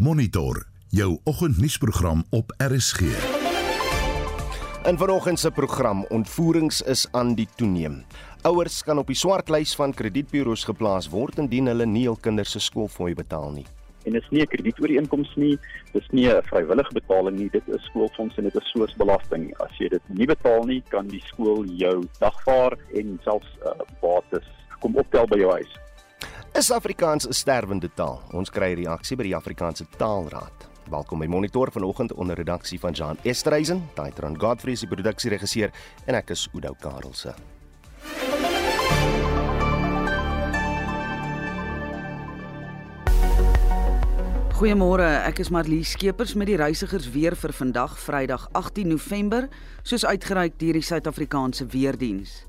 Monitor 0.00 0.66
jou 0.88 1.18
oggendnuusprogram 1.24 2.24
op 2.30 2.54
RSG. 2.56 3.00
In 4.86 4.98
vanoggend 4.98 5.38
se 5.38 5.50
program 5.50 6.04
ontvoerings 6.04 6.82
is 6.82 7.08
aan 7.10 7.34
die 7.34 7.48
toeneem. 7.56 8.04
Ouers 8.42 8.82
kan 8.82 8.98
op 8.98 9.06
die 9.06 9.16
swartlys 9.16 9.74
van 9.74 9.94
kredietburo's 9.94 10.62
geplaas 10.64 11.08
word 11.10 11.38
indien 11.42 11.66
hulle 11.66 11.86
nie 11.86 12.04
hul 12.06 12.18
kinders 12.20 12.54
se 12.54 12.62
skoolfooi 12.62 13.14
betaal 13.14 13.50
nie. 13.56 13.66
En 14.06 14.14
dit 14.14 14.22
is 14.22 14.30
nie 14.30 14.42
'n 14.42 14.46
kredietooreenkoms 14.46 15.34
nie, 15.36 15.58
dit 15.92 16.02
is 16.02 16.10
nie 16.10 16.28
'n 16.30 16.42
vrywillige 16.42 16.94
betaling 16.94 17.38
nie, 17.38 17.50
dit 17.50 17.68
is 17.68 17.84
skoolfonds 17.90 18.36
en 18.38 18.44
dit 18.44 18.54
is 18.54 18.70
soos 18.70 18.94
belasting. 18.94 19.52
As 19.58 19.78
jy 19.78 19.88
dit 19.88 20.02
nie 20.08 20.26
betaal 20.26 20.62
nie, 20.62 20.82
kan 20.88 21.08
die 21.08 21.22
skool 21.26 21.64
jou 21.64 22.06
dagvaar 22.18 22.78
en 22.94 23.20
selfs 23.24 23.58
uh, 23.66 23.72
bates 24.00 24.46
kom 24.78 24.96
optel 24.96 25.26
by 25.26 25.38
jou 25.38 25.52
huis. 25.52 25.87
Is 26.58 26.70
Afrikaans 26.70 27.26
'n 27.26 27.32
sterwende 27.32 27.90
taal? 27.94 28.22
Ons 28.32 28.50
kry 28.50 28.74
reaksie 28.74 29.16
by 29.16 29.22
die 29.22 29.34
Afrikaanse 29.36 29.84
Taalraad. 29.96 30.66
Welkom 30.90 31.18
by 31.18 31.26
Monitor 31.26 31.70
vanoggend 31.70 32.12
onder 32.14 32.36
redaksie 32.36 32.80
van 32.80 32.92
Jean 32.92 33.18
Esterhuizen, 33.22 33.88
Daitron 33.94 34.40
Godfrey 34.40 34.72
is 34.72 34.80
die 34.80 34.88
produksieregisseur 34.88 35.70
en 36.06 36.14
ek 36.14 36.30
is 36.30 36.48
Udo 36.52 36.74
Karelse. 36.80 37.34
Goeiemôre, 44.58 45.22
ek 45.26 45.38
is 45.38 45.50
Marlie 45.50 45.84
Skeepers 45.84 46.34
met 46.34 46.46
die 46.46 46.56
reisigers 46.56 47.10
weer 47.10 47.36
vir 47.36 47.52
vandag, 47.52 47.98
Vrydag 47.98 48.48
18 48.52 48.88
November, 48.88 49.48
soos 49.82 50.04
uitgereik 50.04 50.58
deur 50.58 50.72
die 50.72 50.82
Suid-Afrikaanse 50.82 51.66
Weerdienste. 51.66 52.47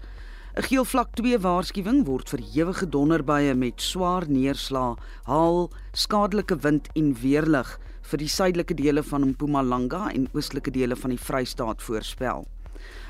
'n 0.57 0.63
Geel 0.65 0.85
vlak 0.85 1.11
2 1.13 1.37
waarskuwing 1.45 2.05
word 2.07 2.29
vir 2.33 2.41
ewige 2.57 2.87
donderbuie 2.89 3.53
met 3.53 3.81
swaar 3.81 4.25
neerslae, 4.25 4.95
haal, 5.29 5.69
skadelike 5.93 6.57
wind 6.63 6.89
en 6.97 7.11
weerlig 7.21 7.75
vir 8.09 8.17
die 8.17 8.31
suidelike 8.33 8.73
dele 8.73 9.03
van 9.03 9.27
Mpumalanga 9.29 10.09
en 10.09 10.25
oostelike 10.33 10.71
dele 10.73 10.95
van 10.95 11.13
die 11.13 11.21
Vrystaat 11.21 11.85
voorspel. 11.85 12.47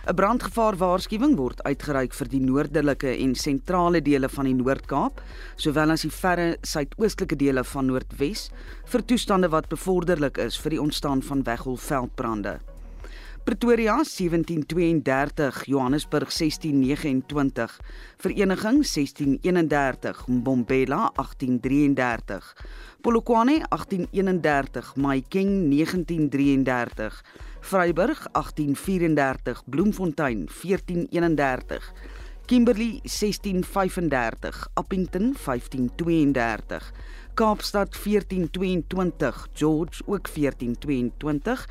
'n 0.09 0.15
Brandgevaar 0.15 0.75
waarskuwing 0.75 1.37
word 1.37 1.63
uitgereik 1.63 2.13
vir 2.13 2.27
die 2.27 2.43
noordelike 2.43 3.15
en 3.15 3.35
sentrale 3.35 4.01
dele 4.01 4.29
van 4.29 4.45
die 4.45 4.57
Noord-Kaap, 4.59 5.21
sowel 5.55 5.91
as 5.91 6.01
die 6.01 6.11
verre 6.11 6.57
suidoostelike 6.61 7.37
dele 7.39 7.63
van 7.63 7.87
Noordwes 7.87 8.49
vir 8.85 9.05
toestande 9.05 9.47
wat 9.47 9.69
bevorderlik 9.69 10.37
is 10.37 10.59
vir 10.59 10.75
die 10.75 10.81
ontstaan 10.81 11.21
van 11.21 11.43
weggolfveldbrande. 11.43 12.59
Pretoria 13.49 14.03
1732, 14.03 15.63
Johannesburg 15.65 16.29
1629, 16.29 17.79
Vereniging 18.23 18.83
1631, 18.85 20.23
Mbombela 20.27 21.11
1833, 21.15 22.53
Polokwane 23.01 23.65
1831, 23.69 24.93
Mahikeng 24.95 25.49
1933, 25.65 27.23
Vryburg 27.61 28.19
1834, 28.33 29.63
Bloemfontein 29.65 30.45
1431, 30.45 31.93
Kimberley 32.45 32.99
1635, 33.03 34.69
Appington 34.73 35.35
1532, 35.45 36.93
Kaapstad 37.33 37.95
1422, 37.95 39.47
George 39.53 40.01
ook 40.05 40.27
1422 40.27 41.65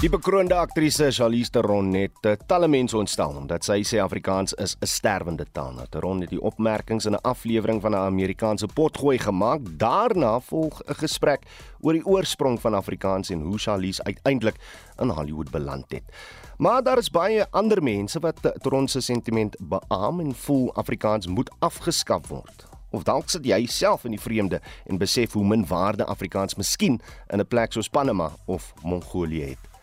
Die 0.04 0.10
bekroonde 0.12 0.52
aktrise 0.60 1.06
Charlize 1.16 1.48
Theron 1.48 1.86
het 1.96 2.26
uh, 2.28 2.34
talle 2.44 2.68
mense 2.68 2.96
ontstel 2.98 3.38
omdat 3.40 3.64
sy 3.64 3.78
sê 3.88 4.02
Afrikaans 4.04 4.52
is 4.60 4.74
'n 4.76 4.86
sterwende 4.86 5.46
taal. 5.56 5.72
Nou 5.72 5.86
Theron 5.88 6.20
het 6.20 6.28
die 6.28 6.42
opmerkings 6.42 7.06
in 7.06 7.14
'n 7.16 7.24
aflewering 7.24 7.80
van 7.80 7.92
'n 7.92 8.04
Amerikaanse 8.12 8.66
potgooi 8.66 9.18
gemaak. 9.18 9.60
Daarna 9.78 10.40
volg 10.40 10.82
'n 10.84 10.94
gesprek 10.94 11.46
oor 11.80 11.92
die 11.92 12.04
oorsprong 12.04 12.60
van 12.60 12.74
Afrikaans 12.74 13.30
en 13.30 13.40
hoe 13.40 13.58
Charlize 13.58 14.04
uiteindelik 14.04 14.56
in 15.00 15.08
Hollywood 15.08 15.50
beland 15.50 15.84
het. 15.88 16.04
Maar 16.58 16.82
daar 16.82 16.98
is 16.98 17.10
baie 17.10 17.46
ander 17.50 17.82
mense 17.82 18.20
wat 18.20 18.36
Theron 18.60 18.88
se 18.88 19.00
sentiment 19.00 19.56
beamoen 19.60 20.26
en 20.26 20.34
voel 20.34 20.74
Afrikaans 20.74 21.26
moet 21.26 21.50
afgeskaf 21.58 22.28
word. 22.28 22.66
Of 22.90 23.02
dalk 23.02 23.30
sit 23.30 23.44
jy 23.44 23.66
self 23.66 24.04
in 24.04 24.10
die 24.10 24.20
vreemde 24.20 24.60
en 24.86 24.98
besef 24.98 25.32
hoe 25.32 25.46
min 25.46 25.66
waarde 25.66 26.04
Afrikaans 26.04 26.54
miskien 26.54 27.00
in 27.28 27.40
'n 27.40 27.46
plek 27.46 27.72
soos 27.72 27.88
Panama 27.88 28.30
of 28.44 28.74
Mongolië 28.82 29.42
het. 29.42 29.73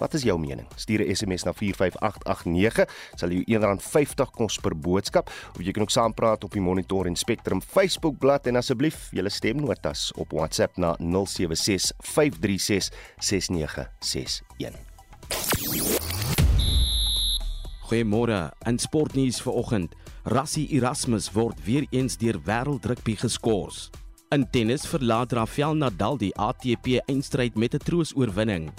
Wat 0.00 0.14
is 0.16 0.22
jou 0.24 0.38
mening? 0.40 0.64
Stuur 0.80 1.04
'n 1.04 1.14
SMS 1.14 1.42
na 1.44 1.52
45889, 1.52 2.88
sal 3.14 3.30
jou 3.30 3.44
R1.50 3.44 4.30
kos 4.32 4.58
per 4.58 4.76
boodskap. 4.76 5.30
Of 5.58 5.62
jy 5.62 5.72
kan 5.72 5.82
ook 5.82 5.90
saampraat 5.90 6.44
op 6.44 6.52
die 6.52 6.60
Monitor 6.60 7.06
en 7.06 7.16
Spectrum 7.16 7.62
Facebook 7.62 8.18
bladsy 8.18 8.48
en 8.48 8.56
asseblief 8.56 9.08
julle 9.12 9.28
stemnotas 9.28 10.12
op 10.16 10.32
WhatsApp 10.32 10.76
na 10.76 10.96
076 10.98 11.92
536 11.98 12.90
6961. 13.18 14.42
Goeiemôre. 17.80 18.50
In 18.66 18.78
sportnuus 18.78 19.42
vanoggend, 19.42 19.94
Rassie 20.24 20.68
Erasmus 20.68 21.32
word 21.32 21.64
weer 21.64 21.86
eens 21.90 22.16
deur 22.16 22.40
wêreldrugby 22.44 23.16
geskort. 23.16 23.90
In 24.30 24.50
tennis 24.50 24.86
verlaat 24.86 25.32
Rafael 25.32 25.74
Nadal 25.74 26.16
die 26.16 26.36
ATP 26.36 27.02
eindstryd 27.06 27.54
met 27.54 27.74
'n 27.74 27.78
troosoorwinning 27.78 28.72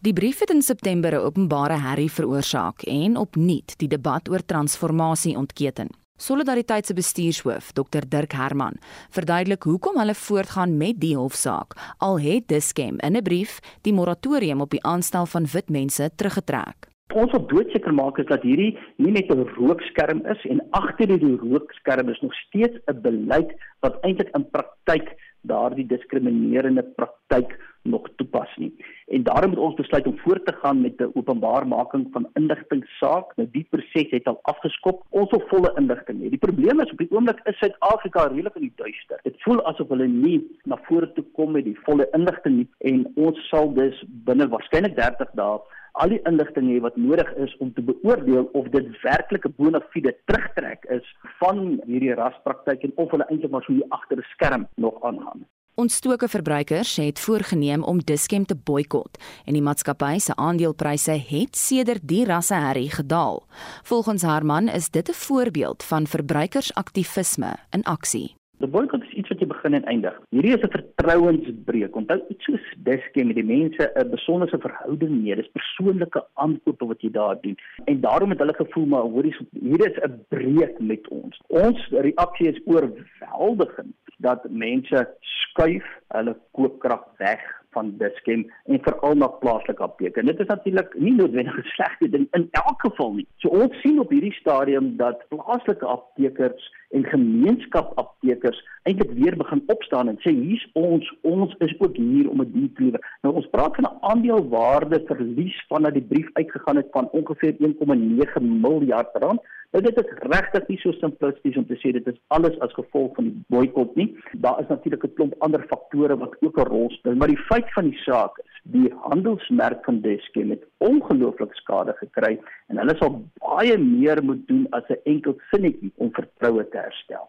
Die 0.00 0.12
brief 0.12 0.38
het 0.38 0.50
in 0.50 0.62
September 0.62 1.12
'n 1.12 1.24
openbare 1.24 1.78
herrie 1.78 2.10
veroorsaak 2.10 2.82
en 2.82 3.16
opnuut 3.16 3.78
die 3.78 3.88
debat 3.88 4.28
oor 4.28 4.44
transformasie 4.46 5.36
ontketen. 5.36 5.88
Solidariteit 6.18 6.86
se 6.86 6.94
bestuurshoof, 6.98 7.70
Dr 7.78 8.02
Dirk 8.10 8.32
Herman, 8.34 8.80
verduidelik 9.14 9.62
hoekom 9.62 10.00
hulle 10.00 10.16
voortgaan 10.18 10.74
met 10.76 10.98
die 10.98 11.14
hofsaak. 11.14 11.76
Al 12.02 12.18
het 12.18 12.48
Dischem 12.50 12.98
in 13.06 13.16
'n 13.16 13.22
brief 13.22 13.60
die 13.82 13.92
moratorium 13.92 14.60
op 14.60 14.70
die 14.70 14.82
aanstel 14.82 15.26
van 15.26 15.46
wit 15.46 15.70
mense 15.70 16.10
teruggetrek. 16.16 16.88
Ons 17.14 17.30
wil 17.32 17.46
doodseker 17.46 17.94
maak 17.94 18.18
is 18.18 18.26
dat 18.26 18.42
hierdie 18.42 18.76
nie 18.96 19.12
net 19.12 19.30
'n 19.30 19.46
rookskerm 19.56 20.26
is 20.26 20.44
en 20.44 20.60
agter 20.70 21.06
die 21.06 21.36
rookskerm 21.36 22.08
is 22.08 22.20
nog 22.20 22.34
steeds 22.34 22.76
'n 22.86 23.00
beleid 23.00 23.54
wat 23.80 24.02
eintlik 24.02 24.34
in 24.34 24.50
praktyk 24.50 25.16
daardie 25.42 25.86
diskriminerende 25.86 26.82
praktyk 26.82 27.56
nog 27.82 28.08
toepas 28.16 28.56
nie. 28.56 28.84
En 29.06 29.22
daarom 29.22 29.50
moet 29.50 29.58
ons 29.58 29.74
besluit 29.74 30.06
om 30.06 30.18
voort 30.18 30.44
te 30.46 30.52
gaan 30.52 30.80
met 30.80 31.00
'n 31.00 31.10
openbaarmaking 31.14 32.08
van 32.12 32.28
inligtingsaak. 32.32 33.36
Nou 33.36 33.48
die 33.52 33.66
proses 33.70 34.10
het 34.10 34.26
al 34.26 34.38
afgeskop. 34.42 35.02
Ons 35.08 35.30
wil 35.30 35.44
volle 35.46 35.72
inligting 35.76 36.22
hê. 36.22 36.28
Die 36.28 36.44
probleem 36.46 36.80
is 36.80 36.90
op 36.90 36.98
die 36.98 37.10
oomblik 37.10 37.40
is 37.44 37.58
Suid-Afrika 37.58 38.26
redelik 38.26 38.54
in 38.54 38.62
die 38.62 38.72
duister. 38.76 39.18
Dit 39.22 39.42
voel 39.42 39.64
asof 39.66 39.88
hulle 39.88 40.06
nie 40.06 40.46
na 40.64 40.78
vore 40.82 41.12
toe 41.12 41.24
kom 41.32 41.50
met 41.50 41.64
die 41.64 41.78
volle 41.82 42.08
inligting 42.12 42.56
nie 42.56 42.68
en 42.78 43.12
ons 43.14 43.48
sal 43.48 43.72
dus 43.74 44.04
binne 44.08 44.48
waarskynlik 44.48 44.96
30 44.96 45.30
dae 45.32 45.58
al 45.92 46.12
die 46.14 46.20
inligting 46.30 46.68
hê 46.70 46.78
wat 46.84 46.96
nodig 46.96 47.30
is 47.44 47.54
om 47.64 47.72
te 47.74 47.82
beoordeel 47.82 48.48
of 48.60 48.68
dit 48.74 48.88
werklik 49.02 49.46
'n 49.46 49.54
bona 49.56 49.80
fide 49.92 50.12
terugtrek 50.30 50.84
is 50.98 51.06
van 51.40 51.80
hierdie 51.86 52.14
raspraktyk 52.14 52.82
en 52.82 52.92
of 52.94 53.10
hulle 53.10 53.26
eintlik 53.28 53.50
maar 53.50 53.62
so 53.66 53.72
hier 53.72 53.90
agter 53.98 54.18
'n 54.18 54.30
skerm 54.34 54.68
nog 54.76 55.02
aangaan. 55.02 55.46
Ontstoke 55.78 56.28
verbruikers 56.28 56.96
het 56.96 57.20
voorgenem 57.20 57.82
om 57.82 57.98
Dischem 57.98 58.46
te 58.46 58.56
boikot 58.64 59.18
en 59.44 59.54
die 59.54 59.62
maatskappy 59.62 60.16
se 60.18 60.34
aandelepryse 60.34 61.14
het 61.28 61.56
sedert 61.56 62.02
die 62.02 62.24
rasseherrie 62.26 62.90
gedaal. 62.90 63.44
Volgens 63.86 64.22
Herman 64.26 64.68
is 64.68 64.90
dit 64.90 65.08
'n 65.08 65.14
voorbeeld 65.14 65.82
van 65.82 66.06
verbruikersaktivisme 66.06 67.56
in 67.70 67.82
aksie. 67.82 68.34
Die 68.58 68.68
boikot 68.68 69.04
begin 69.48 69.74
en 69.74 69.84
eindig. 69.84 70.16
Hierdie 70.30 70.54
is 70.56 70.62
'n 70.62 70.74
vertrouensbreuk. 70.76 71.96
Onthou 71.96 72.20
iets 72.28 72.44
soos 72.44 72.64
Diske 72.76 73.24
met 73.24 73.36
die 73.36 73.44
mense 73.44 73.90
'n 73.94 74.10
besonderse 74.10 74.58
verhouding 74.58 75.22
mee. 75.22 75.36
Dis 75.36 75.50
persoonlike 75.52 76.24
aankope 76.34 76.86
wat 76.86 77.00
jy 77.00 77.10
daar 77.10 77.40
doen. 77.40 77.56
En 77.84 78.00
daarom 78.00 78.30
het 78.30 78.38
hulle 78.38 78.54
gevoel 78.54 78.86
maar 78.86 79.02
hoorie 79.02 79.36
hier 79.60 79.86
is 79.86 79.98
'n 80.02 80.24
breuk 80.28 80.80
met 80.80 81.08
ons. 81.08 81.40
Ons 81.46 81.88
reaksie 81.90 82.48
is 82.48 82.60
oorweldigend 82.64 83.94
dat 84.18 84.50
mense 84.50 85.08
skuif 85.20 85.86
hulle 86.08 86.36
koopkrag 86.52 87.04
weg 87.18 87.40
van 87.70 87.92
Dischem 87.98 88.46
en 88.64 88.80
veral 88.82 89.14
na 89.14 89.28
plaaslike 89.42 89.82
apteke. 89.82 90.24
Dit 90.24 90.40
is 90.40 90.46
natuurlik 90.46 90.94
nie 90.98 91.14
noodwendig 91.14 91.58
'n 91.58 91.68
slegte 91.74 92.08
ding 92.08 92.26
in 92.30 92.48
elk 92.50 92.80
geval 92.86 93.12
nie. 93.12 93.26
So 93.36 93.48
ons 93.48 93.80
sien 93.80 94.00
op 94.00 94.10
hierdie 94.10 94.32
stadium 94.32 94.96
dat 94.96 95.24
plaaslike 95.28 95.86
aptekers 95.86 96.72
en 96.88 97.04
gemeenskapaptekers 97.04 98.60
eintlik 98.82 99.10
weer 99.10 99.36
begin 99.36 99.62
opstaan 99.66 100.08
en 100.08 100.18
sê 100.24 100.32
hier's 100.32 100.64
ons, 100.72 101.10
ons 101.22 101.54
is 101.58 101.74
ook 101.78 101.96
hier 101.96 102.30
om 102.30 102.40
'n 102.40 102.52
diens 102.52 102.74
te 102.74 102.82
lewer. 102.82 103.18
Nou 103.22 103.34
ons 103.34 103.50
praat 103.50 103.74
van 103.74 103.84
'n 103.84 103.98
aandelewaarde 104.00 105.02
verlies 105.06 105.64
vanaf 105.68 105.92
die 105.92 106.08
brief 106.12 106.28
uitgegaan 106.32 106.76
het 106.76 106.88
van 106.90 107.10
ongeveer 107.10 107.54
1,9 107.58 108.60
miljard 108.60 109.08
rand 109.12 109.40
Nou 109.70 109.82
dit 109.84 109.98
is 110.00 110.12
regtig 110.32 110.68
nie 110.70 110.78
so 110.80 110.94
simplisties 110.96 111.56
om 111.60 111.66
te 111.68 111.76
sê 111.76 111.90
dit 111.92 112.06
is 112.08 112.16
alles 112.32 112.54
as 112.64 112.72
gevolg 112.72 113.10
van 113.18 113.26
die 113.28 113.42
boikot 113.52 113.96
nie. 114.00 114.06
Daar 114.44 114.62
is 114.62 114.70
natuurlik 114.72 115.04
'n 115.04 115.14
klomp 115.16 115.34
ander 115.44 115.64
faktore 115.68 116.16
wat 116.16 116.36
ook 116.40 116.56
'n 116.56 116.70
rol 116.72 116.88
speel, 116.90 117.16
maar 117.16 117.28
die 117.28 117.44
feit 117.50 117.72
van 117.72 117.84
die 117.90 117.98
saak 118.06 118.38
is 118.38 118.57
die 118.72 118.88
handelsmerk 119.08 119.84
van 119.84 120.00
Deskem 120.04 120.50
het 120.50 120.64
ongelooflik 120.84 121.54
skade 121.54 121.94
gekry 122.00 122.36
en 122.68 122.80
hulle 122.80 122.96
sal 122.98 123.16
baie 123.40 123.78
meer 123.78 124.22
moet 124.24 124.44
doen 124.48 124.66
as 124.70 124.84
'n 124.88 125.00
enkel 125.04 125.36
sinnetjie 125.50 125.92
om 125.96 126.12
vertroue 126.12 126.68
te 126.68 126.78
herstel. 126.78 127.26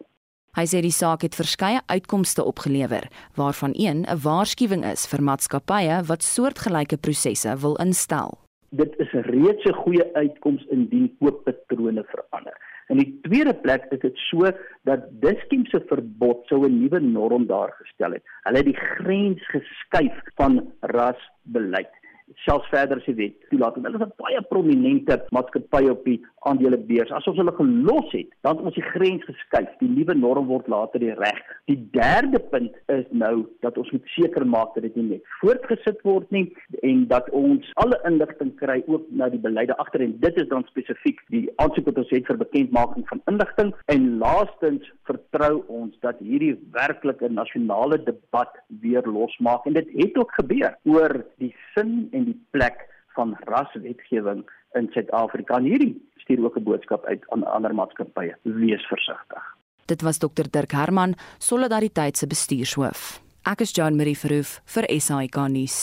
Hy 0.58 0.66
sê 0.66 0.82
die 0.82 0.98
saak 1.02 1.22
het 1.22 1.34
verskeie 1.34 1.80
uitkomste 1.86 2.44
opgelewer, 2.44 3.08
waarvan 3.36 3.72
een 3.74 4.04
'n 4.04 4.20
waarskuwing 4.22 4.84
is 4.84 5.06
vir 5.06 5.22
maatskappye 5.22 6.02
wat 6.06 6.22
soortgelyke 6.22 6.96
prosesse 6.96 7.56
wil 7.56 7.76
instel 7.76 8.38
dit 8.70 8.94
is 8.98 9.12
reeds 9.12 9.64
'n 9.64 9.72
goeie 9.82 10.14
uitkoms 10.14 10.64
indien 10.70 11.16
kooppatrone 11.18 12.04
verander. 12.04 12.56
In 12.90 12.98
die 12.98 13.20
tweede 13.22 13.54
plek 13.54 13.86
is 13.94 14.02
dit 14.02 14.16
so 14.28 14.50
dat 14.88 15.06
Dischem 15.22 15.62
se 15.70 15.78
verbod 15.86 16.42
sou 16.50 16.66
'n 16.66 16.80
nuwe 16.82 17.00
norm 17.00 17.46
daar 17.46 17.72
gestel 17.78 18.12
het. 18.18 18.24
Hulle 18.42 18.56
het 18.56 18.66
die 18.66 18.76
grens 18.76 19.46
geskuif 19.54 20.16
van 20.34 20.72
rasbeleid 20.80 21.99
selfs 22.34 22.68
verder 22.68 22.96
as 22.96 23.04
die 23.04 23.14
wet 23.14 23.48
toelaat. 23.50 23.74
Hulle 23.74 23.94
is 23.94 24.06
'n 24.06 24.12
baie 24.16 24.42
prominente 24.42 25.24
maatskappy 25.30 25.88
op 25.90 26.04
die 26.04 26.20
aandelebeurs. 26.40 27.10
Asof 27.10 27.36
hulle 27.36 27.52
gelos 27.52 28.12
het, 28.12 28.30
dan 28.42 28.56
het 28.56 28.64
ons 28.64 28.74
die 28.74 28.90
grens 28.94 29.24
geskuif. 29.24 29.68
Die 29.78 29.88
nuwe 29.88 30.14
norm 30.14 30.46
word 30.46 30.68
later 30.68 31.00
die 31.00 31.14
reg. 31.14 31.42
Die 31.66 31.88
derde 31.92 32.38
punt 32.38 32.74
is 32.86 33.06
nou 33.10 33.46
dat 33.60 33.78
ons 33.78 33.90
moet 33.90 34.06
seker 34.06 34.46
maak 34.46 34.74
dat 34.74 34.82
dit 34.82 34.96
nie 34.96 35.08
net 35.10 35.22
voortgesit 35.40 36.00
word 36.06 36.30
nie 36.34 36.44
en 36.86 37.06
dat 37.10 37.28
ons 37.36 37.70
alle 37.82 37.98
inligting 38.08 38.52
kry 38.60 38.80
ook 38.86 39.06
na 39.10 39.28
die 39.32 39.40
beleide 39.42 39.76
agter 39.82 40.04
en 40.04 40.16
dit 40.22 40.40
is 40.42 40.48
dan 40.50 40.66
spesifiek 40.68 41.20
die 41.34 41.46
aansoek 41.62 41.88
wat 41.90 42.00
ons 42.02 42.12
het 42.14 42.28
vir 42.28 42.40
bekendmaking 42.42 43.06
van 43.10 43.22
inligting 43.32 43.72
en 43.94 44.08
laastens 44.22 44.90
vertrou 45.08 45.52
ons 45.80 45.96
dat 46.06 46.20
hierdie 46.24 46.54
werklik 46.76 47.22
'n 47.22 47.34
nasionale 47.34 47.98
debat 48.04 48.52
weer 48.82 49.06
losmaak 49.06 49.66
en 49.66 49.78
dit 49.78 49.88
het 50.02 50.18
ook 50.18 50.32
gebeur 50.40 50.76
oor 50.84 51.24
die 51.38 51.54
sin 51.74 52.08
en 52.12 52.19
die 52.24 52.46
plek 52.50 52.88
van 53.14 53.36
raswetgewing 53.40 54.44
in 54.72 54.88
Suid-Afrika. 54.90 55.56
En 55.56 55.64
hierdie 55.64 55.94
stuur 56.16 56.44
ook 56.44 56.56
'n 56.56 56.62
boodskap 56.62 57.04
uit 57.04 57.24
aan 57.28 57.44
ander 57.44 57.74
maatskappye: 57.74 58.36
wees 58.42 58.86
versigtig. 58.86 59.56
Dit 59.86 60.02
was 60.02 60.18
Dr 60.18 60.46
Dirk 60.50 60.70
Herman, 60.70 61.14
Solidariteit 61.38 62.16
se 62.16 62.26
bestuurshoof. 62.26 63.29
Ek 63.48 63.62
is 63.64 63.70
John 63.72 63.96
Marie 63.96 64.18
Verhoef 64.20 64.58
vir 64.68 64.84
SAK 65.00 65.36
nuus. 65.48 65.74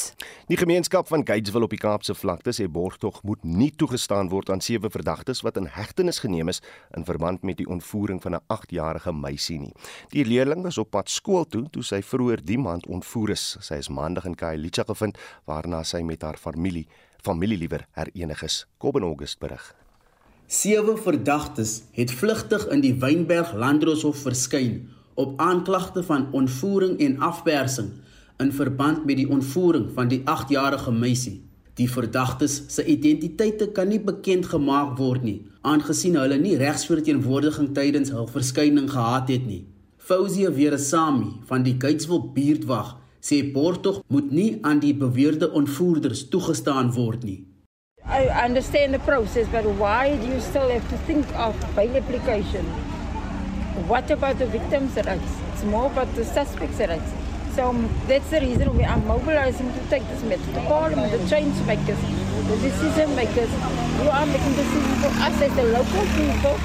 Die 0.45 0.59
gemeenskap 0.59 1.07
van 1.09 1.23
Gatesville 1.25 1.65
op 1.65 1.71
die 1.73 1.79
Kaapse 1.81 2.13
vlakte 2.13 2.51
sê 2.53 2.67
borgtog 2.69 3.15
moet 3.25 3.41
nie 3.41 3.71
toegestaan 3.73 4.29
word 4.29 4.51
aan 4.53 4.61
sewe 4.61 4.91
verdagtes 4.93 5.41
wat 5.41 5.57
in 5.57 5.65
hegtenis 5.73 6.21
geneem 6.21 6.51
is 6.53 6.61
in 6.93 7.07
verband 7.07 7.41
met 7.41 7.57
die 7.57 7.65
ontvoering 7.65 8.21
van 8.21 8.35
'n 8.37 8.45
8-jarige 8.53 9.11
meisie 9.11 9.57
nie. 9.59 9.73
Die 10.13 10.23
leerling 10.23 10.61
was 10.61 10.77
op 10.77 10.91
pad 10.91 11.09
skool 11.09 11.45
toe 11.45 11.65
toe 11.71 11.83
sy 11.83 12.01
vroeër 12.01 12.45
die 12.45 12.59
maand 12.59 12.85
ontvoer 12.85 13.31
is. 13.31 13.57
Sy 13.59 13.81
is 13.81 13.89
maandag 13.89 14.25
in 14.25 14.35
Khayelitsha 14.35 14.83
gevind 14.83 15.17
waarna 15.45 15.83
sy 15.83 16.03
met 16.03 16.21
haar 16.21 16.37
familie 16.37 16.85
familie 17.23 17.57
liewer 17.57 17.87
herenig 17.91 18.43
is. 18.43 18.67
Kobben 18.77 19.03
August 19.03 19.39
berig. 19.39 19.75
Sewe 20.47 20.97
verdagtes 20.97 21.83
het 21.91 22.11
vlugtig 22.11 22.67
in 22.67 22.81
die 22.81 22.93
Wynberg 22.93 23.53
Landroshof 23.53 24.21
verskyn 24.21 24.96
op 25.17 25.39
aanklagte 25.41 26.03
van 26.05 26.27
ontvoering 26.31 26.99
en 27.01 27.19
afpersing 27.19 27.89
in 28.37 28.51
verband 28.53 29.05
met 29.05 29.17
die 29.17 29.29
ontvoering 29.29 29.89
van 29.93 30.07
die 30.07 30.21
8-jarige 30.29 30.91
meisie. 30.93 31.39
Die 31.77 31.89
verdagtes 31.89 32.59
se 32.73 32.85
identiteite 32.85 33.67
kan 33.73 33.89
nie 33.89 33.99
bekend 34.01 34.45
gemaak 34.49 34.95
word 34.97 35.25
nie, 35.25 35.39
aangesien 35.61 36.17
hulle 36.17 36.37
nie 36.41 36.55
regsverteenwoordiging 36.57 37.73
tydens 37.73 38.13
hul 38.13 38.29
verskyning 38.29 38.89
gehad 38.93 39.29
het 39.33 39.45
nie. 39.49 39.63
Fouzie 39.97 40.49
Veresami 40.53 41.33
van 41.49 41.65
die 41.65 41.75
Gatesville 41.81 42.31
buurtwag 42.33 42.95
sê 43.21 43.41
borgtog 43.53 44.03
moet 44.13 44.31
nie 44.31 44.49
aan 44.61 44.81
die 44.81 44.93
beweerde 44.95 45.49
ontvoerders 45.51 46.27
toegestaan 46.33 46.93
word 46.95 47.25
nie. 47.25 47.39
I 48.07 48.29
understand 48.45 48.93
the 48.93 48.99
process, 48.99 49.49
but 49.51 49.65
why 49.81 50.15
do 50.21 50.27
you 50.27 50.39
still 50.39 50.69
have 50.69 50.87
to 50.89 50.97
think 51.05 51.25
of 51.35 51.57
bail 51.75 51.97
application? 51.97 52.86
What 53.87 54.11
about 54.11 54.37
the 54.37 54.47
victims' 54.47 54.97
rights? 54.97 55.31
It's 55.53 55.63
more 55.63 55.85
about 55.85 56.13
the 56.13 56.25
suspects' 56.25 56.79
rights. 56.79 57.09
So 57.55 57.69
um, 57.69 57.89
that's 58.05 58.29
the 58.29 58.41
reason 58.41 58.75
we 58.77 58.83
are 58.83 58.97
mobilizing 58.97 59.71
to 59.73 59.79
take 59.89 60.05
this 60.09 60.21
matter 60.23 60.51
to 60.55 60.61
Parliament, 60.67 61.09
the 61.11 61.25
change 61.29 61.55
makers, 61.65 61.97
the 62.49 62.57
decision 62.57 63.15
makers. 63.15 63.49
You 64.03 64.09
are 64.09 64.25
making 64.25 64.53
decisions 64.59 64.99
for 64.99 65.11
us 65.23 65.41
as 65.41 65.55
the 65.55 65.63
local 65.71 66.03
people. 66.19 66.55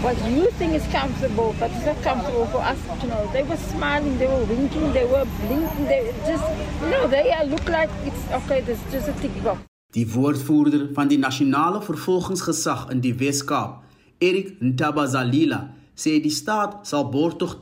What 0.00 0.16
you 0.24 0.50
think 0.52 0.72
is 0.72 0.86
comfortable, 0.86 1.54
but 1.60 1.70
it's 1.70 1.84
not 1.84 2.00
comfortable 2.02 2.46
for 2.46 2.62
us. 2.62 2.78
You 3.02 3.10
know, 3.10 3.30
they 3.34 3.42
were 3.42 3.58
smiling, 3.58 4.16
they 4.16 4.26
were 4.26 4.44
winking, 4.46 4.94
they 4.94 5.04
were 5.04 5.26
blinking. 5.44 5.84
They 5.84 6.14
just, 6.24 6.44
you 6.80 6.88
know, 6.88 7.06
they 7.08 7.30
look 7.44 7.68
like 7.68 7.90
it's 8.06 8.24
okay. 8.32 8.62
This 8.62 8.80
just 8.90 9.06
a 9.08 9.12
tick 9.20 9.36
box. 9.44 9.60
Die 9.92 10.06
woordvoerder 10.06 10.88
van 10.94 11.08
die 11.08 11.18
nasionale 11.18 11.82
vervolgingsgesag 11.82 12.88
in 12.90 13.00
die 13.04 13.12
Wes-Kaap, 13.18 13.82
Erik 14.18 14.56
Ntabazalila, 14.60 15.74
sê 16.00 16.18
die 16.24 16.32
staat 16.40 16.86
sal 16.88 17.04
borgtog. 17.12 17.60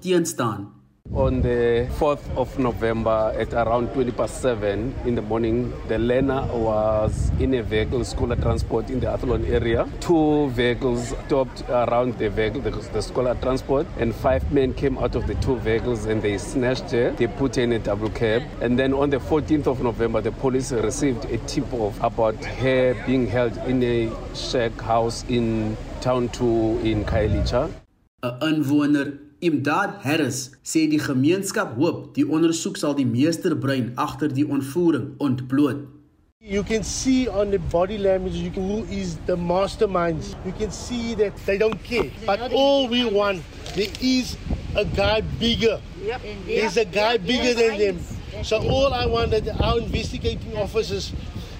On 1.15 1.41
the 1.41 1.89
4th 1.99 2.25
of 2.37 2.59
November 2.59 3.33
at 3.37 3.55
around 3.55 3.89
20 3.95 4.13
past 4.13 4.43
7 4.43 4.95
in 5.07 5.15
the 5.15 5.23
morning, 5.23 5.73
the 5.89 5.99
learner 5.99 6.47
was 6.53 7.33
in 7.41 7.55
a 7.55 7.63
vehicle, 7.63 8.05
school 8.05 8.37
transport 8.37 8.91
in 8.91 9.01
the 9.01 9.09
Athlone 9.09 9.45
area. 9.47 9.89
Two 10.01 10.51
vehicles 10.51 11.15
stopped 11.27 11.65
around 11.71 12.19
the 12.19 12.29
vehicle, 12.29 12.61
the, 12.61 12.71
the 12.93 13.01
school 13.01 13.35
transport, 13.41 13.87
and 13.99 14.15
five 14.15 14.53
men 14.53 14.75
came 14.75 14.99
out 14.99 15.15
of 15.15 15.27
the 15.27 15.35
two 15.37 15.57
vehicles 15.57 16.05
and 16.05 16.21
they 16.21 16.37
snatched 16.37 16.91
her. 16.91 17.11
They 17.13 17.27
put 17.27 17.57
her 17.57 17.63
in 17.63 17.73
a 17.73 17.79
double 17.79 18.11
cab. 18.11 18.43
And 18.61 18.79
then 18.79 18.93
on 18.93 19.09
the 19.09 19.19
14th 19.19 19.67
of 19.67 19.83
November, 19.83 20.21
the 20.21 20.33
police 20.33 20.71
received 20.73 21.25
a 21.25 21.39
tip 21.39 21.73
off 21.73 21.99
about 22.03 22.37
her 22.45 22.95
being 23.07 23.27
held 23.27 23.57
in 23.67 23.83
a 23.83 24.13
shack 24.35 24.79
house 24.81 25.25
in 25.29 25.77
town 26.03 26.29
2 26.29 26.81
in 26.85 27.05
Kailicha. 27.05 27.73
'n 28.21 28.35
Inwoner 28.43 29.13
Imdad 29.41 30.03
Harris 30.03 30.51
sê 30.67 30.89
die 30.91 30.99
gemeenskap 30.99 31.77
hoop 31.79 32.17
die 32.17 32.25
ondersoek 32.27 32.75
sal 32.81 32.97
die 32.99 33.07
meesterbrein 33.07 33.93
agter 33.95 34.33
die 34.35 34.43
ontvoering 34.43 35.13
ontbloot. 35.23 35.85
You 36.43 36.65
can 36.65 36.83
see 36.83 37.29
on 37.29 37.53
the 37.53 37.61
body 37.71 37.99
language 37.99 38.35
you 38.35 38.51
can, 38.51 38.67
who 38.67 38.83
is 38.91 39.19
the 39.27 39.37
mastermind. 39.37 40.35
You 40.45 40.53
can 40.59 40.73
see 40.73 41.15
that 41.15 41.37
they 41.47 41.59
don't 41.59 41.79
care. 41.85 42.11
But 42.27 42.51
all 42.53 42.89
we 42.89 43.05
want, 43.05 43.43
there 43.77 43.93
is 44.01 44.37
a 44.75 44.85
guy 44.85 45.21
bigger. 45.39 45.79
Yep. 46.03 46.21
There's 46.47 46.77
a 46.77 46.87
guy 46.87 47.19
bigger 47.19 47.55
than 47.55 47.79
them. 47.79 47.99
So 48.43 48.59
all 48.59 48.95
I 48.95 49.07
want 49.07 49.31
that 49.31 49.47
our 49.61 49.79
investigating 49.79 50.57
officers, 50.57 51.13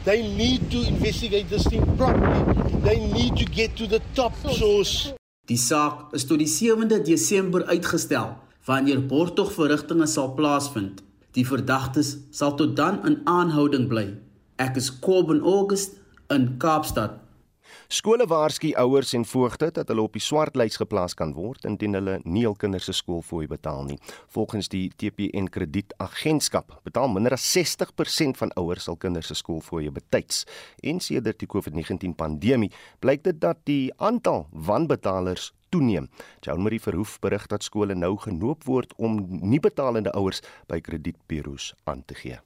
they 0.05 0.23
need 0.27 0.71
to 0.73 0.83
investigate 0.83 1.51
this 1.51 1.67
thing 1.69 1.87
properly. 1.97 2.73
They 2.83 2.99
need 2.99 3.37
to 3.37 3.45
get 3.45 3.77
to 3.77 3.87
the 3.87 4.03
top 4.15 4.35
source. 4.43 5.13
Die 5.49 5.57
saak 5.57 6.13
is 6.13 6.27
tot 6.29 6.43
die 6.43 6.51
7de 6.51 7.01
Desember 7.05 7.65
uitgestel 7.73 8.35
wanneer 8.69 9.01
borgtogverrigtinge 9.09 10.07
sal 10.07 10.35
plaasvind. 10.37 11.01
Die 11.33 11.47
verdagtes 11.47 12.17
sal 12.31 12.53
tot 12.59 12.75
dan 12.77 13.01
in 13.09 13.21
aanhouding 13.25 13.87
bly. 13.89 14.11
Ek 14.61 14.77
is 14.77 14.91
Kobben 15.01 15.41
August 15.41 15.97
in 16.29 16.59
Kaapstad. 16.61 17.17
Skole 17.89 18.27
waarsku 18.29 18.75
ouers 18.77 19.15
en 19.17 19.23
voogte 19.25 19.71
dat 19.73 19.89
hulle 19.89 20.03
op 20.05 20.13
die 20.13 20.21
swartlys 20.21 20.75
geplaas 20.77 21.15
kan 21.17 21.31
word 21.33 21.63
indien 21.65 21.97
hulle 21.97 22.19
nie 22.29 22.43
hul 22.45 22.57
kinders 22.61 22.85
se 22.91 22.93
skoolfooi 22.99 23.47
betaal 23.49 23.87
nie. 23.87 23.97
Volgens 24.35 24.67
die 24.69 24.91
TPN 25.01 25.47
Kredietagentskap 25.49 26.75
betaal 26.85 27.09
minder 27.09 27.33
as 27.33 27.47
60% 27.57 28.37
van 28.43 28.53
ouers 28.61 28.91
hul 28.93 28.99
kinders 29.01 29.33
se 29.33 29.39
skoolfooie 29.41 29.89
betyds. 29.89 30.43
En 30.85 31.01
sedert 31.01 31.41
die 31.41 31.49
COVID-19 31.49 32.13
pandemie 32.19 32.69
blyk 33.01 33.25
dit 33.25 33.41
dat 33.41 33.63
die 33.65 33.89
aantal 33.97 34.45
wanbetalers 34.53 35.55
toeneem. 35.73 36.11
Joan 36.45 36.67
Marie 36.67 36.83
Verhoef 36.85 37.17
berig 37.25 37.49
dat 37.49 37.65
skole 37.65 37.97
nou 37.97 38.19
genoop 38.21 38.69
word 38.69 38.93
om 39.01 39.17
nie 39.41 39.65
betalende 39.65 40.13
ouers 40.13 40.45
by 40.69 40.83
kredietburo's 40.85 41.73
aan 41.89 42.05
te 42.05 42.21
gee. 42.21 42.37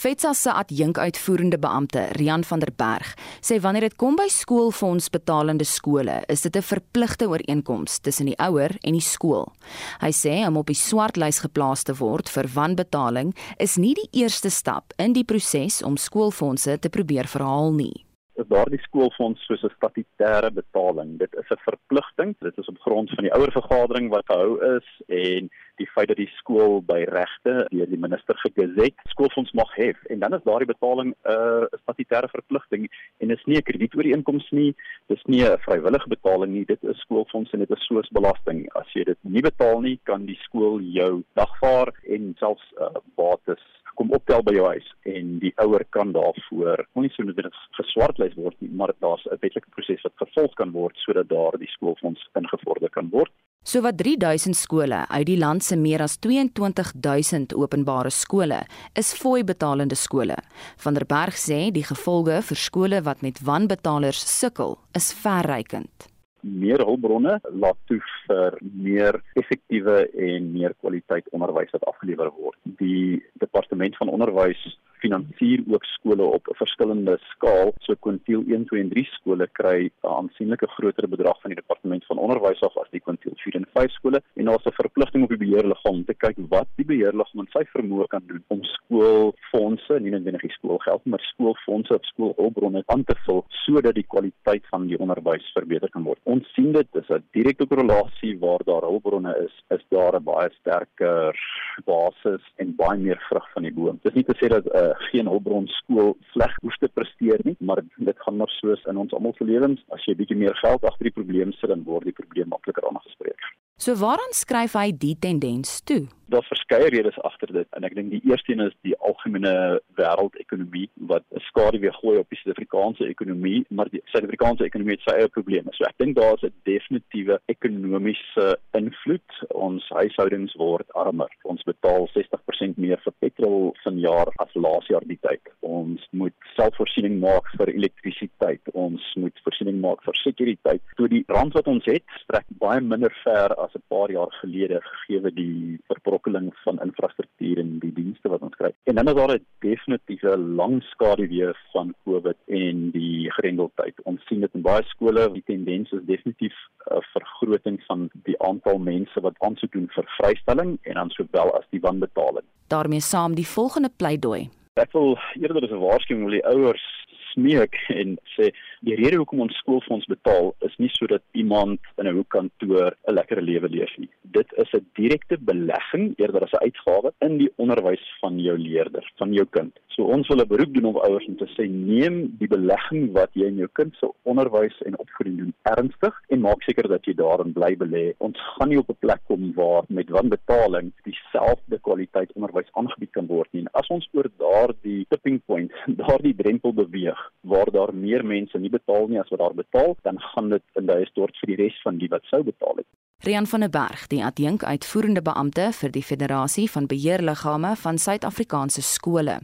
FETSA 0.00 0.32
se 0.32 0.52
adjunkuitvoerende 0.52 1.58
beampte, 1.58 2.06
Rian 2.16 2.44
van 2.44 2.62
der 2.62 2.70
Berg, 2.72 3.10
sê 3.44 3.58
wanneer 3.60 3.84
dit 3.84 3.98
kom 4.00 4.14
by 4.16 4.30
skoolfondsbetalende 4.32 5.66
skole, 5.68 6.22
is 6.32 6.40
dit 6.40 6.56
'n 6.56 6.62
verpligte 6.62 7.28
ooreenkoms 7.28 7.98
tussen 8.00 8.26
die 8.26 8.38
ouer 8.38 8.72
en 8.80 8.92
die 8.92 9.04
skool. 9.04 9.52
Hy 10.00 10.10
sê 10.10 10.46
om 10.46 10.56
op 10.56 10.66
die 10.66 10.74
swartlys 10.74 11.40
geplaas 11.40 11.82
te 11.82 11.94
word 11.94 12.30
vir 12.30 12.48
wanbetaling 12.48 13.34
is 13.58 13.76
nie 13.76 13.94
die 13.94 14.08
eerste 14.12 14.50
stap 14.50 14.92
in 14.96 15.12
die 15.12 15.24
proses 15.24 15.82
om 15.82 15.96
skoolfondse 15.96 16.78
te 16.78 16.88
probeer 16.88 17.26
verhaal 17.26 17.72
nie 17.72 18.04
is 18.40 18.48
daardie 18.48 18.80
skoolfonds 18.84 19.42
soos 19.46 19.62
'n 19.64 19.74
statutêre 19.76 20.50
betaling. 20.52 21.18
Dit 21.18 21.34
is 21.34 21.48
'n 21.50 21.64
verpligting. 21.68 22.34
Dit 22.40 22.58
is 22.58 22.68
op 22.68 22.78
grond 22.80 23.10
van 23.10 23.24
die 23.24 23.32
ouervergadering 23.32 24.08
wat 24.10 24.26
gehou 24.26 24.76
is 24.76 24.88
en 25.08 25.50
die 25.76 25.90
feit 25.94 26.08
dat 26.08 26.16
die 26.16 26.32
skool 26.40 26.82
by 26.82 27.04
regte 27.08 27.66
deur 27.70 27.88
die 27.88 28.04
minister 28.06 28.36
gegezet 28.44 28.94
skoolfonds 29.08 29.52
mag 29.52 29.70
hê 29.76 29.92
en 30.12 30.18
dan 30.18 30.34
is 30.34 30.44
daardie 30.44 30.72
betaling 30.74 31.14
'n 31.14 31.32
uh, 31.32 31.64
statutêre 31.82 32.28
verpligting 32.28 32.88
en 33.20 33.30
is 33.30 33.44
nie 33.44 33.56
'n 33.56 33.68
kredietooreenkoms 33.68 34.50
nie. 34.50 34.74
Dis 35.08 35.24
nie 35.24 35.42
'n 35.44 35.58
vrywillige 35.66 36.08
betaling 36.08 36.52
nie. 36.52 36.64
Dit 36.64 36.82
is 36.84 37.00
skoolfonds 37.00 37.52
en 37.52 37.58
dit 37.58 37.70
is 37.70 37.86
soos 37.86 38.08
belasting. 38.08 38.68
As 38.74 38.92
jy 38.92 39.04
dit 39.04 39.18
nie 39.22 39.42
betaal 39.42 39.80
nie, 39.80 40.00
kan 40.04 40.26
die 40.26 40.38
skool 40.42 40.80
jou 40.80 41.22
dagvaar 41.34 41.92
en 42.08 42.34
selfs 42.38 42.72
uh, 42.80 42.88
bates 43.16 43.79
kom 43.94 44.12
optel 44.16 44.42
by 44.46 44.54
jou 44.54 44.66
huis 44.66 44.88
en 45.08 45.38
die 45.42 45.52
ouer 45.64 45.84
kan 45.96 46.12
daarvoor 46.12 46.84
nie 47.00 47.10
so 47.14 47.24
net 47.24 47.54
geswartlys 47.78 48.36
word 48.36 48.56
nie, 48.60 48.70
maar 48.70 48.92
daar's 49.00 49.26
'n 49.26 49.38
wetlike 49.40 49.70
proses 49.74 50.02
wat 50.02 50.22
gevolg 50.22 50.54
kan 50.54 50.72
word 50.72 50.96
sodat 50.96 51.28
daar 51.28 51.58
die 51.58 51.70
skoolfonds 51.76 52.28
ingevorder 52.34 52.90
kan 52.90 53.08
word. 53.10 53.32
So 53.62 53.80
wat 53.80 53.98
3000 53.98 54.56
skole 54.56 55.04
uit 55.08 55.26
die 55.26 55.38
land 55.38 55.62
se 55.64 55.76
meer 55.76 56.02
as 56.02 56.16
22000 56.18 57.54
openbare 57.54 58.10
skole 58.10 58.66
is 58.94 59.12
fooi 59.14 59.44
betalende 59.44 59.94
skole. 59.94 60.36
Van 60.76 60.94
der 60.94 61.06
Berg 61.06 61.36
sê 61.36 61.70
die 61.70 61.84
gevolge 61.84 62.42
vir 62.42 62.56
skole 62.56 63.02
wat 63.02 63.22
met 63.22 63.42
wanbetalers 63.44 64.24
sukkel 64.38 64.78
is 64.94 65.12
verrykend 65.12 66.09
meer 66.40 66.84
hulpbronne 66.84 67.38
laat 67.62 67.78
toe 67.90 68.00
vir 68.26 68.58
meer 68.60 69.20
effektiewe 69.40 70.02
en 70.28 70.52
meer 70.52 70.74
kwaliteit 70.80 71.28
onderwys 71.36 71.72
wat 71.76 71.84
afgelewer 71.90 72.30
word. 72.36 72.58
Die 72.64 73.22
departement 73.42 73.96
van 73.96 74.12
onderwys 74.12 74.62
finansier 75.00 75.64
ook 75.68 75.84
skole 75.84 76.22
op 76.22 76.48
'n 76.48 76.58
verskillende 76.62 77.18
skaal. 77.32 77.72
So 77.78 77.94
kwintiel 77.94 78.42
1, 78.46 78.64
2 78.66 78.80
en 78.80 78.88
3 78.88 79.04
skole 79.04 79.48
kry 79.52 79.90
'n 80.02 80.06
aansienlike 80.18 80.66
groter 80.66 81.08
bedrag 81.08 81.40
van 81.40 81.50
die 81.50 81.60
departement 81.62 82.06
van 82.06 82.18
onderwys 82.18 82.60
af 82.62 82.76
as 82.76 82.90
die 82.90 83.00
kwintiel 83.00 83.32
4 83.36 83.54
en 83.54 83.66
5 83.74 83.90
skole. 83.90 84.22
En 84.34 84.44
daar's 84.44 84.64
'n 84.64 84.80
verpligting 84.82 85.22
op 85.22 85.28
die 85.28 85.44
beheerliggaam 85.46 85.94
om 85.94 86.04
te 86.04 86.14
kyk 86.14 86.36
wat 86.48 86.68
die 86.76 86.84
beheerliggaam 86.84 87.40
in 87.40 87.52
sy 87.52 87.64
vermoë 87.76 88.06
kan 88.06 88.22
doen 88.26 88.44
om 88.48 88.62
skoolfondse, 88.62 90.00
nie 90.00 90.10
net 90.10 90.40
die 90.40 90.50
skoolgeld, 90.50 91.04
maar 91.04 91.20
skoolfondse 91.20 91.94
of 91.94 92.04
skoolhulpbronne 92.04 92.82
aan 92.86 93.04
te 93.04 93.16
vul 93.26 93.44
sodat 93.48 93.94
die 93.94 94.06
kwaliteit 94.06 94.66
van 94.70 94.86
die 94.86 94.98
onderwys 94.98 95.52
verbeter 95.52 95.90
kan 95.90 96.02
word. 96.02 96.18
Ons 96.24 96.52
sien 96.54 96.72
dit 96.72 96.88
is 96.94 97.08
'n 97.10 97.24
direkte 97.32 97.66
korrelasie 97.66 98.38
waar 98.38 98.62
daar 98.64 98.82
hulpbronne 98.82 99.34
is, 99.46 99.54
is 99.76 99.84
daar 99.88 100.14
'n 100.16 100.24
baie 100.24 100.50
sterker 100.60 101.36
basis 101.84 102.42
en 102.56 102.74
baie 102.76 102.98
meer 102.98 103.20
vrug 103.28 103.46
van 103.52 103.62
die 103.62 103.72
boom. 103.72 103.98
Dis 104.02 104.14
nie 104.14 104.24
te 104.24 104.36
sê 104.40 104.48
dat 104.48 104.64
'n 104.64 104.76
uh, 104.76 104.89
geen 105.10 105.28
hulpbron 105.30 105.66
skool 105.80 106.14
sleg 106.32 106.54
hoef 106.62 106.76
te 106.80 106.88
presteer 106.88 107.42
nie, 107.44 107.56
maar 107.58 107.82
dit 107.96 108.22
gaan 108.24 108.36
maar 108.36 108.52
soos 108.58 108.84
in 108.90 109.00
ons 109.00 109.12
almal 109.16 109.34
se 109.38 109.44
lewens, 109.44 109.82
as 109.94 110.04
jy 110.06 110.16
bietjie 110.18 110.38
meer 110.38 110.56
geld 110.62 110.84
agter 110.84 111.10
die 111.10 111.16
probleem 111.18 111.52
sit, 111.58 111.68
dan 111.72 111.84
word 111.88 112.08
die 112.08 112.16
probleem 112.16 112.48
makliker 112.52 112.86
aangespreek. 112.90 113.50
So 113.80 113.94
waaraan 113.96 114.34
skryf 114.36 114.74
hy 114.76 114.90
die 114.92 115.14
tendens 115.16 115.78
toe? 115.88 116.02
Daar's 116.30 116.46
verskeie 116.46 116.90
redes 116.92 117.16
agter 117.26 117.50
dit 117.50 117.66
en 117.74 117.86
ek 117.88 117.94
dink 117.96 118.12
die 118.12 118.20
eerste 118.28 118.52
een 118.52 118.60
is 118.62 118.74
die 118.86 118.92
algemene 119.02 119.80
wêreldekonomie 119.98 120.84
wat 121.10 121.24
'n 121.32 121.40
skaduwee 121.48 121.90
gooi 121.96 122.18
op 122.20 122.28
die 122.28 122.38
Suid-Afrikaanse 122.38 123.08
ekonomie, 123.08 123.64
maar 123.70 123.88
die 123.90 124.02
Suid-Afrikaanse 124.12 124.64
ekonomie 124.68 124.94
het 124.94 125.06
sy 125.08 125.14
eie 125.16 125.28
probleme. 125.28 125.72
So 125.72 125.88
ek 125.88 125.96
dink 125.96 126.14
daar's 126.16 126.44
'n 126.44 126.52
definitiewe 126.64 127.40
ekonomiese 127.48 128.58
invloed. 128.76 129.30
Ons 129.50 129.88
huishoudings 129.88 130.54
word 130.54 130.86
armer. 130.92 131.32
Ons 131.42 131.62
betaal 131.62 132.06
60% 132.12 132.76
meer 132.76 133.00
vir 133.04 133.14
petrol 133.18 133.74
vanjaar 133.82 134.28
as 134.38 134.54
laas 134.54 134.86
jaar 134.86 135.06
die 135.06 135.18
tyd. 135.22 135.42
Ons 135.60 136.06
moet 136.12 136.36
selfvoorsiening 136.56 137.18
maak 137.18 137.48
vir 137.56 137.68
elektrisiteit. 137.74 138.60
Ons 138.72 139.02
moet 139.16 139.40
voorsiening 139.42 139.80
maak 139.80 140.02
vir 140.04 140.14
sekuriteit. 140.14 140.82
So 140.96 141.08
die 141.08 141.24
rand 141.28 141.52
wat 141.54 141.66
ons 141.66 141.84
het, 141.84 142.04
strek 142.22 142.46
baie 142.58 142.80
minder 142.80 143.12
ver 143.24 143.54
as 143.58 143.69
'n 143.74 143.82
paar 143.88 144.10
jaar 144.10 144.32
gelede 144.40 144.80
gegee 144.80 145.32
die 145.34 145.78
verbrokkeling 145.86 146.52
van 146.64 146.80
infrastruktuur 146.80 147.58
en 147.58 147.78
die 147.78 147.92
dienste 147.92 148.28
wat 148.28 148.40
ons 148.40 148.56
kry. 148.56 148.72
En 148.84 148.94
dan 148.94 149.08
is 149.08 149.14
daar 149.14 149.34
'n 149.34 149.46
definitiewe 149.58 150.36
lang 150.38 150.82
skaduwee 150.82 151.52
van 151.72 151.94
COVID 152.04 152.36
en 152.46 152.90
die 152.90 153.30
grendeltyd. 153.30 153.94
Ons 154.04 154.26
sien 154.26 154.40
dit 154.40 154.54
in 154.54 154.62
baie 154.62 154.82
skole, 154.82 155.32
die 155.32 155.42
tendens 155.46 155.92
is 155.92 156.04
definitief 156.04 156.54
'n 156.90 157.02
vergroting 157.12 157.82
van 157.86 158.10
die 158.12 158.38
aantal 158.42 158.78
mense 158.78 159.20
wat 159.20 159.34
aansoek 159.38 159.72
doen 159.72 159.88
vir 159.88 160.04
vrystelling 160.18 160.78
en 160.82 160.94
dan 160.94 161.10
sowel 161.10 161.56
as 161.58 161.66
die 161.70 161.80
wanbetaling. 161.80 162.46
daarmee 162.70 163.00
saam 163.00 163.34
die 163.34 163.46
volgende 163.46 163.90
pleidooi. 163.96 164.48
Ek 164.74 164.92
wil 164.92 165.18
eerder 165.40 165.62
as 165.62 165.70
'n 165.70 165.84
waarskuwing 165.86 166.24
wil 166.24 166.38
die 166.38 166.46
ouers 166.46 166.84
smeek 167.32 167.74
en 168.00 168.18
sê 168.36 168.50
die 168.86 168.96
rede 168.96 169.18
hoekom 169.20 169.42
ons 169.44 169.56
skoolfonds 169.60 170.06
betaal 170.08 170.54
is 170.64 170.76
nie 170.80 170.88
sodat 170.94 171.22
iemand 171.36 171.80
in 172.00 172.06
'n 172.08 172.16
hoekkantoor 172.16 172.96
'n 173.08 173.14
lekker 173.14 173.42
lewe 173.42 173.68
leef 173.68 173.92
nie. 173.98 174.08
Dit 174.22 174.48
is 174.56 174.72
'n 174.72 174.86
direkte 174.94 175.36
belegging 175.38 176.14
eerder 176.16 176.42
as 176.44 176.52
'n 176.52 176.64
uitgawe 176.64 177.12
in 177.20 177.38
die 177.38 177.52
onderwys 177.56 178.04
van 178.20 178.38
jou 178.38 178.56
leerder, 178.58 179.04
van 179.18 179.32
jou 179.32 179.46
kind. 179.50 179.78
So 179.88 180.04
ons 180.04 180.28
wil 180.28 180.40
'n 180.40 180.48
beroep 180.48 180.74
doen 180.74 180.84
op 180.84 180.96
ouers 180.96 181.26
om 181.26 181.36
te 181.36 181.48
sê 181.56 181.68
neem 181.68 182.36
die 182.38 182.48
belegging 182.48 183.12
wat 183.12 183.30
jy 183.34 183.46
in 183.46 183.56
jou 183.56 183.68
kind 183.72 183.94
se 183.96 184.08
onderwys 184.22 184.82
en 184.86 184.98
opvoeding 184.98 185.36
doen 185.36 185.54
ernstig 185.62 186.14
en 186.28 186.40
maak 186.40 186.62
seker 186.62 186.88
dat 186.88 187.04
jy 187.04 187.14
daarin 187.14 187.52
bly 187.52 187.76
belê. 187.76 188.14
Ons 188.18 188.38
gaan 188.38 188.68
nie 188.68 188.78
op 188.78 188.88
'n 188.88 188.96
plek 188.98 189.20
kom 189.26 189.52
waar 189.54 189.84
met 189.88 190.08
wanbetaling 190.08 190.92
dieselfde 191.04 191.78
kwaliteit 191.80 192.32
onderwys 192.32 192.72
aangebied 192.72 193.10
kan 193.10 193.26
word 193.26 193.48
nie. 193.52 193.60
En 193.60 193.72
as 193.72 193.88
ons 193.88 194.08
oor 194.12 194.30
daardie 194.38 195.06
tipping 195.08 195.40
point, 195.46 195.70
daardie 196.02 196.34
drempel 196.34 196.72
beweeg 196.72 197.20
waar 197.40 197.70
daar 197.70 197.94
meer 197.94 198.24
mense 198.24 198.58
nie 198.58 198.69
betaal 198.70 199.08
nie 199.08 199.20
as 199.20 199.28
wat 199.32 199.42
daar 199.42 199.54
betaal, 199.54 199.96
dan 200.06 200.20
gaan 200.32 200.50
dit 200.54 200.64
in 200.80 200.86
die 200.90 201.06
stort 201.10 201.36
vir 201.40 201.52
die 201.52 201.60
res 201.64 201.78
van 201.84 201.98
die 201.98 202.08
wat 202.12 202.26
sou 202.30 202.42
betaal 202.46 202.82
het. 202.82 202.88
Rian 203.20 203.46
van 203.46 203.60
der 203.60 203.70
Berg, 203.70 204.06
die 204.08 204.22
adjunk 204.24 204.64
uitvoerende 204.64 205.20
beampte 205.22 205.66
vir 205.76 205.92
die 205.92 206.02
Federasie 206.02 206.70
van 206.70 206.86
Beheerliggame 206.88 207.74
van 207.76 207.98
Suid-Afrikaanse 207.98 208.82
skole. 208.82 209.40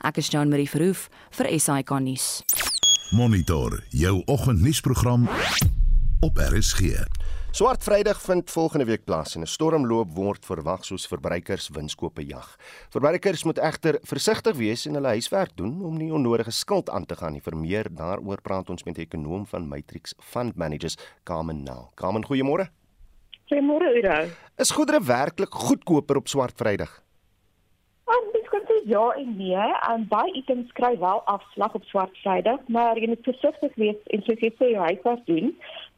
Ek 0.00 0.16
is 0.16 0.30
Jean 0.32 0.48
Marie 0.48 0.68
Verhoef 0.70 1.10
vir 1.36 1.50
SAK 1.60 1.92
nuus. 2.00 2.28
Monitor 3.12 3.82
jou 3.92 4.22
oggendnuusprogram 4.24 5.28
op 6.24 6.40
RSG. 6.40 7.04
Swart 7.50 7.82
Vrydag 7.82 8.20
vind 8.20 8.50
volgende 8.50 8.84
week 8.84 9.04
plaas 9.04 9.34
en 9.34 9.40
'n 9.40 9.46
stormloop 9.46 10.10
word 10.14 10.44
verwag 10.44 10.84
soos 10.84 11.06
verbruikers 11.06 11.68
winskope 11.68 12.26
jag. 12.26 12.56
Verbruikers 12.90 13.44
moet 13.44 13.58
egter 13.58 13.98
versigtig 14.02 14.56
wees 14.56 14.86
en 14.86 14.94
hulle 14.94 15.08
huiswerk 15.08 15.56
doen 15.56 15.82
om 15.82 15.96
nie 15.96 16.12
onnodige 16.12 16.50
skuld 16.50 16.90
aan 16.90 17.06
te 17.06 17.16
gaan 17.16 17.32
nie. 17.32 17.40
Vir 17.40 17.56
meer 17.56 17.86
daaroor 17.90 18.40
praat 18.42 18.70
ons 18.70 18.84
met 18.84 18.94
die 18.94 19.04
ekonom 19.04 19.46
van 19.46 19.68
Matrix 19.68 20.14
Fund 20.20 20.56
Managers, 20.56 20.96
Carmen 21.24 21.62
Nel. 21.62 21.90
Carmen, 21.94 22.24
goeiemôre. 22.24 22.68
Goeiemôre, 23.50 23.96
Udo. 23.96 24.28
Is 24.58 24.70
goedere 24.70 25.00
werklik 25.02 25.50
goedkoper 25.50 26.16
op 26.16 26.28
Swart 26.28 26.56
Vrydag? 26.56 27.02
ja 28.88 29.10
en 29.10 29.36
nee, 29.36 29.72
en 29.88 30.06
baie 30.08 30.32
items 30.32 30.72
kry 30.72 30.98
wel 30.98 31.20
afslag 31.24 31.74
op 31.74 31.84
swart 31.84 32.16
Vrydag, 32.22 32.60
maar 32.72 32.96
jy 32.96 33.10
moet 33.12 33.26
versigtig 33.26 33.74
wees 33.76 33.98
en 34.14 34.22
soos 34.24 34.40
jy 34.44 34.50
sê 34.56 34.70
jy 34.72 34.86
huiswerk 34.86 35.26
doen. 35.28 35.50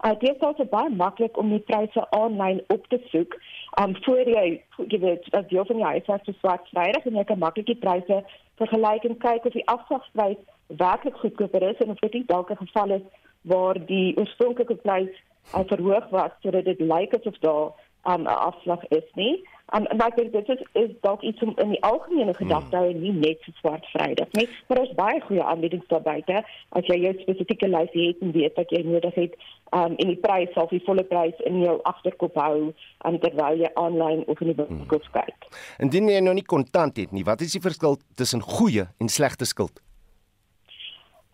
Uh, 0.04 0.14
dit 0.18 0.34
is 0.34 0.40
also 0.40 0.64
baie 0.64 0.90
maklik 0.90 1.36
om 1.36 1.50
die 1.52 1.64
pryse 1.68 2.10
aanlyn 2.16 2.62
op 2.72 2.86
te 2.88 2.98
soek. 3.12 3.36
Um 3.80 3.96
voor 4.04 4.28
jy 4.28 4.62
jy 4.76 4.98
weet 5.00 5.26
as 5.36 5.50
jy 5.52 5.64
van 5.68 5.82
jou 5.82 5.90
huiswerk 5.90 6.24
vir 6.24 6.36
swart 6.38 6.70
Vrydag 6.72 7.04
en 7.04 7.18
jy 7.20 7.24
kan 7.28 7.38
maklik 7.38 7.66
die 7.66 7.82
pryse 7.82 8.22
vergelyk 8.62 9.04
en 9.04 9.18
kyk 9.24 9.44
of 9.44 9.52
die 9.52 9.66
afslagprys 9.74 10.40
werklik 10.80 11.20
goedkoper 11.20 11.68
is 11.68 11.82
en 11.84 11.92
of 11.92 12.00
dit 12.06 12.28
dalk 12.28 12.50
'n 12.50 12.62
geval 12.64 12.96
is 12.96 13.06
waar 13.42 13.76
die 13.86 14.16
oorspronklike 14.16 14.74
prys 14.74 15.12
uh, 15.54 15.64
verhoog 15.72 16.08
was 16.10 16.32
sodat 16.42 16.64
dit 16.64 16.80
lyk 16.80 17.14
asof 17.14 17.38
daar 17.44 17.72
um, 18.08 18.22
'n 18.22 18.26
afslag 18.26 18.84
is 18.88 19.08
nie. 19.14 19.48
Um, 19.70 19.86
en 19.86 20.00
ek 20.02 20.16
dink 20.18 20.32
dit 20.34 20.48
is, 20.50 20.62
is 20.80 20.90
dalk 21.04 21.22
iets 21.22 21.42
om 21.46 21.52
in 21.62 21.74
die 21.76 21.82
algemene 21.86 22.32
gedagte 22.34 22.74
hou 22.74 22.88
hmm. 22.90 23.02
nie 23.04 23.12
net 23.14 23.44
vir 23.46 23.54
swart 23.60 23.84
Vrydag 23.92 24.32
nie, 24.38 24.48
maar 24.66 24.80
daar's 24.80 24.96
baie 24.98 25.20
goeie 25.26 25.44
aanbiedings 25.46 25.86
daar 25.92 26.02
buite 26.02 26.40
as 26.78 26.88
jy 26.90 26.96
jou 27.04 27.12
spesifieke 27.20 27.68
lys 27.70 27.92
het 27.94 28.24
en 28.24 28.32
weet 28.34 28.58
dat 28.58 28.74
jy 28.74 28.80
nodig 28.86 29.14
het 29.20 29.36
um, 29.70 29.94
en 29.94 30.10
die 30.10 30.18
prys 30.24 30.50
sal 30.56 30.66
die 30.72 30.82
volle 30.88 31.04
prys 31.06 31.38
in 31.46 31.60
jou 31.62 31.76
agterkop 31.92 32.40
hou 32.42 32.56
um, 32.72 33.20
terwyl 33.22 33.62
jy 33.62 33.70
aanlyn 33.78 34.24
of 34.26 34.42
in 34.42 34.50
die 34.52 34.58
winkel 34.58 34.98
hmm. 35.04 35.14
kyk. 35.14 35.50
Indien 35.86 36.10
jy 36.10 36.18
nou 36.24 36.34
nie 36.34 36.46
kontant 36.56 36.98
het 36.98 37.14
nie, 37.14 37.22
wat 37.28 37.46
is 37.46 37.54
die 37.54 37.62
verskil 37.62 38.00
tussen 38.18 38.42
goeie 38.42 38.88
en 38.98 39.12
slegte 39.12 39.46
skuld? 39.46 39.78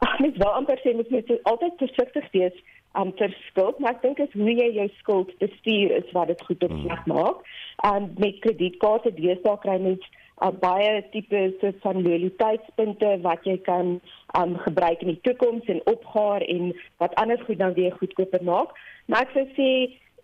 Ag, 0.05 0.19
mens 0.21 0.37
wil 0.37 0.53
amper 0.53 0.81
sê 0.85 0.93
mens 0.93 1.09
moet 1.09 1.33
altyd 1.49 1.81
versigtig 1.81 2.29
wees 2.37 2.65
um, 3.01 3.13
vir 3.19 3.35
skuld, 3.47 3.79
maar 3.79 3.97
ek 3.97 4.03
dink 4.03 4.23
is 4.25 4.37
hoe 4.37 4.53
jy 4.53 4.69
jou 4.81 4.87
skuld 5.01 5.33
bestuur 5.43 5.97
is 6.01 6.13
wat 6.17 6.33
dit 6.33 6.45
goed 6.49 6.69
op 6.69 6.77
slag 6.83 7.03
mm. 7.07 7.13
maak. 7.15 7.43
En 7.89 8.09
met 8.19 8.41
kredietkaarte 8.45 9.13
deesdae 9.17 9.59
kry 9.65 9.77
mens 9.83 10.07
uh, 10.43 10.51
baie 10.63 11.05
tipe 11.13 11.43
soort 11.61 11.79
van 11.85 12.03
loyaliteitspunte 12.03 13.13
wat 13.27 13.45
jy 13.49 13.57
kan 13.69 13.97
um, 14.39 14.57
gebruik 14.65 15.05
in 15.05 15.15
die 15.15 15.23
toekoms 15.29 15.69
en 15.73 15.85
opgaar 15.93 16.45
en 16.47 16.73
wat 17.03 17.15
anders 17.23 17.45
goed 17.49 17.61
dan 17.63 17.77
weer 17.79 17.97
goedkoper 18.01 18.45
maak. 18.45 18.75
Maar 19.07 19.27
ek 19.27 19.37
sou 19.37 19.47
sê 19.57 19.71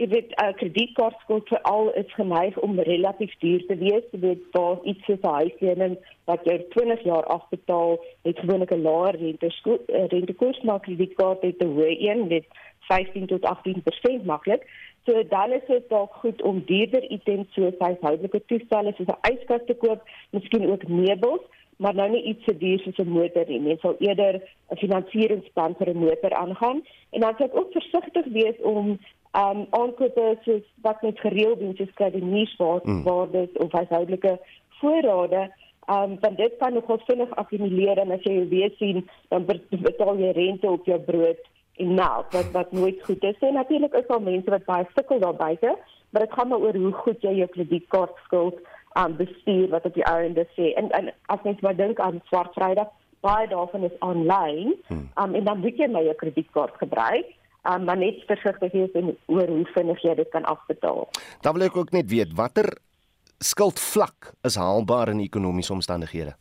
jy 0.02 0.08
weet 0.10 0.32
uh, 0.42 0.50
kredietkaartskuld 0.58 1.50
vir 1.52 1.60
al 1.68 1.90
is 2.00 2.14
geneig 2.16 2.56
om 2.66 2.80
relatief 2.88 3.32
duur 3.44 3.62
te 3.68 3.76
wees. 3.78 4.04
Jy 4.10 4.20
weet 4.24 4.42
daar 4.56 4.80
iets 4.90 5.04
soos 5.06 5.22
'n 5.22 5.36
huislening 5.38 5.94
wat 6.30 6.44
jy 6.48 6.58
20 6.74 7.04
jaar 7.06 7.26
afbetaal, 7.36 7.98
het 8.26 8.38
gewoonlik 8.38 8.74
'n 8.74 8.82
laer 8.82 9.16
rente 9.16 9.50
uh, 9.64 10.06
rentekoers 10.14 10.60
maar 10.62 10.80
kredietkaart 10.80 11.42
het 11.42 11.62
'n 11.62 11.74
hoë 11.76 11.94
een 12.08 12.26
met 12.28 12.46
15 12.88 13.26
tot 13.26 13.42
18% 13.44 14.24
maklik. 14.24 14.66
So 15.06 15.22
dan 15.28 15.52
is 15.52 15.66
dit 15.66 15.88
dalk 15.88 16.14
goed 16.14 16.42
om 16.42 16.62
duurder 16.66 17.10
items 17.10 17.52
soos 17.54 17.78
huishoudelike 17.78 18.42
toestelle 18.46 18.92
soos 18.96 19.06
'n 19.14 19.32
yskas 19.32 19.64
te 19.66 19.74
koop, 19.74 20.00
miskien 20.30 20.70
ook 20.70 20.88
meubels 20.88 21.42
maar 21.82 21.94
nou 21.94 22.10
nie 22.10 22.22
iets 22.22 22.44
so 22.44 22.52
duur 22.58 22.78
soos 22.78 22.98
'n 22.98 23.08
motor 23.08 23.44
nie. 23.48 23.60
Mens 23.60 23.80
sal 23.80 23.96
eerder 23.98 24.34
'n 24.70 24.76
finansieringsplan 24.76 25.74
vir 25.78 25.88
'n 25.88 26.04
motor 26.06 26.32
aangaan 26.32 26.78
en 27.10 27.20
dan 27.20 27.34
sal 27.36 27.46
ek 27.46 27.56
ook 27.56 27.72
versigtig 27.72 28.26
wees 28.26 28.58
om 28.60 28.98
um 29.32 29.66
aankope 29.70 30.38
soos 30.44 30.64
wat 30.82 31.02
net 31.02 31.20
gereeld 31.20 31.58
doen 31.58 31.76
soos 31.76 31.92
kry 31.94 32.10
die 32.12 32.24
nuuswaardes 32.24 33.48
mm. 33.54 33.64
of 33.64 33.72
huishoudelike 33.72 34.38
voorrade 34.80 35.46
um 35.90 36.18
dan 36.20 36.34
dit 36.34 36.56
kan 36.58 36.74
nogal 36.74 37.00
vinnig 37.06 37.32
akkumuleer 37.40 37.98
en 37.98 38.12
as 38.12 38.26
jy 38.28 38.48
weer 38.48 38.74
sien 38.76 39.02
dan 39.32 39.46
betaal 39.46 40.20
jy 40.20 40.34
rente 40.36 40.68
op 40.70 40.84
jou 40.86 41.00
brood 41.08 41.40
en 41.80 41.94
melk 41.94 42.36
wat 42.36 42.52
wat 42.52 42.72
nooit 42.76 43.00
goed 43.08 43.24
is 43.24 43.40
en 43.40 43.54
natuurlik 43.54 43.96
is 44.02 44.06
daar 44.06 44.22
mense 44.22 44.50
wat 44.50 44.68
baie 44.68 44.86
sukkel 44.94 45.24
daar 45.24 45.40
buite 45.40 45.76
maar 46.10 46.26
dit 46.26 46.32
gaan 46.32 46.48
maar 46.48 46.68
oor 46.68 46.76
hoe 46.76 46.92
goed 46.92 47.24
jy 47.24 47.36
jou 47.40 47.48
kredietkaart 47.56 48.24
skuld 48.26 48.60
um 49.00 49.16
bestuur 49.16 49.68
wat 49.72 49.88
op 49.88 49.94
die 49.94 50.08
einde 50.12 50.44
sê 50.58 50.74
en 50.76 50.90
en 50.90 51.12
as 51.32 51.42
mens 51.48 51.60
maar 51.60 51.76
dink 51.76 52.00
aan 52.00 52.20
swart 52.28 52.52
vrydag 52.54 52.92
baie 53.24 53.48
daarvan 53.48 53.88
is 53.88 54.00
aanlyn 54.00 54.74
hmm. 54.86 55.08
um 55.24 55.34
en 55.34 55.44
dan 55.44 55.64
moet 55.64 55.78
jy 55.78 55.88
my 55.88 56.04
kredietkaart 56.20 56.76
gebruik 56.84 57.32
um, 57.68 57.84
maar 57.84 57.98
net 57.98 58.22
versigtig 58.26 58.72
wees 58.72 58.92
en 58.98 59.16
oor 59.26 59.48
hoe 59.48 59.66
vinnig 59.74 60.02
jy 60.02 60.14
dit 60.14 60.28
kan 60.34 60.44
afbetaal. 60.44 61.08
Dan 61.40 61.58
wil 61.58 61.66
ek 61.66 61.76
ook 61.76 61.90
net 61.90 62.10
weet 62.10 62.34
watter 62.38 62.70
skuldvlak 63.42 64.32
is 64.42 64.56
haalbaar 64.56 65.08
in 65.08 65.20
ekonomiese 65.20 65.72
omstandighede. 65.72 66.36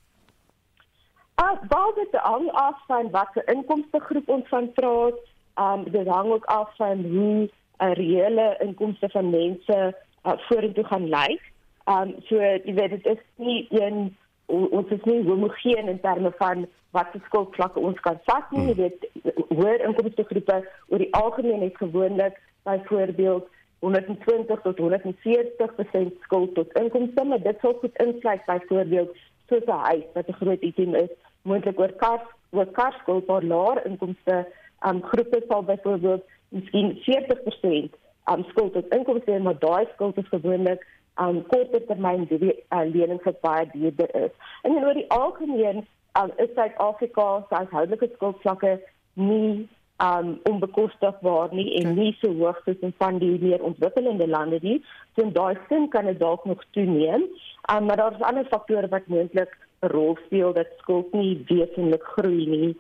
Ah, 1.42 1.58
baie 1.70 1.94
dit 1.98 2.16
hang 2.22 2.50
af 2.52 2.78
van 2.88 3.10
watter 3.12 3.48
inkomste 3.50 4.00
groep 4.00 4.30
ons 4.30 4.48
van 4.50 4.72
praat. 4.78 5.18
Um 5.62 5.84
dit 5.92 6.08
hang 6.08 6.30
ook 6.32 6.46
af 6.46 6.76
van 6.78 7.04
hoe 7.04 7.50
'n 7.78 7.94
reële 7.98 8.58
inkomste 8.60 9.10
van 9.10 9.30
mense 9.30 9.78
uh, 10.26 10.34
vorentoe 10.48 10.84
gaan 10.84 11.10
lyk. 11.10 11.42
Um 11.86 12.16
so 12.30 12.36
jy 12.38 12.74
weet 12.74 12.90
dit 12.90 13.06
is 13.06 13.24
nie 13.36 13.68
een 13.70 14.16
ons 14.46 14.90
is 14.90 15.04
nie 15.04 15.24
homogeen 15.24 15.88
in 15.88 16.00
terme 16.02 16.34
van 16.38 16.68
wat 16.92 17.08
se 17.14 17.20
skuldvlakke 17.26 17.80
ons 17.80 18.00
kan 18.06 18.20
vat 18.28 18.52
nie. 18.52 18.68
Jy 18.72 18.76
weet 18.76 19.08
hoër 19.50 19.86
inkomste 19.88 20.24
groepe 20.30 20.60
oor 20.90 21.04
die 21.04 21.14
algemeen 21.18 21.64
het 21.66 21.78
gewoonlik 21.80 22.40
byvoorbeeld 22.68 23.48
120 23.82 24.62
tot 24.62 24.80
140% 24.80 26.18
skuld 26.22 26.56
tot 26.56 26.74
inkomste, 26.80 27.24
maar 27.24 27.42
dit 27.42 27.58
sou 27.62 27.74
goed 27.80 27.96
insluit 28.04 28.46
byvoorbeeld 28.46 29.16
soos 29.50 29.66
'n 29.66 29.86
huis 29.90 30.06
wat 30.14 30.28
'n 30.28 30.40
groot 30.42 30.62
item 30.62 30.96
is, 30.96 31.12
moontlik 31.42 31.80
oor 31.80 31.94
kar 32.04 32.22
oor 32.52 32.70
kar 32.78 32.94
skuld 33.02 33.26
vir 33.26 33.44
laer 33.44 33.86
inkomste 33.86 34.46
um, 34.88 35.02
groepe 35.02 35.44
sal 35.48 35.64
byvoorbeeld 35.64 36.24
miskien 36.50 36.98
40% 37.08 37.96
um, 38.32 38.44
skuld 38.50 38.74
tot 38.74 38.94
inkomste, 38.96 39.40
maar 39.40 39.60
daai 39.60 39.86
skuld 39.94 40.18
is 40.18 40.28
gewoonlik 40.28 40.86
um 41.20 41.42
korter 41.48 41.86
termyn 41.86 42.26
die 42.30 42.54
uh, 42.70 42.86
lenings 42.94 43.24
wat 43.24 43.42
baie 43.42 43.66
duurder 43.74 44.16
is. 44.26 44.32
En 44.62 44.72
oor 44.72 44.94
die 44.94 45.10
algemeen 45.10 45.88
um, 46.20 46.32
is 46.38 46.50
Suid-Afrika 46.56 47.46
se 47.50 47.56
huishoudelike 47.56 48.10
skuldvlakke 48.16 48.80
nie 49.14 49.70
um 50.02 50.40
onbekostigbaar 50.50 51.52
nie 51.54 51.68
en 51.80 51.94
nie 51.96 52.12
so 52.20 52.32
hoog 52.40 52.62
soos 52.66 52.80
in 52.88 52.94
van 52.98 53.20
die 53.22 53.36
meer 53.42 53.62
ontwikkelde 53.70 54.28
lande 54.28 54.60
nie. 54.64 54.78
So 55.16 55.26
in 55.26 55.34
daai 55.36 55.58
sin 55.68 55.90
kan 55.94 56.10
dit 56.10 56.20
dalk 56.20 56.46
nog 56.50 56.64
toeneem. 56.78 57.28
Um 57.74 57.86
maar 57.86 58.02
daar 58.02 58.16
is 58.18 58.26
ander 58.30 58.50
faktore 58.54 58.90
wat 58.94 59.12
moontlik 59.14 59.54
'n 59.82 59.92
rol 59.94 60.18
speel 60.26 60.54
dat 60.54 60.74
skuld 60.80 61.14
nie 61.14 61.44
wesentlik 61.48 62.04
groei 62.16 62.48
nie. 62.56 62.72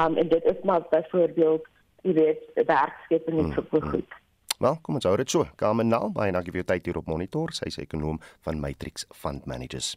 Um 0.00 0.16
en 0.16 0.28
dit 0.28 0.44
is 0.44 0.62
maar 0.62 0.82
byvoorbeeld 0.90 1.68
jy 2.02 2.12
weet 2.12 2.66
werkskeping 2.66 3.38
en 3.38 3.52
so 3.52 3.80
goed. 3.80 4.19
Wel, 4.60 4.74
kom 4.84 4.98
ons 4.98 5.06
hou 5.08 5.14
dit 5.16 5.30
so. 5.32 5.46
Kamen 5.56 5.88
nou, 5.88 6.10
baie 6.12 6.32
dankie 6.36 6.52
vir 6.52 6.60
jou 6.60 6.66
tyd 6.68 6.88
hier 6.90 6.98
op 7.00 7.06
monitor. 7.08 7.48
Sy 7.56 7.70
is 7.70 7.78
ekonom 7.80 8.18
van 8.44 8.60
Matrix 8.60 9.06
Fund 9.16 9.46
Managers. 9.48 9.94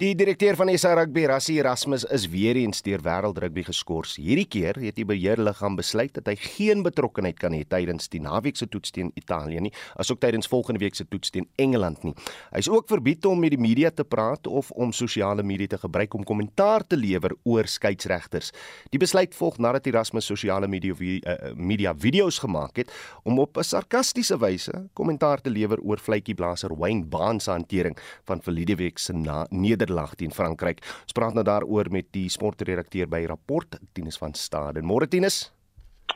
Die 0.00 0.14
direkteur 0.16 0.56
van 0.56 0.70
SA 0.80 0.94
Rugby, 0.96 1.26
Rassie 1.28 1.58
Erasmus, 1.60 2.06
is 2.08 2.22
weer 2.32 2.56
eens 2.56 2.80
deur 2.80 3.02
Wêreld 3.04 3.36
Rugby 3.42 3.66
geskort. 3.66 4.14
Hierdie 4.16 4.46
keer 4.48 4.78
het 4.80 4.96
die 4.96 5.04
beheerliggaam 5.04 5.74
besluit 5.76 6.14
dat 6.16 6.30
hy 6.30 6.38
geen 6.40 6.80
betrokkeheid 6.86 7.36
kan 7.36 7.52
hê 7.52 7.66
tydens 7.68 8.08
die 8.08 8.22
naweek 8.24 8.56
se 8.56 8.64
toets 8.72 8.94
teen 8.96 9.10
Italië 9.20 9.60
nie, 9.66 9.72
asook 10.00 10.22
tydens 10.22 10.48
volgende 10.48 10.80
week 10.80 10.96
se 10.96 11.04
toets 11.04 11.34
teen 11.34 11.44
Engeland 11.60 12.00
nie. 12.08 12.14
Hy 12.54 12.62
is 12.64 12.70
ook 12.72 12.88
verbied 12.88 13.28
om 13.28 13.44
met 13.44 13.52
die 13.52 13.60
media 13.60 13.90
te 13.92 14.06
praat 14.08 14.48
of 14.48 14.70
om 14.72 14.94
sosiale 14.96 15.44
media 15.44 15.74
te 15.74 15.82
gebruik 15.84 16.16
om 16.16 16.24
kommentaar 16.24 16.86
te 16.88 16.96
lewer 16.96 17.36
oor 17.44 17.68
skeieregters. 17.68 18.54
Die 18.96 19.02
besluit 19.04 19.36
volg 19.36 19.60
nadat 19.60 19.92
Erasmus 19.92 20.32
sosiale 20.32 20.70
media 20.72 20.96
uh, 20.96 21.52
media 21.52 21.92
video's 21.92 22.40
gemaak 22.40 22.80
het 22.80 22.96
om 23.28 23.36
op 23.44 23.60
'n 23.60 23.68
sarkastiese 23.90 24.36
wyse 24.38 24.70
kommentaar 24.94 25.40
te 25.42 25.50
lewer 25.50 25.80
oor 25.82 25.98
vletjieblaser 25.98 26.70
Wayne 26.78 27.08
Barnes 27.10 27.44
se 27.44 27.50
hantering 27.50 27.96
van 28.28 28.40
verlede 28.40 28.76
week 28.78 28.98
se 28.98 29.12
nederlaag 29.50 30.14
teen 30.14 30.30
Frankryk. 30.30 30.78
Ons 31.02 31.16
praat 31.16 31.34
nou 31.34 31.42
daaroor 31.42 31.90
met 31.90 32.06
die 32.14 32.28
sportredakteur 32.30 33.08
by 33.10 33.24
Rapport, 33.26 33.80
Tinus 33.92 34.18
van 34.18 34.34
Staden. 34.34 34.86
Môre 34.86 35.08
Tinus. 35.10 35.48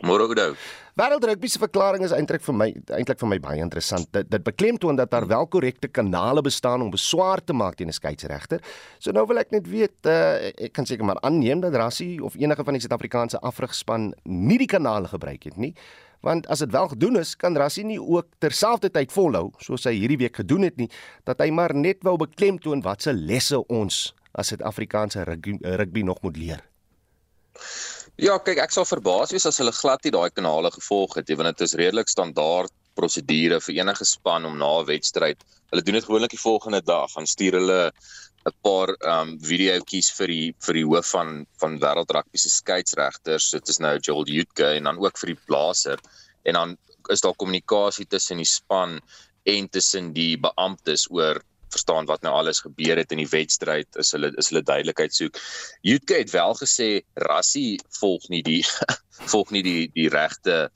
Môre 0.02 0.22
Oudo. 0.22 0.54
Wêreld 0.94 1.26
Rugby 1.26 1.48
se 1.50 1.58
verklaring 1.58 2.04
is 2.06 2.14
eintlik 2.14 2.42
vir 2.46 2.54
my 2.54 2.68
eintlik 2.94 3.18
vir 3.18 3.30
my 3.32 3.40
baie 3.42 3.62
interessant. 3.62 4.06
Dit 4.14 4.30
dit 4.30 4.46
beklemtoon 4.46 4.94
dat 4.98 5.10
daar 5.10 5.26
wel 5.26 5.46
korrekte 5.50 5.90
kanale 5.90 6.42
bestaan 6.42 6.82
om 6.82 6.90
beswaar 6.94 7.42
te 7.42 7.52
maak 7.52 7.74
teen 7.74 7.88
'n 7.88 7.92
skeieregter. 7.92 8.62
So 8.98 9.10
nou 9.10 9.26
wil 9.26 9.38
ek 9.38 9.50
net 9.50 9.66
weet, 9.66 10.06
uh, 10.06 10.50
ek 10.58 10.72
kan 10.72 10.86
seker 10.86 11.04
maar 11.04 11.20
aanneem 11.22 11.60
dat 11.60 11.74
Rassie 11.74 12.22
of 12.22 12.34
enige 12.36 12.64
van 12.64 12.74
die 12.74 12.80
Suid-Afrikaanse 12.80 13.40
afrigspan 13.40 14.14
nie 14.24 14.58
die 14.58 14.70
kanale 14.70 15.08
gebruik 15.08 15.42
het 15.44 15.56
nie. 15.56 15.74
Want 16.24 16.46
as 16.48 16.62
dit 16.64 16.72
wel 16.72 16.88
gedoen 16.88 17.18
is, 17.20 17.34
kan 17.36 17.56
Rassie 17.56 17.84
nie 17.84 18.00
ook 18.00 18.30
terselfdertyd 18.40 19.12
volhou 19.12 19.50
soos 19.60 19.84
hy 19.84 19.92
hierdie 19.98 20.22
week 20.24 20.40
gedoen 20.40 20.64
het 20.64 20.78
nie, 20.80 20.88
dat 21.28 21.42
hy 21.44 21.50
maar 21.52 21.74
net 21.76 22.00
wou 22.06 22.16
beklemtoon 22.20 22.80
wat 22.86 23.04
se 23.04 23.12
lesse 23.12 23.60
ons 23.68 24.06
as 24.32 24.48
Suid-Afrikaanse 24.50 25.26
rugby, 25.28 25.58
rugby 25.76 26.02
nog 26.02 26.22
moet 26.24 26.40
leer. 26.40 26.62
Ja, 28.16 28.38
kyk, 28.38 28.62
ek 28.62 28.72
sal 28.72 28.86
verbaas 28.88 29.34
wees 29.34 29.44
as 29.46 29.60
hulle 29.60 29.74
glad 29.74 30.04
nie 30.06 30.14
daai 30.14 30.30
kanale 30.30 30.70
gevolg 30.72 31.18
het 31.18 31.28
nie, 31.28 31.36
want 31.38 31.52
dit 31.52 31.66
is 31.66 31.76
redelik 31.78 32.08
standaard 32.08 32.72
prosedure 32.94 33.58
vir 33.60 33.80
enige 33.80 34.06
span 34.06 34.46
om 34.46 34.56
na 34.58 34.70
'n 34.80 34.86
wedstryd. 34.86 35.44
Hulle 35.70 35.82
doen 35.82 35.98
dit 35.98 36.04
gewoonlik 36.04 36.30
die 36.30 36.40
volgende 36.40 36.80
dag, 36.80 37.10
gaan 37.12 37.26
stuur 37.26 37.58
hulle 37.58 37.92
'n 38.44 38.56
paar 38.66 38.90
ehm 38.94 39.28
um, 39.28 39.30
videoetjies 39.50 40.10
vir 40.18 40.32
die 40.32 40.48
vir 40.66 40.78
die 40.78 40.86
hoof 40.88 41.12
van 41.16 41.30
van 41.62 41.78
wêreld 41.84 42.10
rugby 42.16 42.40
se 42.40 42.50
skeieregters. 42.52 43.50
Dit 43.56 43.68
is 43.72 43.80
nou 43.80 43.94
Joel 43.98 44.28
Jutke 44.36 44.68
en 44.76 44.90
dan 44.90 45.00
ook 45.04 45.20
vir 45.22 45.32
die 45.32 45.40
blaser 45.46 46.02
en 46.44 46.58
dan 46.58 46.76
is 47.12 47.24
daar 47.24 47.36
kommunikasie 47.40 48.06
tussen 48.06 48.42
die 48.42 48.48
span 48.48 49.00
en 49.54 49.68
tussen 49.68 50.12
die 50.16 50.36
beamptes 50.40 51.06
oor 51.10 51.40
verstaan 51.74 52.06
wat 52.06 52.22
nou 52.22 52.34
alles 52.34 52.60
gebeur 52.64 53.00
het 53.00 53.12
in 53.12 53.22
die 53.22 53.30
wedstryd 53.30 53.98
is 54.02 54.12
hulle 54.16 54.30
is 54.40 54.50
hulle 54.52 54.62
duidelikheid 54.62 55.16
soek. 55.16 55.40
Jutke 55.82 56.20
het 56.20 56.32
wel 56.34 56.54
gesê 56.60 56.88
Rassie 57.28 57.80
volg 58.00 58.28
nie 58.32 58.42
die 58.46 58.62
volg 59.32 59.50
nie 59.56 59.64
die 59.66 59.88
die 59.96 60.10
regte 60.12 60.68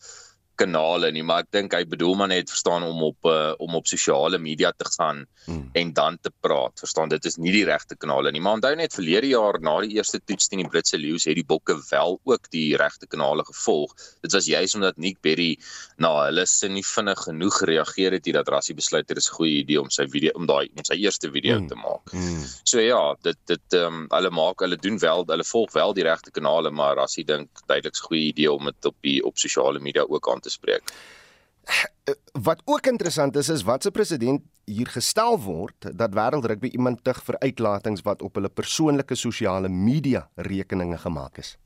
kanale 0.58 1.10
nie, 1.14 1.22
maar 1.26 1.44
ek 1.44 1.52
dink 1.54 1.74
hy 1.76 1.84
bedoel 1.88 2.16
maar 2.18 2.30
net 2.32 2.50
verstaan 2.50 2.84
om 2.86 3.02
op 3.08 3.28
uh, 3.30 3.52
om 3.62 3.76
op 3.78 3.86
sosiale 3.90 4.38
media 4.42 4.72
te 4.76 4.86
gaan 4.96 5.24
hmm. 5.46 5.68
en 5.78 5.92
dan 5.96 6.18
te 6.22 6.32
praat. 6.44 6.78
Verstaan, 6.82 7.12
dit 7.12 7.24
is 7.30 7.38
nie 7.38 7.52
die 7.54 7.64
regte 7.68 7.96
kanale 7.96 8.32
nie. 8.34 8.42
Maar 8.44 8.58
onthou 8.58 8.74
net 8.78 8.94
verlede 8.96 9.30
jaar 9.32 9.60
na 9.64 9.76
die 9.84 9.96
eerste 9.98 10.20
toets 10.24 10.50
teen 10.50 10.62
die 10.64 10.68
Britse 10.70 10.98
Lions 10.98 11.28
het 11.28 11.38
die 11.38 11.46
Bokke 11.46 11.78
wel 11.90 12.18
ook 12.28 12.50
die 12.54 12.76
regte 12.80 13.06
kanale 13.06 13.44
gevolg. 13.48 13.94
Dit 14.24 14.34
was 14.36 14.48
juis 14.50 14.74
omdat 14.78 14.98
Nick 14.98 15.20
Berry 15.24 15.54
na 15.96 16.12
hulle 16.26 16.46
sin 16.46 16.74
nie 16.76 16.84
vinnig 16.86 17.22
genoeg 17.28 17.60
gereageer 17.62 18.18
het 18.18 18.28
hier 18.28 18.38
dat 18.40 18.50
Rassie 18.52 18.76
besluit 18.78 19.06
het 19.06 19.16
dit 19.16 19.24
is 19.24 19.30
'n 19.30 19.34
goeie 19.34 19.58
idee 19.62 19.80
om 19.80 19.90
sy 19.90 20.06
video 20.08 20.32
om 20.34 20.46
daai 20.46 20.68
om 20.76 20.84
sy 20.84 20.94
eerste 20.94 21.30
video 21.30 21.56
hmm. 21.58 21.68
te 21.68 21.74
maak. 21.74 22.10
Hmm. 22.10 22.44
So 22.64 22.80
ja, 22.80 23.14
dit 23.22 23.38
dit 23.46 23.78
ehm 23.78 23.86
um, 23.86 24.06
hulle 24.12 24.30
maak 24.30 24.60
hulle 24.60 24.76
doen 24.76 24.98
wel, 24.98 25.24
hulle 25.26 25.44
volg 25.44 25.72
wel 25.72 25.94
die 25.94 26.04
regte 26.04 26.30
kanale, 26.30 26.70
maar 26.70 26.96
Rassie 26.96 27.24
dink 27.24 27.48
duidelik 27.66 27.94
'n 27.94 28.06
goeie 28.08 28.26
idee 28.32 28.52
om 28.52 28.64
dit 28.64 28.84
op 28.84 28.96
die 29.00 29.24
op 29.24 29.38
sosiale 29.38 29.80
media 29.80 30.02
ook 30.02 30.28
aan 30.28 30.40
te 30.40 30.47
spreek. 30.50 30.92
Wat 32.32 32.62
ook 32.64 32.86
interessant 32.86 33.36
is 33.36 33.48
is 33.48 33.62
wat 33.62 33.82
se 33.82 33.90
president 33.90 34.42
hier 34.64 34.88
gestel 34.88 35.36
word 35.40 35.88
dat 35.92 36.14
wêreld 36.16 36.46
rugby 36.48 36.70
iemand 36.72 37.04
tug 37.04 37.20
vir 37.24 37.38
uitlatings 37.38 38.04
wat 38.06 38.22
op 38.22 38.34
hulle 38.40 38.48
persoonlike 38.48 39.14
sosiale 39.14 39.68
media 39.68 40.28
rekeninge 40.34 40.98
gemaak 40.98 41.38
is. 41.38 41.56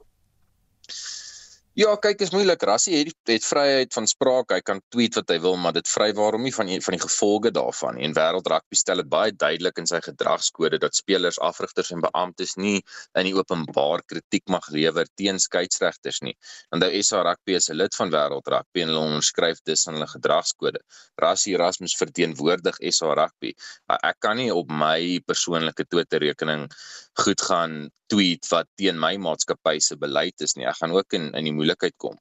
Ja, 1.73 1.95
kyk, 1.97 2.21
is 2.21 2.35
moeilik. 2.35 2.61
Rassie 2.69 2.99
het 2.99 3.31
het 3.31 3.47
vryheid 3.49 3.95
van 3.97 4.05
spraak. 4.05 4.51
Hy 4.53 4.59
kan 4.61 4.83
tweet 4.93 5.15
wat 5.17 5.31
hy 5.33 5.39
wil, 5.41 5.55
maar 5.57 5.73
dit 5.73 5.89
vry 5.89 6.11
waarom 6.13 6.43
nie 6.45 6.51
van 6.53 6.69
die, 6.69 6.75
van 6.85 6.93
die 6.93 7.01
gevolge 7.01 7.49
daarvan 7.57 7.97
nie. 7.97 8.05
En 8.05 8.13
wêreld 8.19 8.51
rugby 8.53 8.77
stel 8.77 9.01
dit 9.01 9.09
baie 9.09 9.33
duidelik 9.33 9.81
in 9.81 9.89
sy 9.89 10.03
gedragskode 10.05 10.77
dat 10.83 10.99
spelers, 11.01 11.39
afrigters 11.41 11.95
en 11.97 12.05
beamptes 12.05 12.59
nie 12.61 12.83
in 13.17 13.25
die 13.25 13.33
openbaar 13.33 14.05
kritiek 14.05 14.53
mag 14.53 14.69
lewer 14.69 15.09
teen 15.17 15.41
skeieregters 15.41 16.21
nie. 16.29 16.35
Want 16.69 16.85
nou 16.85 16.91
SA 17.01 17.23
Rugby 17.25 17.57
is 17.57 17.71
'n 17.71 17.79
lid 17.81 17.97
van 17.97 18.13
wêreld 18.13 18.53
rugby 18.53 18.85
en 18.85 18.93
hulle 18.93 19.07
onderskryf 19.07 19.65
dus 19.65 19.87
aan 19.89 19.97
hulle 19.97 20.11
gedragskode. 20.13 20.85
Rassie 21.17 21.55
Erasmus 21.57 21.97
verteenwoordig 21.97 22.77
SA 22.93 23.15
Rugby. 23.17 23.55
Ek 23.89 24.21
kan 24.21 24.37
nie 24.37 24.53
op 24.53 24.69
my 24.69 25.23
persoonlike 25.25 25.89
Twitter 25.89 26.21
rekening 26.21 26.69
goed 27.17 27.41
gaan 27.41 27.89
tweet 28.13 28.49
wat 28.53 28.69
teen 28.81 29.01
my 29.01 29.15
maatskappy 29.23 29.79
se 29.81 29.97
beleid 30.01 30.45
is 30.45 30.57
nie. 30.59 30.69
Ek 30.69 30.81
gaan 30.81 30.95
ook 30.97 31.17
in 31.19 31.31
in 31.39 31.49
die 31.49 31.57
moeilikheid 31.57 31.97
kom. 32.03 32.19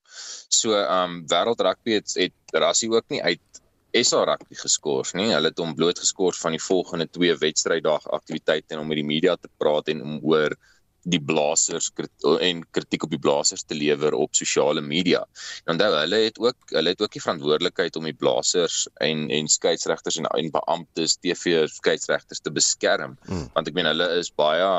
So 0.50 0.78
um 0.80 1.22
wêreld 1.32 1.64
rugby 1.68 2.00
het 2.00 2.16
het 2.20 2.58
Rassie 2.64 2.92
ook 2.92 3.08
nie 3.14 3.22
uit 3.24 3.62
SA 3.92 4.24
rugby 4.28 4.56
geskort 4.56 5.16
nie. 5.20 5.32
Hulle 5.34 5.52
het 5.52 5.60
hom 5.60 5.76
bloot 5.76 6.00
geskort 6.00 6.40
van 6.40 6.56
die 6.56 6.64
volgende 6.64 7.10
twee 7.12 7.36
wedstryddag 7.36 8.08
aktiwiteite 8.20 8.76
en 8.76 8.84
om 8.84 8.92
met 8.92 9.02
die 9.02 9.08
media 9.08 9.36
te 9.36 9.52
praat 9.60 9.92
en 9.92 10.04
om 10.06 10.20
oor 10.24 10.56
die 11.10 11.20
blassers 11.22 11.90
en 12.46 12.62
kritiek 12.76 13.08
op 13.08 13.14
die 13.14 13.20
blassers 13.20 13.64
te 13.66 13.76
lewer 13.76 14.14
op 14.14 14.36
sosiale 14.38 14.84
media. 14.86 15.24
En 15.66 15.74
onthou, 15.74 15.90
hulle 15.98 16.20
het 16.28 16.38
ook 16.40 16.76
hulle 16.76 16.94
het 16.94 17.02
ook 17.02 17.16
die 17.18 17.24
verantwoordelikheid 17.24 17.98
om 17.98 18.06
die 18.06 18.18
blassers 18.18 18.86
en 19.02 19.28
en 19.34 19.50
skeieregters 19.50 20.20
en 20.22 20.30
en 20.30 20.52
beamptes, 20.54 21.18
TV 21.18 21.66
skeieregters 21.68 22.42
te 22.42 22.54
beskerm. 22.54 23.18
Hmm. 23.26 23.48
Want 23.56 23.68
ek 23.68 23.78
meen 23.78 23.90
hulle 23.90 24.10
is 24.20 24.30
baie 24.30 24.70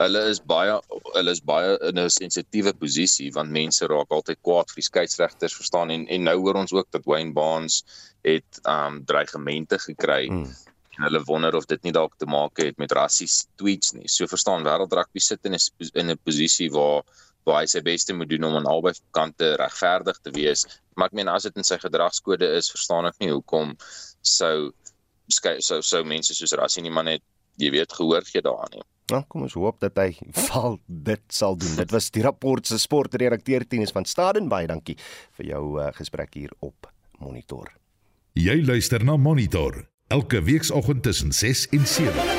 hulle 0.00 0.22
is 0.30 0.40
baie 0.52 0.76
hulle 1.14 1.32
is 1.32 1.42
baie 1.50 1.76
in 1.88 1.98
'n 1.98 2.10
sensitiewe 2.12 2.72
posisie 2.80 3.30
want 3.32 3.50
mense 3.50 3.88
raak 3.92 4.12
altyd 4.12 4.38
kwaad. 4.44 4.70
Vir 4.70 4.82
die 4.82 4.88
skeieregters 4.90 5.56
verstaan 5.56 5.90
en 5.90 6.06
en 6.08 6.24
nou 6.28 6.36
hoor 6.44 6.60
ons 6.62 6.72
ook 6.72 6.88
dat 6.90 7.04
Wayne 7.04 7.32
Barnes 7.32 7.82
het 8.24 8.60
um 8.68 9.04
dreigemente 9.04 9.78
gekry 9.78 10.26
hmm. 10.28 10.50
en 10.96 11.06
hulle 11.08 11.22
wonder 11.24 11.56
of 11.56 11.66
dit 11.66 11.82
nie 11.82 11.92
dalk 11.92 12.16
te 12.18 12.26
maak 12.26 12.58
het 12.58 12.78
met 12.78 12.92
rassies 12.92 13.46
tweets 13.56 13.92
nie. 13.92 14.08
So 14.08 14.26
verstaan 14.26 14.66
wêreld 14.66 14.92
rugby 14.92 15.20
sit 15.20 15.44
in 15.44 15.54
'n 15.54 15.90
in 15.94 16.10
'n 16.10 16.18
posisie 16.24 16.70
waar 16.70 17.02
waar 17.46 17.60
hy 17.62 17.66
sy 17.66 17.80
beste 17.80 18.12
moet 18.12 18.28
doen 18.28 18.44
om 18.44 18.56
aan 18.56 18.66
albei 18.66 18.92
kante 19.14 19.54
regverdig 19.56 20.18
te 20.18 20.30
wees. 20.30 20.66
Maar 20.96 21.06
ek 21.06 21.12
meen 21.12 21.28
as 21.28 21.42
dit 21.42 21.56
in 21.56 21.64
sy 21.64 21.78
gedragskode 21.78 22.48
is 22.58 22.70
verstaan 22.70 23.06
ek 23.06 23.20
nie 23.20 23.30
hoekom 23.30 23.76
sou 24.20 24.72
sou 25.28 25.80
sou 25.82 26.04
mense 26.04 26.34
soos 26.34 26.52
rassie 26.52 26.82
nie 26.82 26.90
maar 26.90 27.04
net 27.04 27.22
jy 27.56 27.70
weet 27.74 27.92
gehoor 27.92 28.24
gee 28.28 28.44
daaraan 28.44 28.78
nie 28.78 28.86
Nou, 29.06 29.20
kom 29.30 29.44
ons 29.46 29.54
hoop 29.54 29.78
dat 29.78 29.98
hy 30.02 30.16
val 30.48 30.80
dit 30.86 31.22
sal 31.30 31.54
doen. 31.54 31.76
Dit 31.78 31.92
was 31.94 32.08
die 32.10 32.24
rapport 32.26 32.66
se 32.66 32.78
sportredakteur 32.82 33.62
Tinus 33.70 33.94
van 33.94 34.04
Staden 34.04 34.50
baie 34.50 34.66
dankie 34.66 34.96
vir 35.38 35.52
jou 35.52 35.62
uh, 35.78 35.92
gesprek 35.94 36.34
hier 36.34 36.50
op 36.58 36.90
Monitor. 37.22 37.70
Jy 38.34 38.58
luister 38.66 39.06
na 39.06 39.14
Monitor 39.16 39.84
elke 40.10 40.42
weekoggend 40.42 41.06
tussen 41.06 41.32
6 41.32 41.68
en 41.78 41.86
7. 41.86 42.35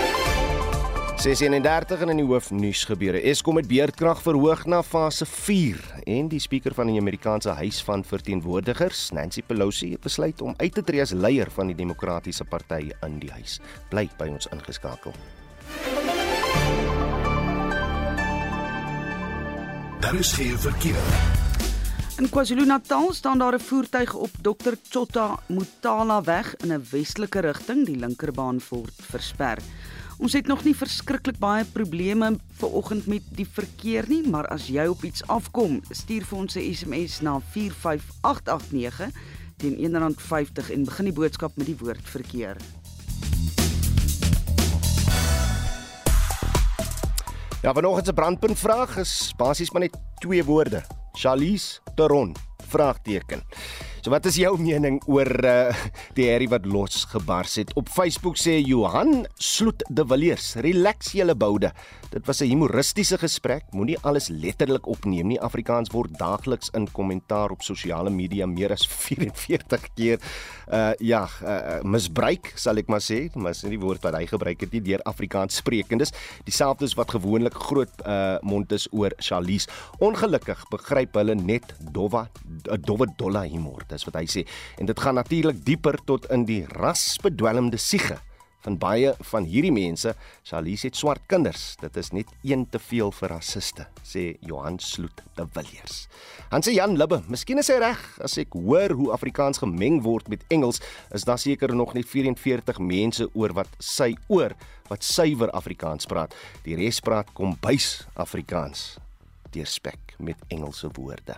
6:31 1.17 2.01
in 2.05 2.19
die 2.19 2.25
hoofnuus 2.25 2.83
gebeure. 2.85 3.17
Eskom 3.25 3.57
het 3.57 3.67
beerdkrag 3.67 4.19
verhoog 4.21 4.65
na 4.69 4.83
fase 4.85 5.25
4 5.25 5.79
en 6.05 6.27
die 6.29 6.39
spreker 6.39 6.73
van 6.77 6.91
die 6.91 6.99
Amerikaanse 6.99 7.49
Huis 7.57 7.79
van 7.83 8.03
Verteenwoordigers, 8.05 9.09
Nancy 9.11 9.41
Pelosi, 9.41 9.91
het 9.91 10.01
besluit 10.01 10.41
om 10.41 10.53
uit 10.57 10.73
te 10.73 10.83
tree 10.83 11.01
as 11.01 11.11
leier 11.11 11.49
van 11.51 11.67
die 11.67 11.75
Demokratiese 11.75 12.45
Party 12.45 12.91
in 13.01 13.17
die 13.19 13.31
huis. 13.31 13.57
Bly 13.89 14.05
by 14.19 14.29
ons 14.29 14.45
ingeskakel. 14.53 15.13
Daar 19.99 20.15
is 20.15 20.31
geen 20.37 20.59
verkeer. 20.59 21.01
In 22.17 22.29
KwaZulu-Natal 22.29 23.13
staan 23.13 23.37
daar 23.37 23.53
'n 23.53 23.59
voertuig 23.59 24.13
op 24.13 24.29
Dr. 24.41 24.73
Chota 24.89 25.39
Mutala 25.47 26.21
weg 26.21 26.55
in 26.55 26.73
'n 26.73 26.85
westelike 26.91 27.39
rigting. 27.39 27.85
Die 27.85 27.97
linkerbaan 27.97 28.61
word 28.69 28.93
versper. 28.95 29.57
Ons 30.17 30.33
het 30.33 30.47
nog 30.49 30.63
nie 30.65 30.73
verskriklik 30.73 31.37
baie 31.37 31.65
probleme 31.69 32.31
ver 32.57 32.71
oggend 32.79 33.05
met 33.05 33.25
die 33.37 33.45
verkeer 33.45 34.07
nie, 34.09 34.23
maar 34.25 34.47
as 34.49 34.65
jy 34.65 34.87
op 34.89 35.03
iets 35.05 35.21
afkom, 35.29 35.77
stuur 35.93 36.25
vir 36.25 36.37
ons 36.37 36.55
'n 36.57 36.73
SMS 36.73 37.21
na 37.21 37.37
45889 37.53 39.13
teen 39.57 39.77
R1.50 39.77 40.71
en 40.73 40.85
begin 40.85 41.05
die 41.05 41.13
boodskap 41.13 41.55
met 41.55 41.65
die 41.65 41.77
woord 41.77 42.09
verkeer. 42.09 42.57
Ja, 47.61 47.73
vanoggend 47.73 48.05
se 48.05 48.13
brandpunt 48.13 48.59
vraag 48.59 48.97
is 48.97 49.33
basies 49.37 49.71
maar 49.71 49.81
net 49.81 49.97
twee 50.19 50.43
woorde. 50.43 50.83
Charlize 51.13 51.79
Theron 51.95 52.35
vraagteken. 52.67 53.43
So 54.07 54.13
wat 54.13 54.23
is 54.29 54.37
jou 54.39 54.53
mening 54.55 55.01
oor 55.11 55.27
uh, 55.43 55.73
die 56.15 56.29
herrie 56.29 56.47
wat 56.47 56.63
losgebars 56.63 57.57
het? 57.59 57.73
Op 57.75 57.89
Facebook 57.91 58.39
sê 58.39 58.53
Johan 58.63 59.25
Sloot 59.35 59.83
de 59.91 60.05
Villiers, 60.07 60.53
relax 60.63 61.11
julle 61.17 61.35
boude. 61.35 61.73
Dit 62.07 62.23
was 62.25 62.39
'n 62.39 62.47
humoristiese 62.47 63.17
gesprek. 63.17 63.65
Moenie 63.71 63.97
alles 64.01 64.29
letterlik 64.29 64.87
opneem 64.87 65.27
nie. 65.27 65.41
Afrikaans 65.41 65.91
word 65.91 66.17
daagliks 66.17 66.69
in 66.73 66.87
kommentaar 66.91 67.51
op 67.51 67.61
sosiale 67.61 68.09
media 68.09 68.45
meer 68.45 68.71
as 68.71 68.87
44 69.07 69.93
keer 69.93 70.19
uh 70.71 70.93
ja, 70.99 71.27
uh, 71.43 71.83
misbruik, 71.83 72.51
sal 72.55 72.77
ek 72.77 72.87
maar 72.87 73.03
sê. 73.03 73.29
Maar 73.35 73.51
dis 73.51 73.63
nie 73.63 73.75
die 73.75 73.83
woord 73.85 74.03
wat 74.03 74.15
hy 74.15 74.25
gebruik 74.25 74.61
het 74.61 74.71
nie 74.71 74.81
deur 74.81 75.01
Afrikaans 75.03 75.55
sprekendes. 75.55 76.13
Dieselfde 76.45 76.85
is 76.85 76.95
wat 76.95 77.11
gewoonlik 77.11 77.53
groot 77.53 77.91
uh 78.05 78.37
mond 78.41 78.71
is 78.71 78.87
oor 78.91 79.11
Charlies. 79.17 79.67
Ongelukkig 79.99 80.63
begryp 80.71 81.13
hulle 81.15 81.35
net 81.35 81.75
dowwa 81.91 82.29
dowwe 82.87 83.07
dolla 83.17 83.43
humor 83.43 83.83
is 83.97 84.07
wat 84.07 84.21
hy 84.21 84.27
sê. 84.29 84.45
En 84.77 84.89
dit 84.89 85.03
gaan 85.03 85.17
natuurlik 85.19 85.65
dieper 85.65 85.99
tot 86.05 86.29
in 86.33 86.45
die 86.47 86.63
rasbedwelmde 86.77 87.81
siege 87.81 88.21
van 88.67 88.77
baie 88.81 89.13
van 89.31 89.47
hierdie 89.47 89.73
mense. 89.73 90.13
Charlies 90.47 90.83
het 90.87 90.97
swart 90.99 91.23
kinders. 91.31 91.75
Dit 91.81 91.97
is 91.99 92.11
net 92.15 92.31
een 92.43 92.65
te 92.69 92.81
veel 92.81 93.13
vir 93.19 93.33
rassiste, 93.35 93.87
sê 94.03 94.25
Johan 94.45 94.79
Sloot 94.83 95.23
de 95.37 95.47
Villiers. 95.55 96.05
Han 96.51 96.65
sê 96.65 96.75
Jan 96.75 96.97
Libbe, 96.99 97.21
miskien 97.31 97.61
is 97.61 97.71
hy 97.71 97.79
reg 97.83 98.03
as 98.23 98.37
ek 98.41 98.55
hoor 98.57 98.95
hoe 98.97 99.11
Afrikaans 99.15 99.61
gemeng 99.63 100.01
word 100.05 100.29
met 100.31 100.45
Engels, 100.53 100.81
is 101.15 101.27
daar 101.27 101.41
seker 101.41 101.75
nog 101.75 101.95
net 101.97 102.09
44 102.09 102.81
mense 102.83 103.29
oor 103.33 103.55
wat 103.57 103.71
sy 103.79 104.13
oor 104.27 104.55
wat 104.91 105.03
suiwer 105.03 105.51
Afrikaans 105.55 106.07
praat. 106.07 106.35
Die 106.67 106.77
res 106.79 107.01
praat 107.03 107.33
kombuis 107.35 108.07
Afrikaans. 108.15 108.95
Deurspek 109.51 110.15
met 110.19 110.39
Engelse 110.47 110.89
woorde. 110.93 111.37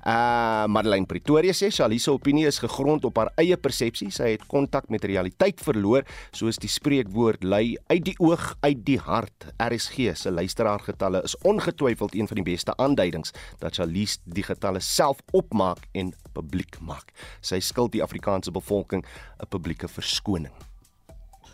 Uh 0.00 0.64
Madeleine 0.72 1.06
Pretoria 1.06 1.52
sê 1.52 1.68
Shalise 1.68 2.12
opinie 2.12 2.46
is 2.48 2.58
gegrond 2.62 3.04
op 3.04 3.18
haar 3.20 3.30
eie 3.40 3.56
persepsie. 3.60 4.08
Sy 4.14 4.30
het 4.34 4.46
kontak 4.48 4.88
met 4.88 5.04
realiteit 5.04 5.60
verloor, 5.60 6.06
soos 6.32 6.56
die 6.60 6.70
spreekwoord 6.72 7.44
lui, 7.44 7.76
uit 7.92 8.04
die 8.08 8.16
oog, 8.18 8.54
uit 8.64 8.80
die 8.86 8.98
hart. 8.98 9.50
RSG 9.60 10.14
se 10.16 10.32
luisteraargetalle 10.32 11.20
is 11.28 11.36
ongetwyfeld 11.44 12.16
een 12.16 12.30
van 12.30 12.40
die 12.40 12.48
beste 12.48 12.76
aanduidings 12.80 13.36
dat 13.60 13.76
Shalise 13.76 14.18
die 14.24 14.46
getalle 14.46 14.80
self 14.80 15.20
opmaak 15.36 15.84
en 15.92 16.14
publiek 16.32 16.80
maak. 16.80 17.12
Sy 17.44 17.60
skuld 17.60 17.92
die 17.92 18.04
Afrikaanse 18.04 18.50
bevolking 18.50 19.04
'n 19.04 19.48
publieke 19.48 19.88
verskoning. 19.88 20.69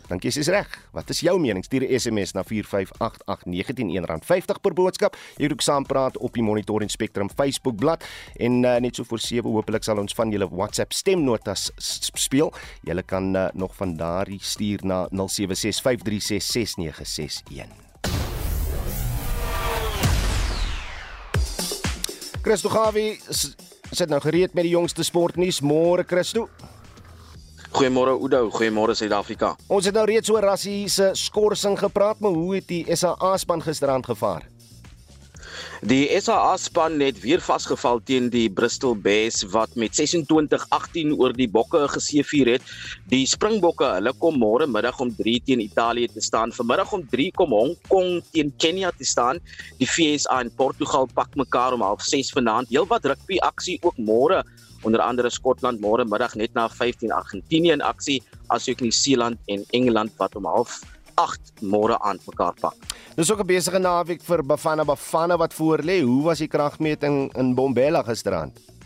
Dink 0.07 0.23
jy 0.23 0.31
is 0.39 0.47
reg? 0.47 0.71
Wat 0.95 1.09
is 1.11 1.19
jou 1.19 1.35
mening? 1.39 1.63
Stuur 1.63 1.83
'n 1.83 1.99
SMS 1.99 2.31
na 2.33 2.43
4588919 2.43 4.23
R50 4.23 4.61
per 4.61 4.73
boodskap. 4.73 5.15
Jy 5.37 5.47
kan 5.47 5.51
ook 5.51 5.61
saampraat 5.61 6.17
op 6.17 6.33
die 6.33 6.43
Monitor 6.43 6.81
en 6.81 6.89
Spectrum 6.89 7.29
Facebook 7.29 7.75
bladsy 7.75 8.05
en 8.39 8.63
uh, 8.63 8.77
net 8.79 8.95
so 8.95 9.03
voor 9.03 9.19
7 9.19 9.51
hopelik 9.51 9.83
sal 9.83 9.97
ons 9.97 10.13
van 10.13 10.31
julle 10.31 10.47
WhatsApp 10.49 10.93
stemnotas 10.93 11.71
speel. 11.77 12.53
Julle 12.83 13.03
kan 13.03 13.35
uh, 13.35 13.47
nog 13.53 13.75
van 13.75 13.97
daardie 13.97 14.39
stuur 14.41 14.79
na 14.83 15.07
0765366961. 15.11 15.13
Christo 22.41 22.69
Gawie 22.69 23.19
sit 23.91 24.09
nou 24.09 24.21
gereed 24.21 24.53
met 24.53 24.63
die 24.63 24.71
jongste 24.71 25.03
sportnuus. 25.03 25.61
Môre 25.61 26.03
Christo. 26.07 26.49
Goeiemôre 27.77 28.15
Oudo, 28.17 28.47
goeiemôre 28.49 28.95
Suid-Afrika. 28.97 29.51
Ons 29.69 29.85
het 29.85 29.93
nou 29.93 30.07
reeds 30.09 30.31
oor 30.33 30.41
Rassie 30.41 30.87
se 30.89 31.11
skorsing 31.13 31.75
gepraat, 31.77 32.17
maar 32.25 32.33
hoe 32.33 32.55
het 32.55 32.65
die 32.71 32.95
SA 32.97 33.35
span 33.37 33.61
gisterand 33.61 34.07
gevaar? 34.09 34.47
Die 35.85 36.07
SA 36.17 36.55
span 36.57 36.97
het 37.05 37.19
weer 37.21 37.37
vasgeval 37.37 38.01
teen 38.01 38.31
die 38.33 38.47
Bristol 38.49 38.97
Bears 38.97 39.43
wat 39.53 39.77
met 39.77 39.93
26-18 39.93 41.13
oor 41.19 41.37
die 41.37 41.45
Bokke 41.45 41.83
geseëvier 41.93 42.55
het. 42.55 42.65
Die 43.13 43.27
Springbokke, 43.29 43.91
hulle 43.99 44.15
kom 44.17 44.41
môre 44.41 44.65
middag 44.65 44.97
om 45.03 45.13
3 45.13 45.37
teen 45.45 45.61
Italië 45.61 46.09
te 46.09 46.25
staan. 46.25 46.55
Vanmiddag 46.57 46.97
om 46.97 47.05
3 47.13 47.29
kom 47.37 47.53
Hong 47.53 47.77
Kong 47.91 48.23
teen 48.33 48.49
Kenia 48.57 48.89
te 48.97 49.05
staan. 49.05 49.37
Die 49.77 49.85
FSA 49.85 50.41
en 50.41 50.49
Portugal 50.49 51.05
pak 51.13 51.37
mekaar 51.37 51.77
om 51.77 51.85
06:30 51.85 52.39
vanaand. 52.41 52.73
Heelwat 52.73 53.05
rugby 53.05 53.37
aksie 53.37 53.77
ook 53.85 54.01
môre 54.01 54.41
onder 54.87 55.03
andere 55.03 55.29
Skotland 55.29 55.81
môre 55.83 56.05
middag 56.07 56.35
net 56.39 56.55
na 56.55 56.67
15 56.71 57.11
Argentinië 57.11 57.75
in 57.75 57.83
aksie 57.83 58.21
asook 58.55 58.81
Nieu-Seeland 58.81 59.37
en 59.51 59.65
Engeland 59.75 60.15
wat 60.21 60.35
om 60.39 60.47
08:30 60.47 61.65
môre 61.65 61.97
aan 61.99 62.19
mekaar 62.29 62.55
pak. 62.61 62.75
Dis 63.15 63.31
ook 63.31 63.43
'n 63.43 63.47
besige 63.47 63.79
naweek 63.79 64.21
vir 64.21 64.43
Bafana 64.43 64.85
Bafana 64.85 65.37
wat 65.37 65.53
voor 65.53 65.79
lê. 65.83 66.01
Hoe 66.01 66.23
was 66.23 66.39
die 66.39 66.47
kragmeting 66.47 67.35
in 67.35 67.55
Bombela 67.55 68.03
gisterand? 68.03 68.76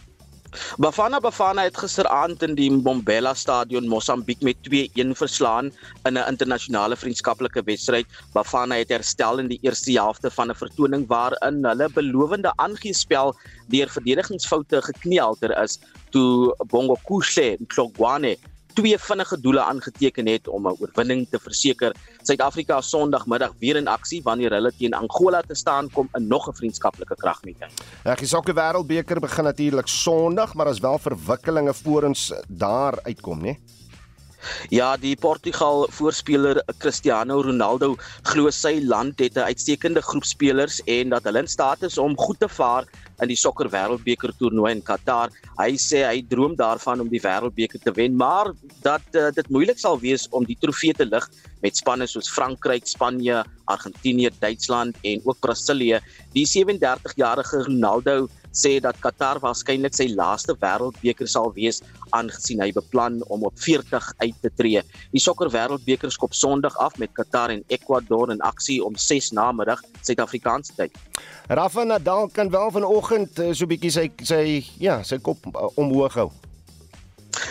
Bafana 0.52 1.20
Bafana 1.24 1.64
het 1.64 1.78
gisteraand 1.80 2.42
in 2.44 2.58
die 2.58 2.68
Mbombela 2.72 3.32
Stadion 3.40 3.88
Mosambiek 3.88 4.42
met 4.44 4.58
2-1 4.68 5.14
verslaan 5.16 5.72
in 6.04 6.18
'n 6.18 6.28
internasionale 6.28 6.96
vriendskaplike 6.96 7.64
wedstryd. 7.64 8.08
Bafana 8.34 8.76
het 8.76 8.90
herstel 8.90 9.40
in 9.40 9.48
die 9.48 9.60
eerste 9.62 9.92
helfte 9.92 10.32
van 10.32 10.52
'n 10.52 10.56
vertoning 10.56 11.08
waarin 11.08 11.64
hulle 11.66 11.90
belowende 11.94 12.52
aangespel 12.56 13.36
deur 13.68 13.90
verdedigingsfoute 13.90 14.82
gekneelter 14.82 15.64
is 15.64 15.80
toe 16.10 16.56
Bongo 16.68 16.98
Kushe 17.08 17.58
Mhlongwane 17.68 18.36
twee 18.74 18.98
vinnige 18.98 19.40
doele 19.40 19.64
aangeteken 19.64 20.28
het 20.28 20.48
om 20.48 20.68
'n 20.68 20.76
oorwinning 20.80 21.28
te 21.30 21.40
verseker. 21.40 21.96
Suid-Afrika 22.22 22.82
Sondagmiddag 22.82 23.54
weer 23.60 23.76
in 23.76 23.88
aksie 23.88 24.22
wanneer 24.24 24.52
hulle 24.52 24.72
teen 24.78 24.94
Angola 24.94 25.42
te 25.42 25.56
staan 25.56 25.90
kom 25.92 26.10
in 26.14 26.28
nog 26.28 26.48
'n 26.48 26.54
vriendskaplike 26.54 27.16
kragmeting. 27.16 27.72
Ja, 28.04 28.16
die 28.16 28.28
Sokker 28.28 28.54
Wêreldbeker 28.54 29.20
begin 29.20 29.44
natuurlik 29.44 29.88
Sondag, 29.88 30.54
maar 30.54 30.68
as 30.68 30.80
wel 30.80 31.00
verwikkelinge 31.00 31.74
voor 31.74 32.04
ons 32.04 32.34
daar 32.48 33.00
uitkom, 33.04 33.38
né? 33.38 33.44
Nee? 33.44 33.81
Ja, 34.70 34.96
die 34.98 35.16
Portugal 35.16 35.88
voorspeler 35.92 36.62
Cristiano 36.80 37.42
Ronaldo 37.42 37.96
glo 38.30 38.50
sy 38.50 38.80
land 38.84 39.20
het 39.20 39.38
'n 39.38 39.50
uitstekende 39.52 40.02
groep 40.02 40.26
spelers 40.26 40.82
en 40.86 41.10
dat 41.10 41.24
hulle 41.24 41.40
in 41.40 41.48
staat 41.48 41.84
is 41.84 41.98
om 41.98 42.18
goed 42.18 42.40
te 42.40 42.50
vaar 42.50 42.86
in 43.22 43.28
die 43.28 43.38
sokker 43.38 43.70
wêreldbeker 43.70 44.34
toernooi 44.40 44.72
in 44.72 44.82
Qatar. 44.82 45.30
Hy 45.60 45.78
sê 45.78 46.02
hy 46.08 46.22
droom 46.28 46.56
daarvan 46.56 47.02
om 47.04 47.10
die 47.10 47.22
wêreldbeker 47.22 47.82
te 47.84 47.94
wen, 47.94 48.16
maar 48.18 48.52
dat 48.82 49.02
uh, 49.14 49.30
dit 49.36 49.50
moeilik 49.50 49.80
sal 49.80 50.00
wees 50.00 50.28
om 50.32 50.46
die 50.46 50.58
trofee 50.60 50.94
te 50.94 51.06
lig 51.06 51.28
met 51.62 51.78
spanne 51.78 52.08
soos 52.08 52.30
Frankryk, 52.30 52.88
Spanje, 52.88 53.44
Argentinië, 53.66 54.32
Duitsland 54.40 54.98
en 55.04 55.22
ook 55.24 55.40
Brasilië. 55.40 56.00
Die 56.34 56.48
37-jarige 56.50 57.64
Ronaldo 57.68 58.28
sê 58.52 58.80
dat 58.84 59.00
Qatar 59.00 59.40
waarskynlik 59.44 59.96
sy 59.96 60.10
laaste 60.16 60.56
wêreldbeker 60.62 61.28
sal 61.28 61.52
wees 61.56 61.82
aangesien 62.12 62.62
hy 62.64 62.72
beplan 62.76 63.22
om 63.32 63.46
op 63.48 63.56
40 63.60 64.12
uit 64.24 64.36
te 64.42 64.52
tree. 64.58 64.84
Die 65.16 65.24
sokker 65.24 65.52
wêreldbeker 65.52 66.12
skop 66.12 66.36
Sondag 66.36 66.76
af 66.78 66.98
met 67.00 67.14
Qatar 67.16 67.54
en 67.56 67.64
Ecuador 67.68 68.32
in 68.32 68.42
aksie 68.42 68.82
om 68.84 68.96
6 68.96 69.32
namiddag 69.32 69.82
Suid-Afrikaanse 70.02 70.76
tyd. 70.76 70.96
Rafa 71.48 71.84
Nadal 71.84 72.30
kan 72.34 72.50
wel 72.52 72.72
vanoggend 72.72 73.40
eh, 73.40 73.54
so 73.54 73.66
'n 73.66 73.72
bietjie 73.72 73.92
sy 73.92 74.08
sy 74.24 74.66
ja, 74.80 75.02
sy 75.04 75.18
kop 75.20 75.38
eh, 75.46 75.68
omhoog 75.76 76.14
hou. 76.14 76.32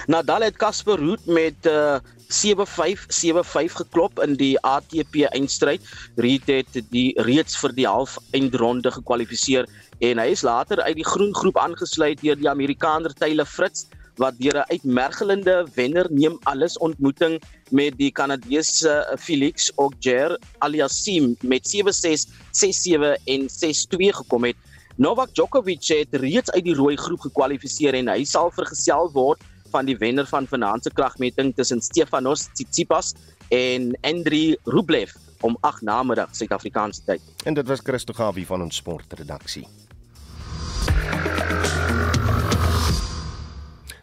Nadal 0.06 0.42
het 0.42 0.56
Casper 0.56 0.98
Ruud 0.98 1.24
met 1.24 1.66
uh, 1.66 1.98
7-5 2.30 3.06
7-5 3.10 3.76
geklop 3.82 4.20
in 4.24 4.36
die 4.38 4.54
ATP 4.66 5.26
eindstryd. 5.34 5.82
Ruud 6.16 6.46
het 6.46 6.80
die 6.90 7.12
reeds 7.26 7.58
vir 7.58 7.74
die 7.74 7.86
half 7.88 8.18
eindronde 8.36 8.90
gekwalifiseer 8.94 9.68
en 10.00 10.18
hy 10.22 10.30
is 10.32 10.44
later 10.46 10.80
uit 10.86 10.96
die 10.96 11.06
groen 11.06 11.34
groep 11.36 11.58
aangesluit 11.60 12.22
deur 12.22 12.38
die 12.38 12.48
Amerikaner 12.48 13.12
Taylor 13.18 13.48
Fritz 13.48 13.86
wat 14.20 14.38
deur 14.38 14.56
'n 14.60 14.70
uitmergelende 14.74 15.66
wenner 15.74 16.06
neem 16.10 16.38
alles 16.44 16.78
ontmoeting 16.78 17.40
met 17.70 17.96
die 17.98 18.10
Kanadese 18.10 19.16
Felix 19.18 19.72
Auger 19.76 20.38
Aliassime 20.58 21.36
met 21.40 21.66
7-6, 21.66 22.26
6-7 22.52 23.16
en 23.24 23.48
6-2 23.48 24.12
gekom 24.12 24.44
het. 24.44 24.56
Novak 24.96 25.34
Djokovic 25.34 25.86
het 25.88 26.14
reeds 26.20 26.50
uit 26.50 26.64
die 26.64 26.74
rooi 26.74 26.96
groep 26.96 27.20
gekwalifiseer 27.20 27.94
en 27.94 28.08
hy 28.08 28.24
sal 28.24 28.50
vergesel 28.50 29.08
word 29.12 29.40
van 29.70 29.88
die 29.88 29.96
wenner 29.98 30.26
van 30.26 30.46
vanaand 30.46 30.86
se 30.86 30.92
kragmeting 30.94 31.54
tussen 31.56 31.80
Stefanos 31.80 32.48
Tsitsipas 32.52 33.14
en 33.48 33.92
Andriy 34.06 34.56
Rublev 34.64 35.14
om 35.40 35.56
8 35.60 35.82
namiddag 35.82 36.34
Suid-Afrikaanse 36.36 37.04
tyd. 37.04 37.22
En 37.44 37.54
dit 37.54 37.66
was 37.66 37.80
Christo 37.82 38.12
Gawie 38.12 38.46
van 38.46 38.62
ons 38.62 38.76
sportredaksie. 38.76 39.66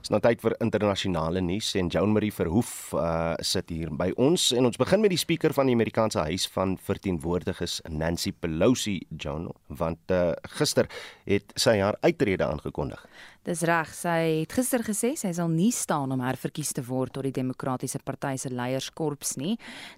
Dis 0.08 0.14
nou 0.16 0.22
tyd 0.24 0.40
vir 0.40 0.54
internasionale 0.64 1.42
nuus 1.44 1.74
en 1.76 1.90
Joan 1.92 2.14
Marie 2.16 2.32
Verhoef 2.32 2.94
uh, 2.96 3.34
sit 3.44 3.74
hier 3.76 3.90
by 3.92 4.06
ons 4.16 4.46
en 4.56 4.70
ons 4.70 4.80
begin 4.80 5.02
met 5.04 5.12
die 5.12 5.20
spreker 5.20 5.52
van 5.52 5.68
die 5.68 5.76
Amerikaanse 5.76 6.24
Huis 6.30 6.46
van 6.54 6.78
Verteenwoordigers 6.80 7.82
Nancy 7.92 8.32
Pelosi 8.32 9.02
John 9.12 9.50
want 9.68 10.16
uh, 10.16 10.32
gister 10.56 10.88
het 11.28 11.52
sy 11.60 11.76
haar 11.82 12.00
uittrede 12.08 12.48
aangekondig. 12.48 13.04
Dis 13.48 13.62
reg, 13.64 13.94
sy 13.96 14.42
het 14.42 14.52
gister 14.52 14.82
gesê 14.84 15.14
sy 15.16 15.30
sal 15.32 15.48
nie 15.48 15.70
staan 15.72 16.12
om 16.12 16.20
herverkies 16.20 16.74
te 16.76 16.82
word 16.84 17.14
tot 17.16 17.24
die 17.24 17.32
Demokratiese 17.32 18.02
Party 18.04 18.34
se 18.42 18.50
leierskorps 18.52 19.38
nie. 19.40 19.54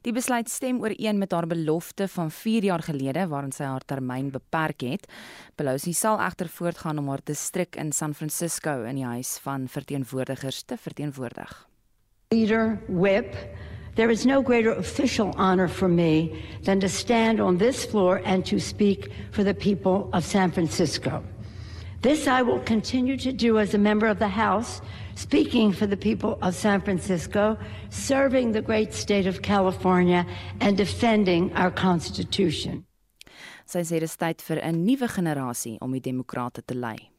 Die 0.05 0.13
besluit 0.13 0.51
stem 0.53 0.77
ooreen 0.83 1.17
met 1.17 1.33
haar 1.33 1.47
belofte 1.49 2.05
van 2.13 2.29
4 2.29 2.67
jaar 2.69 2.83
gelede 2.85 3.23
waarin 3.31 3.55
sy 3.55 3.65
haar 3.65 3.81
termyn 3.89 4.29
beperk 4.35 4.85
het. 4.85 5.07
Pelosi 5.57 5.95
sal 5.97 6.21
egter 6.27 6.51
voortgaan 6.59 7.01
om 7.01 7.09
haar 7.09 7.25
distrik 7.25 7.73
in 7.81 7.89
San 7.91 8.13
Francisco 8.13 8.83
in 8.85 9.01
die 9.01 9.07
huis 9.15 9.39
van 9.41 9.65
verteenwoordigers 9.65 10.61
te 10.69 10.77
verteenwoordig. 10.77 11.55
Leader 12.29 12.77
whip 12.85 13.33
There 13.95 14.11
is 14.11 14.25
no 14.25 14.43
greater 14.43 14.77
official 14.77 15.33
honor 15.35 15.67
for 15.67 15.89
me 15.89 16.37
than 16.63 16.79
to 16.81 16.87
stand 16.87 17.41
on 17.41 17.57
this 17.57 17.83
floor 17.83 18.21
and 18.23 18.45
to 18.45 18.59
speak 18.59 19.09
for 19.31 19.43
the 19.43 19.55
people 19.55 20.07
of 20.13 20.23
San 20.23 20.51
Francisco. 20.51 21.23
This 22.01 22.27
I 22.27 22.41
will 22.43 22.59
continue 22.59 23.17
to 23.17 23.33
do 23.33 23.59
as 23.59 23.73
a 23.73 23.77
member 23.77 24.07
of 24.07 24.19
the 24.19 24.29
House, 24.29 24.79
speaking 25.15 25.73
for 25.73 25.85
the 25.85 25.97
people 25.97 26.39
of 26.41 26.55
San 26.55 26.79
Francisco, 26.79 27.57
serving 27.89 28.53
the 28.53 28.61
great 28.61 28.93
state 28.93 29.27
of 29.27 29.41
California, 29.41 30.25
and 30.61 30.77
defending 30.77 31.51
our 31.55 31.69
Constitution. 31.69 32.85
Sy 33.65 33.81
sê 33.83 33.99
dit 33.99 34.03
is 34.03 34.15
tyd 34.15 34.41
vir 34.41 34.61
'n 34.63 34.85
nuwe 34.85 35.07
generasie 35.07 35.77
om 35.81 35.91
die 35.91 35.99
demokrate 35.99 36.65
te 36.65 36.73
lei. 36.73 37.09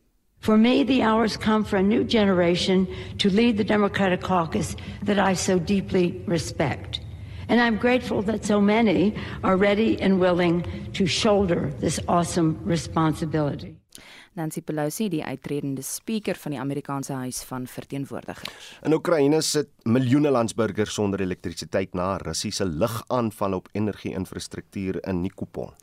For 0.40 0.56
me, 0.56 0.82
the 0.82 1.02
hours 1.02 1.36
come 1.36 1.62
for 1.62 1.76
a 1.76 1.82
new 1.82 2.02
generation 2.02 2.88
to 3.18 3.28
lead 3.28 3.58
the 3.58 3.64
Democratic 3.64 4.22
caucus 4.22 4.76
that 5.02 5.18
I 5.18 5.34
so 5.34 5.58
deeply 5.58 6.22
respect. 6.26 7.00
And 7.48 7.60
I'm 7.60 7.76
grateful 7.76 8.22
that 8.22 8.46
so 8.46 8.62
many 8.62 9.14
are 9.44 9.58
ready 9.58 10.00
and 10.00 10.18
willing 10.18 10.64
to 10.94 11.04
shoulder 11.04 11.70
this 11.80 12.00
awesome 12.08 12.58
responsibility. 12.64 13.79
Nancy 14.40 14.62
Pelosi, 14.64 15.10
die 15.12 15.20
uitredende 15.24 15.82
spreker 15.84 16.38
van 16.40 16.54
die 16.54 16.60
Amerikaanse 16.60 17.12
Huis 17.20 17.42
van 17.48 17.66
Verteenwoordigers. 17.68 18.70
In 18.88 18.96
Oekraïne 18.96 19.42
sit 19.44 19.68
miljoene 19.84 20.32
landsburgers 20.32 20.94
sonder 20.96 21.20
elektrisiteit 21.20 21.92
na 21.98 22.14
Russiese 22.24 22.64
lugaanval 22.64 23.58
op 23.60 23.68
energie-infrastruktuur 23.76 25.02
in 25.04 25.20
Nikopol. 25.26 25.74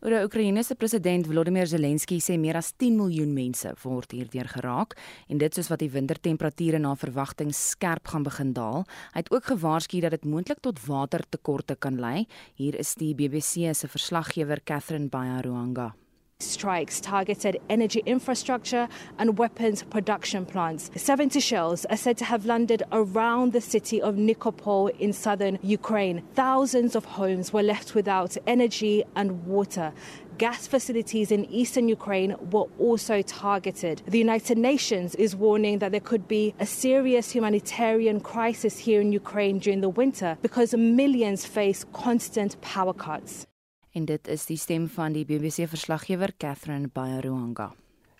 Oor 0.00 0.22
Oekraïne 0.24 0.62
se 0.64 0.72
president 0.80 1.26
Volodymyr 1.28 1.68
Zelensky 1.68 2.16
sê 2.24 2.38
meer 2.40 2.56
as 2.56 2.70
10 2.80 2.96
miljoen 2.96 3.34
mense 3.36 3.68
word 3.82 4.14
hierdeur 4.16 4.48
geraak 4.48 4.96
en 5.28 5.42
dit 5.42 5.52
soos 5.52 5.68
wat 5.68 5.82
die 5.84 5.90
wintertemperature 5.92 6.80
na 6.80 6.94
verwagting 6.96 7.52
skerp 7.52 8.08
gaan 8.08 8.24
begin 8.24 8.54
daal. 8.56 8.86
Hy 9.12 9.26
het 9.26 9.32
ook 9.36 9.52
gewaarsku 9.52 10.00
dat 10.00 10.16
dit 10.16 10.24
moontlik 10.24 10.64
tot 10.64 10.80
watertekorte 10.88 11.76
kan 11.76 12.00
lei. 12.00 12.24
Hier 12.56 12.80
is 12.80 12.96
die 12.96 13.12
BBC 13.12 13.74
se 13.76 13.92
verslaggewer 13.92 14.64
Catherine 14.64 15.12
Bayaruanga. 15.12 15.92
Strikes 16.42 17.00
targeted 17.00 17.60
energy 17.68 18.02
infrastructure 18.06 18.88
and 19.18 19.38
weapons 19.38 19.82
production 19.82 20.46
plants. 20.46 20.90
70 20.96 21.38
shells 21.40 21.84
are 21.86 21.96
said 21.96 22.16
to 22.18 22.24
have 22.24 22.46
landed 22.46 22.82
around 22.92 23.52
the 23.52 23.60
city 23.60 24.00
of 24.00 24.14
Nikopol 24.16 24.90
in 24.98 25.12
southern 25.12 25.58
Ukraine. 25.62 26.22
Thousands 26.34 26.96
of 26.96 27.04
homes 27.04 27.52
were 27.52 27.62
left 27.62 27.94
without 27.94 28.36
energy 28.46 29.04
and 29.14 29.46
water. 29.46 29.92
Gas 30.38 30.66
facilities 30.66 31.30
in 31.30 31.44
eastern 31.46 31.86
Ukraine 31.86 32.34
were 32.50 32.66
also 32.78 33.20
targeted. 33.20 34.00
The 34.06 34.16
United 34.16 34.56
Nations 34.56 35.14
is 35.16 35.36
warning 35.36 35.80
that 35.80 35.92
there 35.92 36.00
could 36.00 36.26
be 36.26 36.54
a 36.58 36.64
serious 36.64 37.30
humanitarian 37.30 38.20
crisis 38.20 38.78
here 38.78 39.02
in 39.02 39.12
Ukraine 39.12 39.58
during 39.58 39.82
the 39.82 39.90
winter 39.90 40.38
because 40.40 40.72
millions 40.74 41.44
face 41.44 41.84
constant 41.92 42.58
power 42.62 42.94
cuts. 42.94 43.46
En 43.92 44.04
dit 44.04 44.28
is 44.28 44.46
die 44.46 44.56
stem 44.56 44.88
van 44.88 45.12
die 45.12 45.24
BBC 45.26 45.66
verslaggewer 45.68 46.30
Catherine 46.38 46.88
Bayaruanga. 46.92 47.72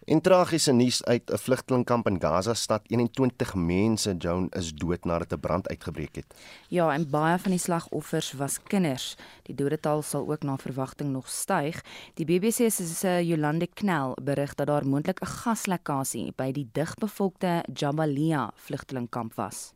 En 0.04 0.20
tragiese 0.20 0.72
nuus 0.72 1.04
uit 1.04 1.30
'n 1.30 1.38
vlugtelingkamp 1.38 2.06
in 2.06 2.20
Gaza 2.20 2.54
stad 2.54 2.82
21 2.86 3.54
mense 3.54 4.16
Joan 4.16 4.48
is 4.48 4.72
dood 4.74 5.04
nadat 5.04 5.32
'n 5.32 5.40
brand 5.40 5.68
uitgebreek 5.68 6.14
het. 6.14 6.34
Ja, 6.68 6.92
en 6.92 7.10
baie 7.10 7.38
van 7.38 7.50
die 7.50 7.60
slagoffers 7.60 8.32
was 8.32 8.62
kinders. 8.62 9.16
Die 9.42 9.54
dodetal 9.54 10.02
sal 10.02 10.30
ook 10.30 10.42
na 10.42 10.56
verwagting 10.56 11.10
nog 11.10 11.28
styg. 11.28 11.84
Die 12.14 12.24
BBC 12.24 12.70
se 12.70 13.26
Jolande 13.26 13.66
Knell 13.66 14.12
berig 14.22 14.54
dat 14.54 14.66
daar 14.66 14.86
moontlik 14.86 15.20
'n 15.20 15.26
gaslekkasie 15.26 16.32
by 16.36 16.52
die 16.52 16.68
digbevolkte 16.72 17.64
Jabalia 17.72 18.50
vlugtelingkamp 18.54 19.34
was. 19.34 19.72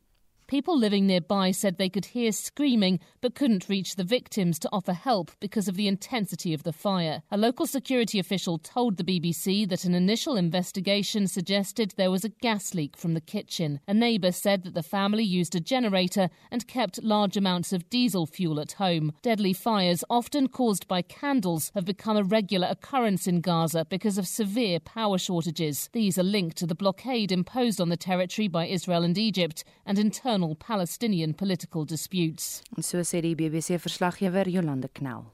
People 0.47 0.79
living 0.79 1.07
nearby 1.07 1.53
said 1.53 1.79
they 1.79 1.89
could 1.89 2.05
hear 2.05 2.31
screaming 2.31 3.01
but 3.23 3.35
couldn't 3.35 3.71
reach 3.71 3.97
the 3.97 4.05
victims 4.05 4.59
to 4.59 4.69
offer 4.73 4.93
help 4.93 5.31
because 5.41 5.69
of 5.69 5.77
the 5.77 5.89
intensity 5.89 6.53
of 6.53 6.65
the 6.65 6.73
fire. 6.73 7.23
A 7.31 7.39
local 7.39 7.67
security 7.67 8.19
official 8.19 8.59
told 8.59 8.99
the 8.99 9.05
BBC 9.05 9.67
that 9.71 9.87
an 9.87 9.95
initial 9.95 10.37
investigation 10.37 11.27
suggested 11.27 11.95
there 11.97 12.11
was 12.11 12.25
a 12.25 12.29
gas 12.29 12.75
leak 12.75 12.95
from 12.95 13.15
the 13.15 13.23
kitchen. 13.23 13.81
A 13.89 13.95
neighbour 13.95 14.33
said 14.33 14.65
that 14.65 14.75
the 14.75 14.83
family 14.83 15.25
used 15.25 15.55
a 15.55 15.61
generator 15.61 16.29
and 16.51 16.69
kept 16.69 17.03
large 17.03 17.39
amounts 17.39 17.73
of 17.73 17.89
diesel 17.89 18.27
fuel 18.27 18.61
at 18.61 18.73
home. 18.73 19.13
Deadly 19.23 19.55
fires, 19.55 20.05
often 20.11 20.49
caused 20.49 20.87
by 20.87 21.01
candles, 21.01 21.73
have 21.75 21.87
become 21.87 22.19
a 22.19 22.23
regular 22.23 22.69
occurrence 22.71 23.27
in 23.27 23.41
Gaza 23.41 23.87
because 23.89 24.19
of 24.19 24.29
severe 24.29 24.79
power 24.79 25.17
shortages. 25.17 25.89
These 25.95 26.19
are 26.19 26.23
linked 26.23 26.59
to 26.59 26.67
the 26.67 26.75
blockade 26.75 27.33
imposed 27.33 27.81
on 27.81 27.89
the 27.89 27.97
territory 27.97 28.49
by 28.49 28.67
Israel 28.67 29.05
and 29.05 29.17
Egypt 29.17 29.65
and 29.87 29.99
in 29.99 30.11
turn 30.11 30.34
internal 30.35 30.57
Palestinian 30.57 31.35
political 31.35 31.85
disputes. 31.85 32.63
En 32.77 32.83
so 32.83 32.99
sê 33.07 33.21
die 33.23 33.37
BBC 33.39 33.79
verslaggewer 33.79 34.49
Jolande 34.51 34.89
Knell. 34.93 35.29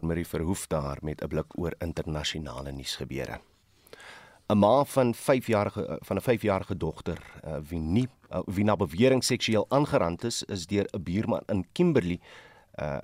Marie 0.00 0.26
Verhoef 0.26 0.66
daar 0.70 0.98
met 1.02 1.22
'n 1.22 1.28
blik 1.28 1.58
oor 1.58 1.74
internasionale 1.78 2.72
nuusgebeure. 2.72 3.40
'n 4.48 4.58
Ma 4.58 4.84
van 4.84 5.14
5 5.14 5.46
jarige 5.46 5.98
van 6.02 6.16
'n 6.16 6.20
5-jarige 6.20 6.76
dogter 6.76 7.18
uh, 7.44 7.58
wie 7.68 7.78
nie 7.78 8.08
uh, 8.30 8.40
wie 8.46 8.64
na 8.64 8.76
bewering 8.76 9.24
seksueel 9.24 9.66
aangerand 9.68 10.24
is, 10.24 10.42
is 10.42 10.66
deur 10.66 10.86
'n 10.92 11.02
buurman 11.02 11.42
in 11.46 11.66
Kimberley 11.72 12.20
uh 12.78 12.98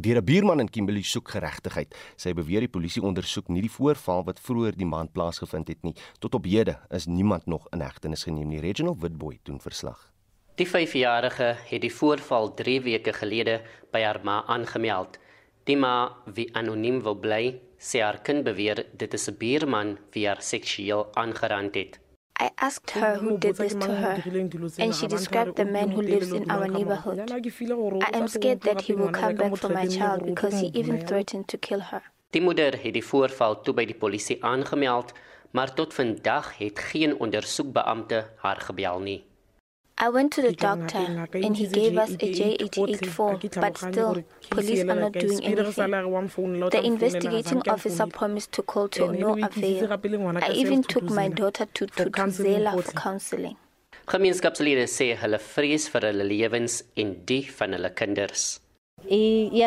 deur 0.00 0.16
'n 0.16 0.24
buurman 0.24 0.60
in 0.60 0.70
Kimberley 0.70 1.02
soek 1.02 1.28
geregtigheid. 1.28 1.94
Sy 2.16 2.32
beweer 2.32 2.60
die 2.60 2.68
polisie 2.68 3.02
ondersoek 3.02 3.48
nie 3.48 3.60
die 3.60 3.70
voorval 3.70 4.24
wat 4.24 4.40
vroeër 4.40 4.76
die 4.76 4.86
maand 4.86 5.12
plaasgevind 5.12 5.68
het 5.68 5.82
nie. 5.82 5.94
Tot 6.18 6.34
op 6.34 6.44
hede 6.44 6.78
is 6.90 7.06
niemand 7.06 7.46
nog 7.46 7.66
in 7.70 7.80
hegtenis 7.80 8.22
geneem 8.22 8.48
nie. 8.48 8.60
Reginald 8.60 9.00
Witboy 9.00 9.38
doen 9.42 9.60
verslag. 9.60 10.11
Die 10.54 10.66
5-jarige 10.68 11.54
het 11.68 11.80
die 11.80 11.94
voorval 11.94 12.54
3 12.54 12.80
weke 12.84 13.12
gelede 13.16 13.60
by 13.90 14.02
haar 14.04 14.18
ma 14.22 14.42
aangemeld. 14.46 15.16
Die 15.64 15.76
ma, 15.76 16.12
wie 16.26 16.50
anoniem 16.52 16.98
wil 17.02 17.16
bly, 17.16 17.60
sê 17.80 18.02
haar 18.04 18.18
kind 18.26 18.44
beweer 18.44 18.84
dit 18.92 19.14
is 19.14 19.28
'n 19.30 19.36
buurman 19.40 19.96
wie 20.12 20.26
haar 20.26 20.42
seksueel 20.42 21.08
aangerand 21.14 21.74
het. 21.74 21.98
I 22.42 22.50
asked 22.54 22.90
her 22.90 23.16
who 23.22 23.38
did 23.38 23.56
this 23.56 23.72
to 23.72 23.90
her, 23.90 24.20
and 24.78 24.94
she 24.94 25.06
described 25.06 25.56
the 25.56 25.64
man 25.64 25.90
who 25.90 26.02
lives 26.02 26.30
in 26.32 26.50
our 26.50 26.68
neighborhood. 26.68 27.18
I 27.18 28.16
am 28.16 28.26
scared 28.28 28.60
that 28.60 28.80
he 28.86 28.94
will 28.94 29.10
come 29.10 29.34
back 29.34 29.56
for 29.56 29.72
my 29.72 29.86
child 29.86 30.24
because 30.24 30.60
he 30.60 30.70
even 30.74 31.06
threatened 31.06 31.48
to 31.48 31.58
kill 31.58 31.80
her. 31.80 32.02
Die 32.30 32.42
moeder 32.42 32.82
het 32.82 32.92
die 32.92 33.04
voorval 33.04 33.60
toe 33.62 33.74
by 33.74 33.84
die 33.84 33.94
polisie 33.94 34.44
aangemeld, 34.44 35.12
maar 35.50 35.74
tot 35.74 35.94
vandag 35.94 36.58
het 36.58 36.78
geen 36.78 37.20
ondersoekbeampte 37.20 38.30
haar 38.36 38.60
gebel 38.60 39.00
nie. 39.00 39.31
I 40.04 40.08
went 40.08 40.32
to 40.32 40.42
the 40.42 40.50
doctor 40.50 41.28
and 41.32 41.56
he 41.56 41.68
gave 41.68 41.96
us 41.96 42.10
a 42.10 42.16
J88 42.38 43.06
form, 43.06 43.38
but 43.54 43.78
still, 43.78 44.24
police 44.50 44.80
are 44.80 44.96
not 44.96 45.12
doing 45.12 45.44
anything. 45.44 46.70
The 46.70 46.80
investigating 46.82 47.62
officer 47.68 48.06
promised 48.08 48.50
to 48.52 48.62
call 48.62 48.88
to 48.88 49.12
no 49.12 49.38
avail. 49.40 49.92
I 50.42 50.50
even 50.54 50.82
took 50.82 51.04
my 51.04 51.28
daughter 51.28 51.66
to 51.66 51.86
Tutuzela 51.86 52.82
for 52.82 52.92
counseling. 52.92 53.56
Gemeenskapslede 54.10 54.88
sê 54.90 55.06
hulle 55.20 55.38
vrees 55.38 55.84
vir 55.92 56.02
hulle 56.08 56.24
lewens 56.26 56.80
en 56.98 57.12
die 57.30 57.44
van 57.58 57.76
hulle 57.76 57.90
kinders. 57.94 58.58
We 59.08 59.62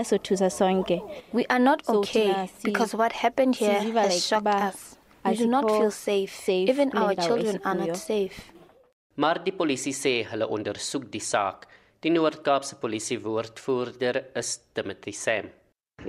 are 1.50 1.60
not 1.69 1.88
okay 1.88 2.50
because 2.62 2.93
what 2.93 3.13
happened 3.24 3.56
here 3.56 3.80
has 3.80 4.28
shocked 4.28 4.48
us. 4.48 4.98
We 5.24 5.38
do 5.38 5.48
not 5.48 5.71
feel 5.71 5.91
safe. 5.91 6.50
Even 6.50 6.91
our 6.98 7.15
children 7.15 7.62
are 7.63 7.76
not 7.76 7.95
safe. 7.95 8.52
Maar 9.15 9.38
die 9.43 9.54
polisie 9.56 9.93
sê 9.95 10.12
hulle 10.28 10.47
ondersoek 10.51 11.06
die 11.13 11.21
saak. 11.23 11.69
Die 12.04 12.12
Noord-Kaapse 12.12 12.75
polisie 12.82 13.15
woordvoerder 13.23 14.17
is 14.41 14.58
Timothy 14.75 15.13
Sam. 15.15 15.47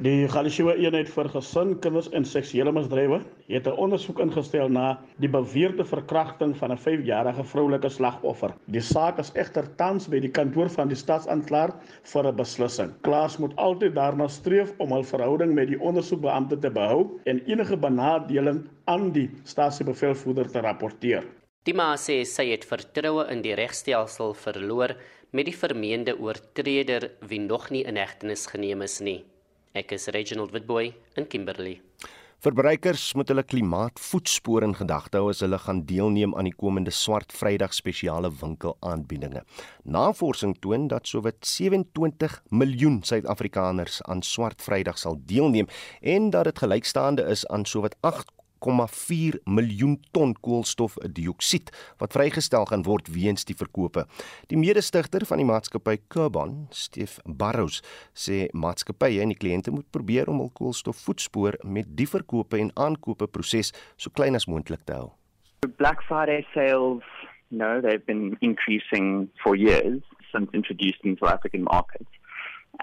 Die 0.03 0.27
Galisiewe 0.33 0.75
eenheid 0.83 1.13
vir 1.15 1.31
gesin, 1.31 1.77
kinders 1.85 2.09
en 2.19 2.27
seksuele 2.27 2.73
misdrywe 2.75 3.21
het 3.53 3.69
'n 3.71 3.77
ondersoek 3.85 4.25
ingestel 4.25 4.75
na 4.79 4.89
die 5.23 5.31
beweerde 5.37 5.87
verkrachting 5.93 6.57
van 6.65 6.75
'n 6.75 6.83
5-jarige 6.89 7.47
vroulike 7.53 7.93
slagoffer. 7.99 8.57
Die 8.67 8.83
saak 8.91 9.23
is 9.23 9.33
egter 9.45 9.71
tans 9.77 10.11
by 10.11 10.19
die 10.27 10.35
kantoor 10.41 10.69
van 10.69 10.89
die 10.89 11.01
staatsanklaer 11.05 11.77
vir 12.03 12.27
'n 12.27 12.37
beslissing. 12.43 12.93
Klaas 13.03 13.39
moet 13.39 13.57
altyd 13.57 13.95
daarna 13.95 14.29
streef 14.29 14.75
om 14.79 14.91
hul 14.91 15.07
verhouding 15.15 15.55
met 15.55 15.69
die 15.69 15.81
ondersoekbeampte 15.81 16.59
te 16.59 16.71
behou 16.71 17.21
en 17.25 17.45
enige 17.47 17.77
benadeling 17.77 18.67
aan 18.85 19.13
die 19.13 19.31
stasiebevelvoerder 19.45 20.51
te 20.51 20.61
rapporteer. 20.61 21.25
Die 21.67 21.75
ma 21.75 21.97
sê 21.99 22.21
sy 22.31 22.45
het 22.53 22.63
vertroue 22.71 23.25
in 23.33 23.41
die 23.43 23.57
regstelsel 23.59 24.37
verloor 24.39 24.93
met 25.35 25.49
die 25.49 25.55
vermeende 25.63 26.13
oortreder 26.15 27.09
wie 27.27 27.41
nog 27.43 27.73
nie 27.75 27.83
in 27.91 27.99
hegtenis 27.99 28.45
geneem 28.53 28.85
is 28.87 29.01
nie. 29.03 29.25
Ek 29.75 29.91
is 29.97 30.07
Reginald 30.15 30.55
Witboy 30.55 30.93
in 31.19 31.27
Kimberley. 31.27 31.81
Verbruikers 32.47 33.09
moet 33.19 33.33
hulle 33.33 33.43
klimaatvoetspore 33.43 34.69
in 34.69 34.77
gedagte 34.79 35.19
hou 35.19 35.33
as 35.33 35.41
hulle 35.43 35.59
gaan 35.59 35.81
deelneem 35.89 36.37
aan 36.39 36.47
die 36.47 36.55
komende 36.55 36.93
Swart 36.95 37.35
Vrydag 37.35 37.75
spesiale 37.75 38.31
winkelaanbiedinge. 38.31 39.43
Navorsing 39.83 40.55
toon 40.63 40.87
dat 40.93 41.11
sowat 41.11 41.41
27 41.43 42.43
miljoen 42.55 43.01
Suid-Afrikaners 43.03 44.05
aan 44.07 44.23
Swart 44.23 44.63
Vrydag 44.63 45.03
sal 45.03 45.19
deelneem 45.19 45.67
en 46.01 46.31
dat 46.31 46.47
dit 46.53 46.63
gelykstaande 46.63 47.27
is 47.35 47.43
aan 47.51 47.67
sowat 47.67 47.99
1,4 48.67 49.39
miljoen 49.47 49.97
ton 50.13 50.35
koolstofdioksied 50.43 51.71
wat 52.01 52.17
vrygestel 52.17 52.67
gaan 52.67 52.83
word 52.87 53.09
weens 53.15 53.47
die 53.47 53.57
verkope. 53.57 54.07
Die 54.51 54.59
mede-stigter 54.59 55.27
van 55.29 55.43
die 55.43 55.49
maatskappy 55.49 55.97
Carbon, 56.13 56.67
Stef 56.75 57.19
Barros, 57.25 57.83
sê 58.15 58.47
maatskappye 58.53 59.23
en 59.23 59.35
die 59.35 59.39
kliënte 59.39 59.75
moet 59.75 59.89
probeer 59.95 60.31
om 60.33 60.43
hul 60.43 60.51
koolstofvoetspoor 60.59 61.61
met 61.65 61.95
die 61.99 62.09
verkope 62.11 62.59
en 62.61 62.75
aankope 62.75 63.31
proses 63.31 63.73
so 63.97 64.11
klein 64.11 64.35
as 64.35 64.49
moontlik 64.51 64.83
te 64.87 64.99
hou. 64.99 65.13
Black 65.79 66.03
Friday 66.07 66.45
sales, 66.55 67.03
know, 67.57 67.81
they've 67.81 68.05
been 68.07 68.37
increasing 68.41 69.29
for 69.43 69.57
years 69.57 70.03
since 70.33 70.51
introduced 70.53 71.01
in 71.05 71.17
South 71.21 71.33
African 71.33 71.65
markets. 71.65 72.11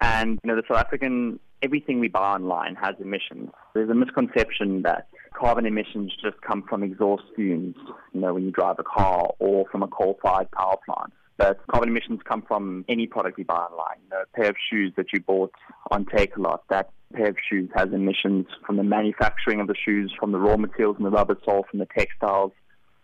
And 0.01 0.39
you 0.43 0.47
know, 0.47 0.55
the 0.55 0.63
South 0.67 0.85
African 0.85 1.39
everything 1.63 1.99
we 1.99 2.09
buy 2.09 2.33
online 2.33 2.75
has 2.75 2.95
emissions. 2.99 3.49
There's 3.73 3.89
a 3.89 3.95
misconception 3.95 4.81
that 4.83 5.07
carbon 5.33 5.65
emissions 5.65 6.11
just 6.21 6.39
come 6.41 6.63
from 6.69 6.83
exhaust 6.83 7.23
fumes, 7.35 7.75
you 8.11 8.19
know, 8.19 8.33
when 8.33 8.43
you 8.43 8.51
drive 8.51 8.75
a 8.79 8.83
car 8.83 9.29
or 9.39 9.65
from 9.71 9.81
a 9.81 9.87
coal-fired 9.87 10.51
power 10.51 10.75
plant. 10.85 11.13
But 11.37 11.65
carbon 11.67 11.89
emissions 11.89 12.19
come 12.25 12.43
from 12.43 12.85
any 12.87 13.07
product 13.07 13.39
you 13.39 13.45
buy 13.45 13.55
online. 13.55 13.97
You 14.03 14.09
know, 14.09 14.21
a 14.21 14.37
pair 14.37 14.49
of 14.49 14.55
shoes 14.69 14.93
that 14.97 15.07
you 15.13 15.21
bought 15.21 15.53
on 15.89 16.05
Takealot, 16.05 16.59
that 16.69 16.91
pair 17.13 17.29
of 17.29 17.37
shoes 17.49 17.69
has 17.75 17.87
emissions 17.91 18.45
from 18.65 18.77
the 18.77 18.83
manufacturing 18.83 19.59
of 19.59 19.67
the 19.67 19.75
shoes, 19.75 20.13
from 20.19 20.31
the 20.31 20.37
raw 20.37 20.57
materials 20.57 20.97
and 20.97 21.05
the 21.05 21.11
rubber 21.11 21.37
sole, 21.43 21.65
from 21.69 21.79
the 21.79 21.87
textiles, 21.97 22.51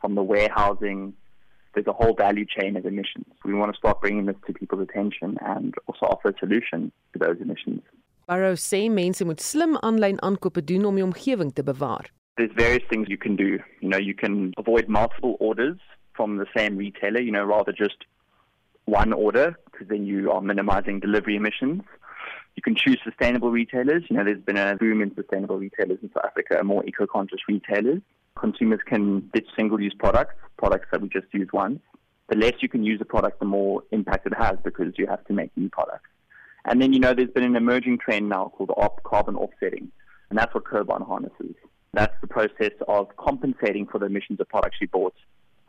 from 0.02 0.16
the 0.16 0.24
warehousing. 0.24 1.14
There's 1.80 1.96
a 1.96 2.04
whole 2.04 2.14
value 2.14 2.46
chain 2.46 2.76
of 2.76 2.86
emissions. 2.86 3.26
We 3.46 3.54
want 3.54 3.72
to 3.74 3.78
start 3.78 4.02
bringing 4.02 4.26
this 4.26 4.36
to 4.48 4.52
people's 4.52 4.82
attention 4.82 5.38
and 5.40 5.74
also 5.88 6.08
offer 6.08 6.28
a 6.28 6.38
solution 6.38 6.92
to 7.14 7.20
those 7.20 7.38
emissions. 7.40 7.80
Barrow 8.28 8.56
sê 8.56 8.90
mense 8.92 9.24
moet 9.24 9.40
slim 9.40 9.78
aanlyn 9.78 10.20
aankope 10.20 10.60
doen 10.72 10.84
om 10.90 11.00
die 11.00 11.06
omgewing 11.06 11.54
te 11.56 11.64
bewaar. 11.64 12.10
There's 12.36 12.52
various 12.58 12.84
things 12.90 13.08
you 13.08 13.18
can 13.18 13.38
do. 13.38 13.60
You 13.80 13.88
know, 13.94 14.02
you 14.10 14.14
can 14.14 14.52
avoid 14.58 14.90
multiple 14.90 15.38
orders 15.40 15.80
from 16.18 16.36
the 16.36 16.50
same 16.58 16.76
retailer, 16.76 17.22
you 17.22 17.32
know, 17.32 17.46
rather 17.46 17.72
just 17.72 18.04
one 18.84 19.14
order 19.14 19.56
because 19.72 19.88
then 19.88 20.06
you 20.06 20.32
are 20.34 20.42
minimizing 20.42 21.00
delivery 21.00 21.38
emissions. 21.38 21.82
You 22.58 22.62
can 22.62 22.76
choose 22.76 23.00
sustainable 23.06 23.52
retailers. 23.52 24.04
You 24.10 24.18
know, 24.18 24.26
there's 24.26 24.44
been 24.52 24.58
a 24.58 24.76
boom 24.76 25.02
in 25.02 25.16
sustainable 25.16 25.60
retailers 25.60 26.00
in 26.04 26.12
South 26.14 26.26
Africa, 26.26 26.62
more 26.62 26.86
eco-conscious 26.86 27.48
retailers. 27.48 28.02
Consumers 28.40 28.80
can 28.86 29.30
ditch 29.34 29.48
single-use 29.56 29.94
products, 30.00 30.36
products 30.58 30.88
that 30.92 31.02
we 31.02 31.10
just 31.10 31.28
use 31.34 31.50
once. 31.52 31.80
The 32.30 32.38
less 32.38 32.54
you 32.62 32.70
can 32.70 32.84
use 32.84 33.00
a 33.02 33.06
product, 33.06 33.40
the 33.40 33.46
more 33.46 33.84
impact 33.92 34.28
it 34.28 34.34
has 34.38 34.58
because 34.64 34.94
you 34.98 35.08
have 35.08 35.26
to 35.26 35.34
make 35.34 35.52
new 35.58 35.70
products. 35.70 36.10
And 36.66 36.82
then, 36.82 36.94
you 36.94 37.00
know, 37.00 37.14
there's 37.14 37.32
been 37.32 37.44
an 37.44 37.56
emerging 37.56 37.98
trend 38.00 38.30
now 38.30 38.54
called 38.56 38.72
op- 38.78 39.04
carbon 39.04 39.36
offsetting, 39.36 39.92
and 40.30 40.38
that's 40.38 40.54
what 40.54 40.66
Carbon 40.66 41.02
harnesses. 41.02 41.56
That's 41.94 42.14
the 42.22 42.28
process 42.28 42.74
of 42.88 43.08
compensating 43.18 43.88
for 43.88 43.98
the 43.98 44.06
emissions 44.06 44.40
of 44.40 44.48
products 44.48 44.78
you 44.80 44.88
bought 44.88 45.16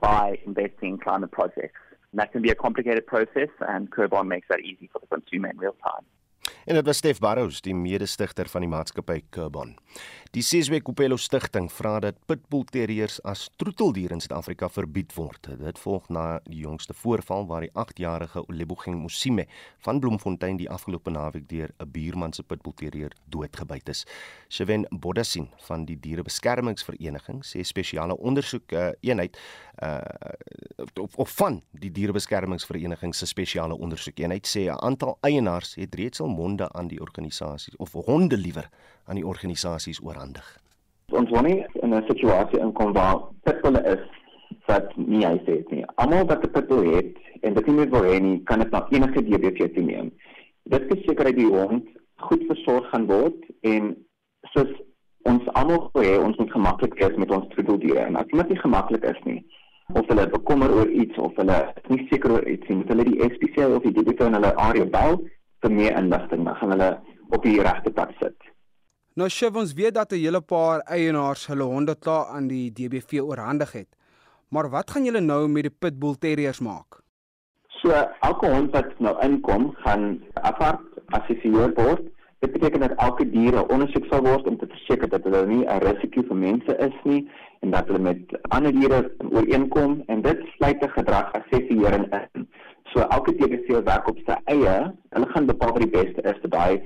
by 0.01 0.39
investing 0.45 0.91
in 0.91 0.99
climate 0.99 1.31
projects. 1.31 1.81
And 2.13 2.21
that 2.21 2.33
can 2.33 2.43
be 2.43 2.51
a 2.51 2.55
complicated 2.55 3.07
process, 3.07 3.49
and 3.61 3.91
Carbon 3.91 4.29
makes 4.29 4.49
that 4.49 4.61
easy 4.61 4.91
for 4.93 4.99
the 4.99 5.07
consumer 5.07 5.49
in 5.49 5.59
real 5.59 5.77
time. 5.83 6.05
En 6.65 6.75
dit 6.75 6.85
was 6.85 6.97
Stef 6.97 7.19
Barrows, 7.19 7.61
die 7.65 7.75
mede-stigter 7.75 8.49
van 8.49 8.61
die 8.61 8.69
maatskappy 8.69 9.23
Carbon. 9.33 9.73
Die 10.31 10.43
Seswe 10.47 10.79
Kopelo 10.85 11.17
Stichting 11.19 11.71
vra 11.73 11.97
dat 12.05 12.19
pitbull 12.29 12.67
terriers 12.71 13.17
as 13.27 13.49
troeteldier 13.59 14.13
in 14.15 14.21
Suid-Afrika 14.23 14.69
verbied 14.71 15.15
word. 15.17 15.49
Dit 15.59 15.81
volg 15.83 16.05
na 16.13 16.27
die 16.45 16.61
jongste 16.63 16.95
voorval 16.95 17.49
waar 17.49 17.65
die 17.65 17.73
8-jarige 17.73 18.45
Olebogeng 18.45 19.01
Mosime 19.01 19.49
van 19.83 19.99
Bloemfontein 19.99 20.61
die 20.61 20.69
afgelope 20.71 21.11
naweek 21.11 21.49
deur 21.49 21.73
'n 21.81 21.91
buurman 21.91 22.33
se 22.33 22.43
pitbull 22.43 22.77
terrier 22.77 23.11
doodgebyt 23.27 23.89
is. 23.89 24.05
Sheven 24.49 24.87
Bodassin 24.91 25.49
van 25.67 25.85
die 25.85 25.99
Dierebeskermingsvereniging 25.99 27.43
sê 27.45 27.65
spesiale 27.65 28.17
ondersoek 28.17 28.73
uh, 28.73 28.91
eenheid 29.01 29.37
uh 29.83 29.99
of, 31.01 31.17
of 31.17 31.31
van 31.31 31.63
die 31.71 31.91
Dierebeskermingsvereniging 31.91 33.15
se 33.15 33.27
spesiale 33.27 33.75
ondersoek 33.75 34.19
eenheid 34.19 34.47
sê 34.47 34.71
'n 34.71 34.79
aantal 34.79 35.19
eienaars 35.21 35.75
het 35.75 35.95
reeds 35.95 36.21
al 36.21 36.29
monde 36.51 36.73
aan 36.73 36.89
die 36.91 37.01
organisasies 37.01 37.77
of 37.77 37.93
honde 37.93 38.37
liewer 38.37 38.69
aan 39.07 39.19
die 39.21 39.27
organisasies 39.27 40.03
oorhandig. 40.03 40.47
Ons 41.21 41.31
wil 41.31 41.43
nie 41.43 41.61
in 41.83 41.95
'n 41.95 42.07
situasie 42.09 42.61
inkom 42.67 42.93
waar 42.93 43.19
pitbulle 43.43 43.83
is 43.95 44.05
wat 44.67 44.97
nie 44.97 45.25
hy 45.27 45.39
sê 45.47 45.63
nie. 45.71 45.85
Almal 45.95 46.27
wat 46.27 46.45
'n 46.45 46.51
pitbull 46.51 46.95
het 46.97 47.17
en 47.41 47.55
dit 47.55 47.67
nie 47.67 47.77
meer 47.77 47.91
wil 47.91 48.03
hê 48.03 48.21
nie, 48.21 48.43
kan 48.45 48.59
dit 48.59 48.71
na 48.71 48.87
enige 48.91 49.23
DBV 49.23 49.75
toe 49.75 49.83
neem. 49.83 50.13
Dit 50.65 50.83
verseker 50.93 51.25
dat 51.25 51.37
die 51.37 51.47
hond 51.47 51.85
goed 52.17 52.43
versorg 52.47 52.91
gaan 52.91 53.07
word 53.07 53.39
en 53.61 53.97
soos 54.53 54.71
ons 55.23 55.49
almal 55.53 55.91
wil 55.93 56.03
hê 56.03 56.19
ons 56.19 56.37
moet 56.37 56.53
gemaklik 56.53 56.95
wees 56.95 57.17
met 57.17 57.31
ons 57.31 57.49
troeteldiere 57.49 58.01
en 58.01 58.17
as 58.17 58.27
dit 58.27 58.49
nie 58.49 58.59
gemaklik 58.59 59.05
is 59.05 59.21
nie 59.25 59.45
of 59.95 60.07
hulle 60.07 60.27
bekommer 60.29 60.71
oor 60.71 60.89
iets 60.89 61.19
of 61.19 61.37
hulle 61.37 61.59
is 61.77 61.89
nie 61.89 62.07
seker 62.11 62.31
oor 62.33 62.47
iets 62.49 62.69
nie, 62.69 62.77
moet 62.77 62.89
hulle 62.89 63.05
die 63.05 63.29
SPCA 63.33 63.69
of 63.77 63.83
die 63.83 63.93
DBV 63.93 64.21
in 64.27 64.39
hulle 64.39 64.55
area 64.55 64.85
bel 64.85 65.21
vir 65.63 65.71
meer 65.71 65.97
inligting, 65.97 66.45
dan 66.45 66.57
gaan 66.57 66.71
hulle 66.71 66.91
op 67.31 67.43
die 67.43 67.61
regte 67.63 67.91
pad 67.91 68.13
sit. 68.19 68.37
Nou 69.15 69.29
Shiv 69.29 69.57
ons 69.57 69.73
weet 69.75 69.95
dat 69.95 70.13
'n 70.13 70.23
hele 70.23 70.41
paar 70.41 70.81
eienaars 70.81 71.47
hulle 71.47 71.63
honde 71.63 71.95
klaar 71.95 72.27
aan 72.27 72.49
die 72.49 72.73
DBV 72.73 73.21
oorhandig 73.21 73.73
het. 73.73 73.89
Maar 74.49 74.71
wat 74.71 74.91
gaan 74.91 75.05
julle 75.05 75.21
nou 75.21 75.49
met 75.49 75.63
die 75.63 75.77
pitbull 75.79 76.17
terriers 76.19 76.61
maak? 76.61 77.03
So 77.81 77.91
elke 78.21 78.47
hond 78.47 78.73
wat 78.73 78.99
nou 78.99 79.15
inkom, 79.25 79.75
gaan 79.75 80.23
apart 80.35 80.81
assesseer 81.07 81.73
word. 81.75 82.03
Dit 82.39 82.53
beteken 82.53 82.81
dat 82.81 82.97
elke 82.97 83.31
dier 83.31 83.67
ondersoek 83.69 84.07
sal 84.11 84.25
word 84.25 84.47
om 84.47 84.57
te 84.59 84.67
verseker 84.67 85.09
dat 85.09 85.25
hulle 85.25 85.47
nie 85.47 85.65
'n 85.67 85.83
risiko 85.85 86.23
vir 86.23 86.37
mense 86.37 86.77
is 86.77 86.97
nie 87.05 87.31
en 87.61 87.71
dat 87.71 87.87
hulle 87.87 87.99
met 87.99 88.19
ander 88.49 88.73
diere 88.73 89.13
ooreenkom 89.31 90.03
en 90.07 90.23
dit 90.23 90.39
sluit 90.57 90.83
'n 90.83 90.89
gedragassessering 90.89 92.07
in. 92.13 92.49
So 92.93 93.01
elke 93.01 93.35
DBV 93.39 93.83
werk 93.87 94.09
op 94.09 94.19
sy 94.27 94.37
eie. 94.53 94.75
Hulle 95.15 95.29
gaan 95.31 95.47
bepaal 95.47 95.75
wat 95.77 95.85
die 95.85 95.95
beste 95.95 96.25
is 96.27 96.41
vir 96.43 96.53
daai 96.55 96.83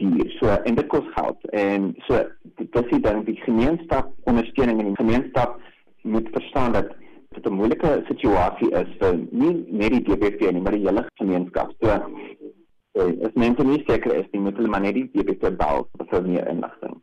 dier. 0.00 0.30
So 0.38 0.54
en 0.54 0.78
dit 0.78 0.88
kos 0.92 1.06
geld. 1.16 1.46
En 1.56 1.90
so 2.06 2.22
dit 2.60 2.80
is 2.82 2.90
die 2.92 3.02
ding 3.06 3.24
die 3.26 3.38
gemeenskap 3.44 4.12
ondersteuning 4.30 4.80
en 4.80 4.92
die 4.92 5.00
gemeenskap 5.00 5.58
moet 6.02 6.28
verstaan 6.36 6.72
dat 6.72 6.94
dit 7.34 7.46
'n 7.46 7.54
moeilike 7.54 8.04
situasie 8.08 8.70
is 8.70 8.88
vir 8.98 9.18
nie 9.30 9.54
net 9.70 9.90
die 9.90 10.02
DBV 10.02 10.52
nie, 10.52 10.60
maar 10.60 10.72
die 10.72 10.86
hele 10.86 11.06
gemeenskap. 11.14 11.72
So 11.80 11.88
eh, 11.88 13.26
as 13.26 13.34
mense 13.34 13.64
nie 13.64 13.84
seker 13.86 14.14
is 14.14 14.26
nie, 14.32 14.40
moet 14.40 14.56
hulle 14.56 14.68
maar 14.68 14.80
net 14.80 14.94
die 14.94 15.10
DBV 15.12 15.56
bel 15.56 15.88
vir 16.10 16.22
meer 16.22 16.48
inligting. 16.48 17.00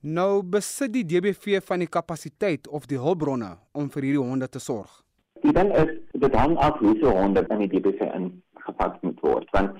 Nou 0.00 0.42
besit 0.42 0.92
die 0.92 1.04
DBV 1.04 1.60
van 1.60 1.78
die 1.78 1.88
kapasiteit 1.88 2.68
of 2.68 2.86
die 2.86 2.98
hulpbronne 2.98 3.58
om 3.72 3.90
vir 3.90 4.02
hierdie 4.02 4.22
honde 4.24 4.48
te 4.48 4.58
sorg. 4.58 5.02
Die 5.42 5.52
ding 5.52 5.70
is 5.72 5.90
dit 6.12 6.34
hang 6.34 6.56
af 6.56 6.78
hoe 6.78 6.96
se 7.00 7.06
honde 7.06 7.44
in 7.48 7.58
die 7.58 7.68
DBV 7.68 8.08
ingepas 8.16 8.96
moet 9.00 9.20
word 9.24 9.46
want 9.56 9.78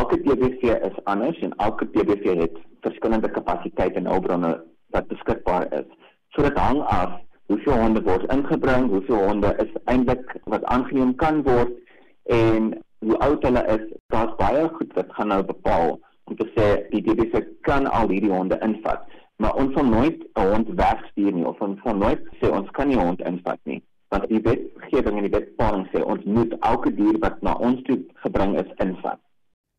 elke 0.00 0.16
DBV 0.22 0.62
is 0.88 1.00
anders 1.04 1.40
en 1.44 1.52
elke 1.56 1.88
DBV 1.90 2.38
het 2.38 2.56
verskillende 2.80 3.30
kapasiteite 3.30 4.00
en 4.00 4.08
hulpbronne 4.08 4.52
wat 4.96 5.10
beskikbaar 5.10 5.66
is. 5.80 5.90
So 6.32 6.42
dit 6.42 6.56
hang 6.58 6.80
af 6.80 7.18
hoeveel 7.46 7.76
honde 7.82 8.02
word 8.08 8.24
ingebring, 8.32 8.88
hoeveel 8.88 9.20
honde 9.26 9.52
is 9.66 9.76
eintlik 9.84 10.36
wat 10.44 10.64
aangeneem 10.64 11.14
kan 11.14 11.42
word 11.42 11.76
en 12.24 12.72
hoe 13.04 13.18
oud 13.28 13.44
hulle 13.44 13.66
is. 13.76 13.86
Daar's 14.16 14.34
baie 14.40 14.68
goed 14.78 14.96
wat 14.96 15.12
gaan 15.18 15.32
nou 15.36 15.42
bepaal 15.44 15.98
om 16.24 16.40
te 16.40 16.48
sê 16.56 16.72
die 16.88 17.04
DBV 17.04 17.44
kan 17.68 17.90
al 17.90 18.08
hierdie 18.08 18.32
honde 18.32 18.56
invat, 18.64 19.04
maar 19.36 19.60
ons 19.60 19.76
sal 19.76 19.84
nooit 19.84 20.24
'n 20.34 20.52
hond 20.54 20.76
wegstuur 20.84 21.32
nie 21.32 21.46
of 21.46 21.60
ons 21.60 21.80
sal 21.84 21.96
nooit 21.96 22.28
sê 22.40 22.48
ons 22.48 22.70
kan 22.70 22.88
nie 22.88 22.96
'n 22.96 23.06
hond 23.06 23.20
invat 23.20 23.60
nie 23.64 23.82
want 24.12 24.28
die 24.28 24.42
wetgewing 24.44 25.18
en 25.18 25.26
die 25.26 25.32
wetpaling 25.32 25.86
sê 25.92 26.02
ons 26.04 26.24
moet 26.28 26.52
elke 26.60 26.92
dier 26.98 27.18
wat 27.24 27.40
na 27.46 27.56
ons 27.68 27.80
toe 27.88 27.98
gebring 28.24 28.58
is 28.60 28.70
invat. 28.84 29.20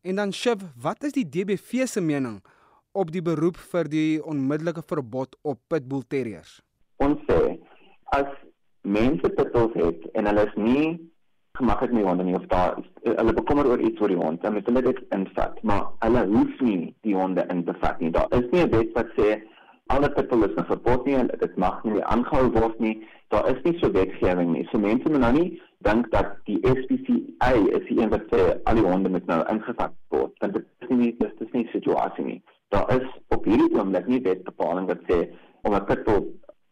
En 0.04 0.20
dan 0.20 0.34
Shiv, 0.36 0.66
wat 0.76 1.06
is 1.06 1.14
die 1.16 1.24
DBV 1.24 1.86
se 1.88 2.02
mening 2.02 2.42
op 2.92 3.12
die 3.14 3.22
beroep 3.24 3.56
vir 3.72 3.88
die 3.90 4.18
onmiddellike 4.22 4.82
verbod 4.90 5.38
op 5.42 5.62
pitbull 5.72 6.04
terriers? 6.08 6.58
Ons 7.02 7.22
sê 7.30 7.40
as 8.16 8.28
mense 8.84 9.30
pitbulls 9.38 9.74
het 9.80 10.04
en 10.14 10.28
hulle 10.28 10.44
is 10.50 10.58
nie 10.60 10.86
gemaklik 11.54 11.94
met 11.94 12.04
honde 12.04 12.26
nie 12.26 12.36
of 12.36 12.46
daar 12.50 12.76
hulle 13.06 13.32
bekommer 13.32 13.70
oor 13.70 13.80
iets 13.80 14.00
oor 14.02 14.10
die 14.10 14.18
hond, 14.18 14.42
dan 14.42 14.56
moet 14.58 14.66
hulle 14.66 14.82
dit 14.82 15.00
invat, 15.14 15.60
maar 15.62 15.84
hulle 16.02 16.24
hoef 16.34 16.60
nie 16.66 16.78
die 17.06 17.14
honde 17.14 17.46
in 17.54 17.62
te 17.64 17.74
vat 17.80 18.00
nie. 18.02 18.10
Daar 18.10 18.30
is 18.38 18.48
nie 18.50 18.64
'n 18.64 18.70
wet 18.74 18.90
wat 18.98 19.10
sê 19.18 19.28
alle 19.86 20.08
pitbull 20.10 20.44
is 20.44 20.56
verbod 20.68 21.04
nie 21.06 21.14
en 21.14 21.26
dit 21.26 21.56
mag 21.56 21.82
nie 21.84 22.02
aangehou 22.02 22.50
word 22.52 22.80
nie 22.80 22.96
daar 23.34 23.48
is 23.50 23.62
nie 23.62 23.78
so 23.78 23.90
wetgewing 23.90 24.52
nie. 24.52 24.66
So 24.70 24.78
mense 24.78 25.10
moet 25.10 25.20
nou 25.20 25.32
nie 25.32 25.48
dink 25.86 26.10
dat 26.12 26.36
die 26.48 26.58
SPCA 26.62 27.50
is 27.78 27.86
die 27.88 27.98
een 28.00 28.12
wat 28.12 28.28
sê 28.32 28.42
al 28.70 28.78
die 28.80 28.86
honde 28.86 29.10
moet 29.16 29.26
nou 29.30 29.40
ingevat 29.52 29.94
word. 30.14 30.32
Want 30.44 30.58
dit 30.58 30.66
is 30.86 30.92
nie 30.92 31.10
dit 31.18 31.42
is 31.46 31.52
nie 31.52 31.64
'n 31.64 31.72
situasie 31.72 32.24
nie. 32.24 32.42
Daar 32.68 32.88
is 32.96 33.08
op 33.28 33.44
hierdie 33.44 33.78
oomblik 33.78 34.06
nie 34.06 34.20
wetbepaling 34.20 34.86
wat 34.92 35.02
sê 35.10 35.18
om 35.62 35.74
'n 35.74 35.84
pitbull 35.84 36.24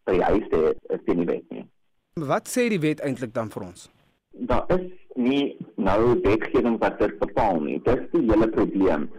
by 0.05 0.13
die 0.13 0.29
huis 0.31 0.49
te 0.51 0.77
is 0.89 1.15
nie 1.17 1.27
wet 1.27 1.51
nie. 1.51 1.67
Wat 2.15 2.49
sê 2.49 2.69
die 2.69 2.81
wet 2.81 3.01
eintlik 3.01 3.35
dan 3.35 3.51
vir 3.51 3.63
ons? 3.63 3.91
Daar 4.33 4.65
is 4.69 4.91
nie 5.15 5.57
nou 5.77 6.21
wetgewing 6.23 6.79
wat 6.79 6.99
dit 6.99 7.19
bepaal 7.19 7.61
nie. 7.61 7.81
Dis 7.83 8.11
die 8.13 8.31
hele 8.31 8.49
probleem. 8.49 9.11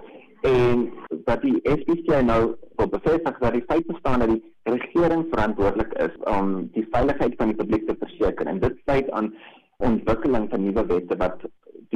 En 0.41 0.91
wat 1.25 1.41
die 1.41 1.59
SPCA 1.63 2.21
nou 2.21 2.41
wil 2.79 2.89
bevestig 2.89 3.39
dat 3.39 3.53
die 3.53 3.65
feit 3.67 3.87
bestaan 3.87 4.23
dat 4.23 4.29
die 4.33 4.43
regering 4.63 5.25
verantwoordelik 5.31 5.93
is 6.05 6.15
om 6.37 6.53
die 6.75 6.85
veiligheid 6.91 7.35
van 7.37 7.51
die 7.51 7.59
publiek 7.59 7.87
te 7.87 7.95
verseker 7.99 8.47
en 8.47 8.59
dit 8.63 8.79
sluit 8.83 9.11
aan 9.11 9.33
ontwikkeling 9.77 10.49
van 10.49 10.63
nuwe 10.63 10.85
wette 10.91 11.17
wat 11.17 11.45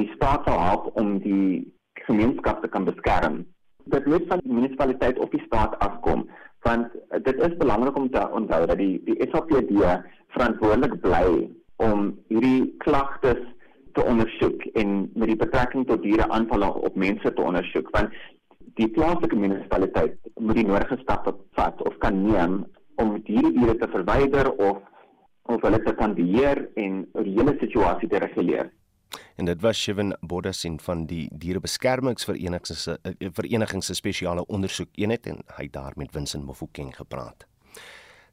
die 0.00 0.10
staat 0.14 0.46
sal 0.46 0.60
help 0.60 0.90
om 1.00 1.18
die 1.24 1.74
gemeenskap 2.06 2.62
te 2.62 2.68
kan 2.68 2.84
beskerm. 2.84 3.44
Dit 3.84 4.06
moet 4.06 4.26
van 4.28 4.40
die 4.44 4.52
munisipaliteit 4.52 5.18
of 5.18 5.30
die 5.34 5.44
staat 5.46 5.78
afkom 5.84 6.28
want 6.66 6.92
dit 7.22 7.42
is 7.46 7.54
belangrik 7.56 7.96
om 7.96 8.10
te 8.10 8.22
onthou 8.34 8.66
dat 8.66 8.78
die 8.78 8.98
die 9.06 9.28
SAPD 9.30 9.70
verantwoordelik 10.34 11.00
bly 11.00 11.28
om 11.76 12.10
hierdie 12.28 12.74
klagtes 12.84 13.40
te 13.94 14.04
ondersoek 14.04 14.64
en 14.80 14.98
met 15.14 15.30
die 15.32 15.38
betrekking 15.38 15.86
tot 15.86 16.02
diere 16.02 16.26
aanvalle 16.34 16.68
op 16.88 16.98
mense 16.98 17.32
te 17.32 17.42
ondersoek 17.42 17.88
want 17.94 18.14
die 18.78 18.88
plaaslike 18.94 19.36
munisipaliteit 19.36 20.18
moet 20.38 20.58
die 20.58 20.66
nodige 20.66 20.98
stappe 21.02 21.34
vat 21.58 21.80
of 21.86 21.96
kan 22.02 22.22
neem 22.22 22.60
om 23.02 23.16
hierdie 23.26 23.54
diere 23.56 23.74
te 23.80 23.90
verwyder 23.90 24.50
of 24.54 24.78
of 25.48 25.62
hulle 25.64 25.78
te 25.80 25.94
kan 25.96 26.12
beheer 26.12 26.60
en 26.76 27.06
die 27.24 27.32
hele 27.38 27.54
situasie 27.56 28.08
te 28.12 28.20
reguleer. 28.20 28.68
En 29.40 29.48
dit 29.48 29.62
was 29.64 29.80
Shivan 29.80 30.12
Bodasin 30.20 30.76
van 30.84 31.06
die 31.08 31.22
Dierebeskermingsvereniging 31.32 32.66
se 32.76 32.98
eh, 33.02 33.30
vereniging 33.32 33.84
se 33.84 33.96
spesiale 33.96 34.44
ondersoekeenheid 34.46 35.26
en 35.32 35.40
hy 35.56 35.70
daar 35.72 35.96
met 35.96 36.12
Vincent 36.12 36.44
Mofokeng 36.44 36.92
gepraat. 36.96 37.46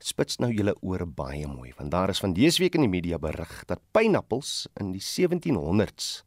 Spits 0.04 0.42
nou 0.44 0.52
julle 0.52 0.76
ore 0.82 1.08
baie 1.08 1.48
mooi 1.48 1.72
want 1.78 1.92
daar 1.96 2.12
is 2.12 2.20
van 2.20 2.36
dese 2.36 2.62
week 2.62 2.76
in 2.76 2.84
die 2.84 2.92
media 2.92 3.18
berig 3.18 3.64
dat 3.70 3.80
pynappels 3.96 4.68
in 4.82 4.92
die 4.92 5.04
1700s 5.04 6.26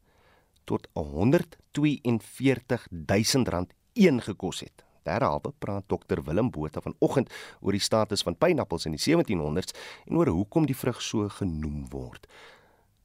tot 0.64 0.88
142 0.96 2.88
000 2.90 3.68
rand 3.98 4.06
een 4.06 4.20
gekos 4.20 4.60
het. 4.60 4.84
Derhalwe 5.04 5.52
praat 5.58 5.84
dokter 5.88 6.22
Willem 6.22 6.50
Botha 6.50 6.80
vanoggend 6.80 7.30
oor 7.60 7.72
die 7.72 7.80
status 7.80 8.22
van 8.22 8.36
pynappels 8.36 8.86
in 8.86 8.94
die 8.94 9.00
1700s 9.00 9.74
en 10.06 10.16
oor 10.16 10.26
hoekom 10.26 10.66
die 10.66 10.76
vrug 10.76 11.00
so 11.02 11.28
genoem 11.28 11.88
word. 11.90 12.26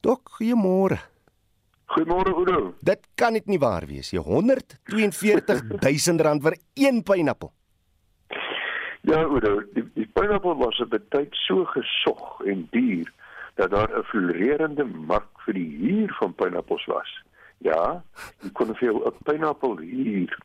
Dok, 0.01 0.37
goeiemôre. 0.37 0.99
Goeiemôre 1.85 2.33
Oudo. 2.33 2.73
Dit 2.81 3.07
kan 3.15 3.33
net 3.33 3.45
nie 3.47 3.59
waar 3.59 3.85
wees 3.87 4.11
nie. 4.11 4.19
142 4.19 5.63
000 5.81 6.21
rand 6.21 6.43
vir 6.43 6.57
een 6.75 7.03
pynappel. 7.03 7.53
Ja, 9.01 9.23
Oudo, 9.23 9.61
die, 9.73 9.83
die 9.95 10.07
pynappel 10.13 10.57
was 10.57 10.79
op 10.79 10.93
'n 10.93 11.05
tyd 11.09 11.33
so 11.47 11.65
gesog 11.65 12.41
en 12.45 12.67
duur 12.71 13.11
dat 13.55 13.71
daar 13.71 13.89
'n 13.89 14.03
floreerende 14.03 14.83
mark 14.83 15.41
vir 15.45 15.53
die 15.53 15.77
huur 15.77 16.15
van 16.19 16.33
pynappels 16.33 16.85
was. 16.85 17.23
Ja, 17.57 18.03
jy 18.41 18.51
kon 18.51 18.75
vir 18.75 18.93
'n 18.93 19.23
pynappel 19.23 19.77
huur. 19.77 20.37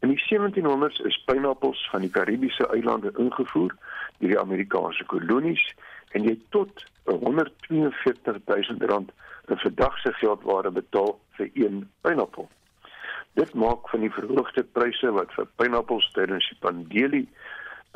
In 0.00 0.08
die 0.08 0.20
1700s 0.20 1.00
is 1.08 1.22
pynappels 1.24 1.88
van 1.90 2.00
die 2.00 2.10
Karibiese 2.10 2.68
eilande 2.68 3.12
ingevoer 3.16 3.74
deur 4.18 4.32
die 4.32 4.40
Amerikaanse 4.40 5.04
kolonies 5.04 5.62
en 6.16 6.24
jy 6.24 6.36
tot 6.50 6.84
142 7.04 8.40
000 8.44 8.90
rand 8.90 9.12
in 9.48 9.58
verdagse 9.62 10.12
geldware 10.20 10.70
betaal 10.70 11.18
vir 11.38 11.50
een 11.54 11.84
pynappel. 12.00 12.48
Dit 13.36 13.54
maak 13.54 13.88
van 13.92 14.00
die 14.00 14.12
verhoogde 14.12 14.64
pryse 14.64 15.12
wat 15.12 15.32
vir 15.36 15.48
pynappels 15.60 16.08
tydens 16.16 16.48
die 16.52 16.60
pandemie 16.60 17.26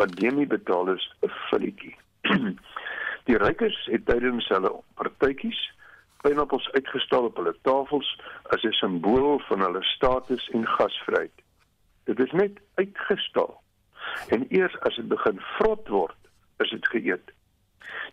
pandemie 0.00 0.46
betaal 0.46 0.88
is 0.94 1.04
'n 1.20 1.32
filletjie. 1.48 1.96
die 3.28 3.36
rykers 3.36 3.78
het 3.92 4.06
tydens 4.06 4.48
hulle 4.48 4.72
partytjies 5.00 5.60
pynappels 6.24 6.68
uitgestal 6.72 7.28
op 7.28 7.36
hulle 7.40 7.54
tafels 7.68 8.08
as 8.54 8.64
'n 8.64 8.72
simbool 8.80 9.38
van 9.48 9.60
hulle 9.66 9.82
status 9.82 10.48
en 10.56 10.66
gasvryheid. 10.66 11.36
Dit 12.04 12.20
is 12.20 12.32
net 12.32 12.60
uitgestal. 12.74 13.60
En 14.28 14.46
eers 14.48 14.78
as 14.80 14.96
dit 14.96 15.08
begin 15.08 15.40
vrot 15.58 15.88
word, 15.88 16.16
is 16.58 16.70
dit 16.70 16.86
geëet. 16.86 17.32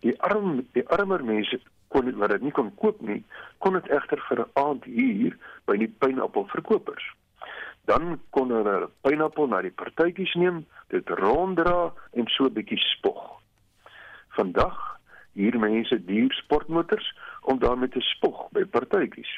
Die 0.00 0.14
arm 0.22 0.66
die 0.72 0.86
armer 0.88 1.24
mense 1.24 1.60
kon 1.88 2.04
dit 2.04 2.16
wat 2.20 2.30
dit 2.34 2.44
nie 2.44 2.52
kon 2.52 2.74
koop 2.80 3.00
nie, 3.00 3.22
kon 3.64 3.76
dit 3.78 3.88
egter 3.88 4.20
vir 4.28 4.44
'n 4.44 4.50
aand 4.62 4.84
hier 4.84 5.36
by 5.66 5.76
die 5.76 5.88
pynappelverkopers. 5.88 7.06
Dan 7.84 8.20
kon 8.30 8.50
hulle 8.50 8.76
'n 8.84 8.92
pynappel 9.02 9.46
na 9.48 9.62
die 9.62 9.76
partytjies 9.82 10.34
neem, 10.34 10.66
dit 10.88 11.08
ronddra 11.08 11.92
en 12.12 12.26
so 12.28 12.44
'n 12.44 12.52
bietjie 12.52 12.78
spog. 12.78 13.40
Vandag 14.36 14.98
hier 15.32 15.58
mense 15.58 16.04
duur 16.04 16.32
sportmotors 16.32 17.14
om 17.42 17.58
daarmee 17.58 17.88
te 17.88 18.00
spog 18.00 18.50
by 18.50 18.64
partytjies. 18.64 19.32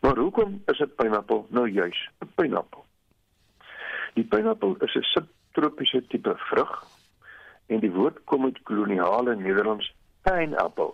Maar 0.00 0.16
hoekom 0.16 0.62
is 0.66 0.80
'n 0.80 0.94
pynappel 0.96 1.46
nou 1.50 1.68
juis 1.68 2.10
'n 2.20 2.32
pynappel? 2.34 2.84
Die 4.14 4.24
pynappel 4.24 4.76
is 4.86 4.94
'n 4.94 5.02
subtropiese 5.02 6.06
tipe 6.06 6.34
vrug 6.36 6.72
en 7.66 7.80
die 7.80 7.90
woord 7.90 8.24
kom 8.24 8.44
uit 8.44 8.62
koloniale 8.62 9.34
Nederlands 9.36 9.94
pineapple 10.22 10.92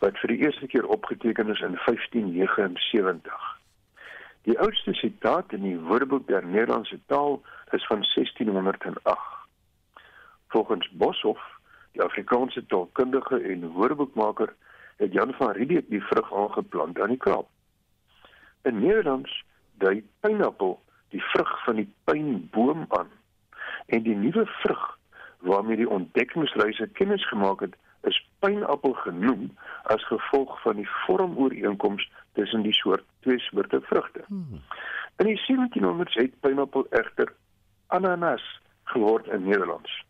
wat 0.00 0.18
vir 0.22 0.32
die 0.32 0.38
eerste 0.38 0.66
keer 0.66 0.86
opgeteken 0.86 1.50
is 1.50 1.60
in 1.60 1.76
1579. 1.84 3.58
Die 4.42 4.58
oudste 4.58 4.94
sitaat 4.94 5.52
in 5.52 5.62
die 5.62 5.78
Woordeboek 5.78 6.26
der 6.26 6.46
Nederlandse 6.46 7.00
taal 7.06 7.42
is 7.70 7.86
van 7.86 8.04
1608. 8.14 9.20
Volgens 10.48 10.88
Boshoff, 10.90 11.42
die 11.92 12.02
Afrikaanse 12.02 12.66
taalkundige 12.66 13.40
en 13.40 13.68
woordeboekmaker, 13.68 14.54
het 14.96 15.12
Jan 15.12 15.34
van 15.34 15.50
Riebeeck 15.50 15.90
die 15.90 16.02
vrug 16.02 16.32
aangeplant 16.34 17.00
aan 17.00 17.08
die 17.08 17.16
Kaap. 17.16 17.48
In 18.62 18.80
Nederlands 18.80 19.44
dui 19.78 20.04
pineappel 20.20 20.78
die 21.08 21.22
vrug 21.22 21.64
van 21.64 21.76
die 21.76 21.88
pynboom 22.04 22.84
aan 22.88 23.10
en 23.86 24.02
die 24.02 24.16
nuwe 24.16 24.46
vrug 24.46 24.98
waarmee 25.38 25.76
die 25.76 25.88
ontdekkingsreise 25.88 26.88
kennis 26.92 27.28
gemaak 27.28 27.60
het 27.60 27.76
is 28.00 28.18
pynappel 28.38 28.92
genoem 28.92 29.50
as 29.82 30.06
gevolg 30.06 30.60
van 30.62 30.76
die 30.76 30.88
vormooreenkoms 31.06 32.10
tussen 32.32 32.62
die 32.62 32.74
soort 32.74 33.04
twee 33.20 33.38
soorte 33.38 33.80
vrugte. 33.80 34.24
Hmm. 34.26 34.62
In 35.16 35.26
die 35.26 35.40
1700s 35.46 36.18
het 36.20 36.40
pynappel 36.40 36.86
egter 36.90 37.32
ananas 37.86 38.60
geword 38.84 39.26
in 39.26 39.44
Nederlands. 39.44 40.04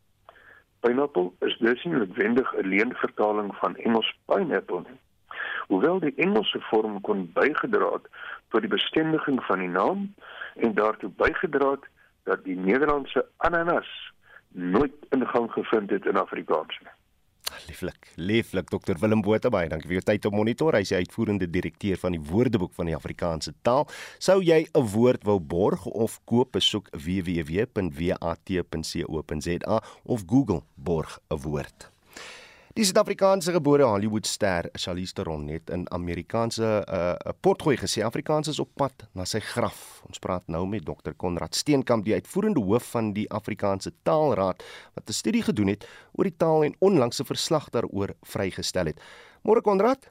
Pynappel 0.80 1.34
is 1.38 1.57
dus 1.59 1.84
nie 1.84 1.94
noodwendig 1.94 2.55
'n 2.55 2.68
leenvertaling 2.68 3.55
van 3.57 3.76
Engels 3.76 4.16
pineapple 4.24 4.80
nie. 4.80 4.99
Hoewel 5.66 5.99
die 6.01 6.14
Engelse 6.16 6.61
vorm 6.61 7.01
kon 7.01 7.30
bygedra 7.32 7.92
het 7.92 8.07
tot 8.49 8.61
die 8.61 8.70
bestendiging 8.70 9.44
van 9.44 9.59
die 9.59 9.68
naam 9.68 10.14
en 10.59 10.74
daartoe 10.74 11.11
bygedra 11.16 11.70
het 11.70 11.88
dat 12.28 12.44
die 12.44 12.56
Nederlandse 12.56 13.26
ananas 13.36 13.88
nooit 14.48 14.94
ingang 15.11 15.50
gevind 15.52 15.90
het 15.90 16.06
in 16.06 16.16
Afrikaans 16.16 16.78
nie. 16.80 16.94
Lieflik, 17.66 18.12
lieflik 18.16 18.68
Dr 18.68 18.98
Willem 19.00 19.22
Botha 19.24 19.48
baie 19.52 19.68
dankie 19.72 19.88
vir 19.88 19.98
jou 19.98 20.06
tyd 20.11 20.24
op 20.28 20.34
monitor. 20.36 20.76
Hy 20.76 20.80
is 20.84 20.92
die 20.92 21.00
uitvoerende 21.00 21.48
direkteur 21.50 21.96
van 22.00 22.12
die 22.16 22.24
Woordeboek 22.30 22.74
van 22.76 22.86
die 22.90 22.96
Afrikaanse 22.96 23.52
taal. 23.66 23.84
Sou 24.18 24.42
jy 24.44 24.66
'n 24.68 24.86
woord 24.94 25.24
wou 25.24 25.40
borg 25.40 25.86
of 25.86 26.20
koop, 26.24 26.52
besoek 26.52 26.88
www.wat.co.za 26.92 27.78
of 30.04 30.22
Google 30.26 30.62
borg 30.74 31.20
'n 31.30 31.36
woord. 31.42 31.97
Die 32.78 32.84
Suid-Afrikaanse 32.86 33.50
gebore 33.50 33.82
Hollywoodster 33.90 34.68
Charlize 34.78 35.10
Theron 35.18 35.48
het 35.50 35.70
in 35.74 35.80
Amerikaanse 35.90 36.62
'n 36.62 36.94
uh, 36.94 37.14
uh, 37.26 37.32
portgooi 37.40 37.76
gesê 37.76 38.04
Afrikaans 38.06 38.48
is 38.48 38.60
op 38.62 38.68
pad 38.74 38.92
na 39.14 39.24
sy 39.24 39.40
graf. 39.40 40.02
Ons 40.06 40.18
praat 40.18 40.46
nou 40.46 40.66
met 40.66 40.84
Dr 40.84 41.10
Konrad 41.16 41.54
Steenkamp, 41.54 42.04
die 42.04 42.14
uitvoerende 42.14 42.60
hoof 42.60 42.90
van 42.90 43.12
die 43.12 43.26
Afrikaanse 43.30 43.92
Taalraad 44.02 44.62
wat 44.94 45.08
'n 45.08 45.12
studie 45.12 45.42
gedoen 45.42 45.66
het 45.66 45.88
oor 46.12 46.24
die 46.24 46.36
taal 46.36 46.62
en 46.64 46.76
onlangs 46.78 47.20
'n 47.20 47.24
verslag 47.24 47.68
daaroor 47.70 48.14
vrygestel 48.22 48.86
het. 48.86 49.00
Môre 49.42 49.60
Konrad? 49.60 50.10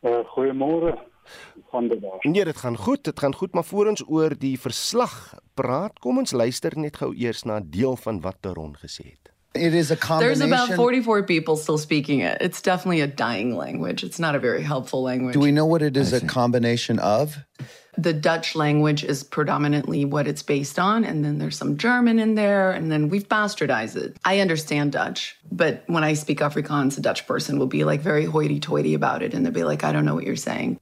Uh, 0.00 0.24
Goeiemôre. 0.24 0.96
Gaan 1.70 1.88
dit 1.88 2.00
daar? 2.00 2.18
Nee, 2.22 2.44
dit 2.44 2.56
gaan 2.56 2.76
goed. 2.76 3.04
Dit 3.04 3.18
gaan 3.18 3.34
goed, 3.34 3.52
maar 3.52 3.64
voor 3.64 3.86
ons 3.86 4.02
oor 4.08 4.38
die 4.38 4.58
verslag 4.58 5.34
praat, 5.54 5.98
kom 5.98 6.18
ons 6.18 6.32
luister 6.32 6.78
net 6.78 6.96
gou 6.96 7.14
eers 7.14 7.44
na 7.44 7.58
'n 7.58 7.70
deel 7.70 7.96
van 7.96 8.20
wat 8.20 8.36
Theron 8.40 8.76
gesê 8.76 9.04
het. 9.04 9.29
It 9.54 9.74
is 9.74 9.90
a 9.90 9.96
combination. 9.96 10.48
There's 10.48 10.68
about 10.68 10.76
44 10.76 11.24
people 11.24 11.56
still 11.56 11.78
speaking 11.78 12.20
it. 12.20 12.38
It's 12.40 12.62
definitely 12.62 13.00
a 13.00 13.08
dying 13.08 13.56
language. 13.56 14.04
It's 14.04 14.20
not 14.20 14.36
a 14.36 14.38
very 14.38 14.62
helpful 14.62 15.02
language. 15.02 15.34
Do 15.34 15.40
we 15.40 15.50
know 15.50 15.66
what 15.66 15.82
it 15.82 15.96
is 15.96 16.12
a 16.12 16.24
combination 16.24 17.00
of? 17.00 17.36
The 17.98 18.12
Dutch 18.12 18.54
language 18.54 19.02
is 19.02 19.24
predominantly 19.24 20.04
what 20.04 20.28
it's 20.28 20.44
based 20.44 20.78
on, 20.78 21.04
and 21.04 21.24
then 21.24 21.38
there's 21.38 21.56
some 21.56 21.76
German 21.76 22.20
in 22.20 22.36
there, 22.36 22.70
and 22.70 22.90
then 22.90 23.08
we've 23.08 23.28
bastardized 23.28 23.96
it. 23.96 24.16
I 24.24 24.38
understand 24.38 24.92
Dutch, 24.92 25.36
but 25.50 25.82
when 25.88 26.04
I 26.04 26.14
speak 26.14 26.38
Afrikaans, 26.38 26.96
a 26.96 27.00
Dutch 27.00 27.26
person 27.26 27.58
will 27.58 27.66
be 27.66 27.82
like 27.82 28.00
very 28.00 28.24
hoity 28.26 28.60
toity 28.60 28.94
about 28.94 29.22
it, 29.22 29.34
and 29.34 29.44
they'll 29.44 29.52
be 29.52 29.64
like, 29.64 29.82
I 29.82 29.90
don't 29.90 30.04
know 30.04 30.14
what 30.14 30.24
you're 30.24 30.36
saying. 30.36 30.78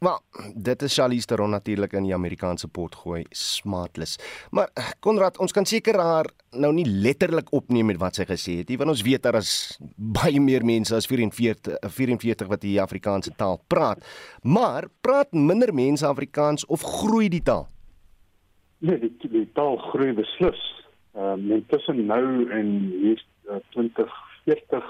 Maar 0.00 0.20
dit 0.54 0.82
is 0.82 0.94
Charlize 0.94 1.26
Theron 1.26 1.50
natuurlik 1.50 1.92
in 1.92 2.06
die 2.08 2.14
Amerikaanse 2.16 2.68
pot 2.72 2.94
gooi 3.02 3.24
smartless. 3.36 4.16
Maar 4.50 4.70
Konrad, 5.04 5.36
ons 5.44 5.52
kan 5.52 5.66
seker 5.68 5.98
haar 6.00 6.30
nou 6.56 6.70
nie 6.72 6.86
letterlik 6.88 7.52
opneem 7.52 7.90
met 7.92 8.00
wat 8.00 8.16
sy 8.16 8.24
gesê 8.24 8.54
het 8.62 8.72
nie, 8.72 8.78
want 8.80 8.94
ons 8.94 9.02
weet 9.04 9.26
daar 9.26 9.36
is 9.42 9.52
baie 9.96 10.40
meer 10.40 10.64
mense 10.64 10.96
as 10.96 11.08
44 11.10 11.76
44 11.84 12.48
wat 12.48 12.64
die 12.64 12.78
Afrikaanse 12.80 13.34
taal 13.36 13.60
praat. 13.68 14.00
Maar 14.40 14.88
praat 15.04 15.36
minder 15.36 15.74
mense 15.76 16.08
Afrikaans 16.08 16.64
of 16.72 16.86
groei 17.02 17.28
die 17.28 17.44
taal? 17.44 17.68
Nee, 18.80 18.96
die, 19.04 19.12
die 19.28 19.46
taal 19.52 19.76
groei 19.90 20.14
beslis. 20.16 20.64
Ehm 21.12 21.44
um, 21.44 21.56
intussen 21.58 22.06
nou 22.06 22.24
en 22.56 22.72
hier 23.02 23.20
uh, 23.50 23.60
2040 23.76 24.88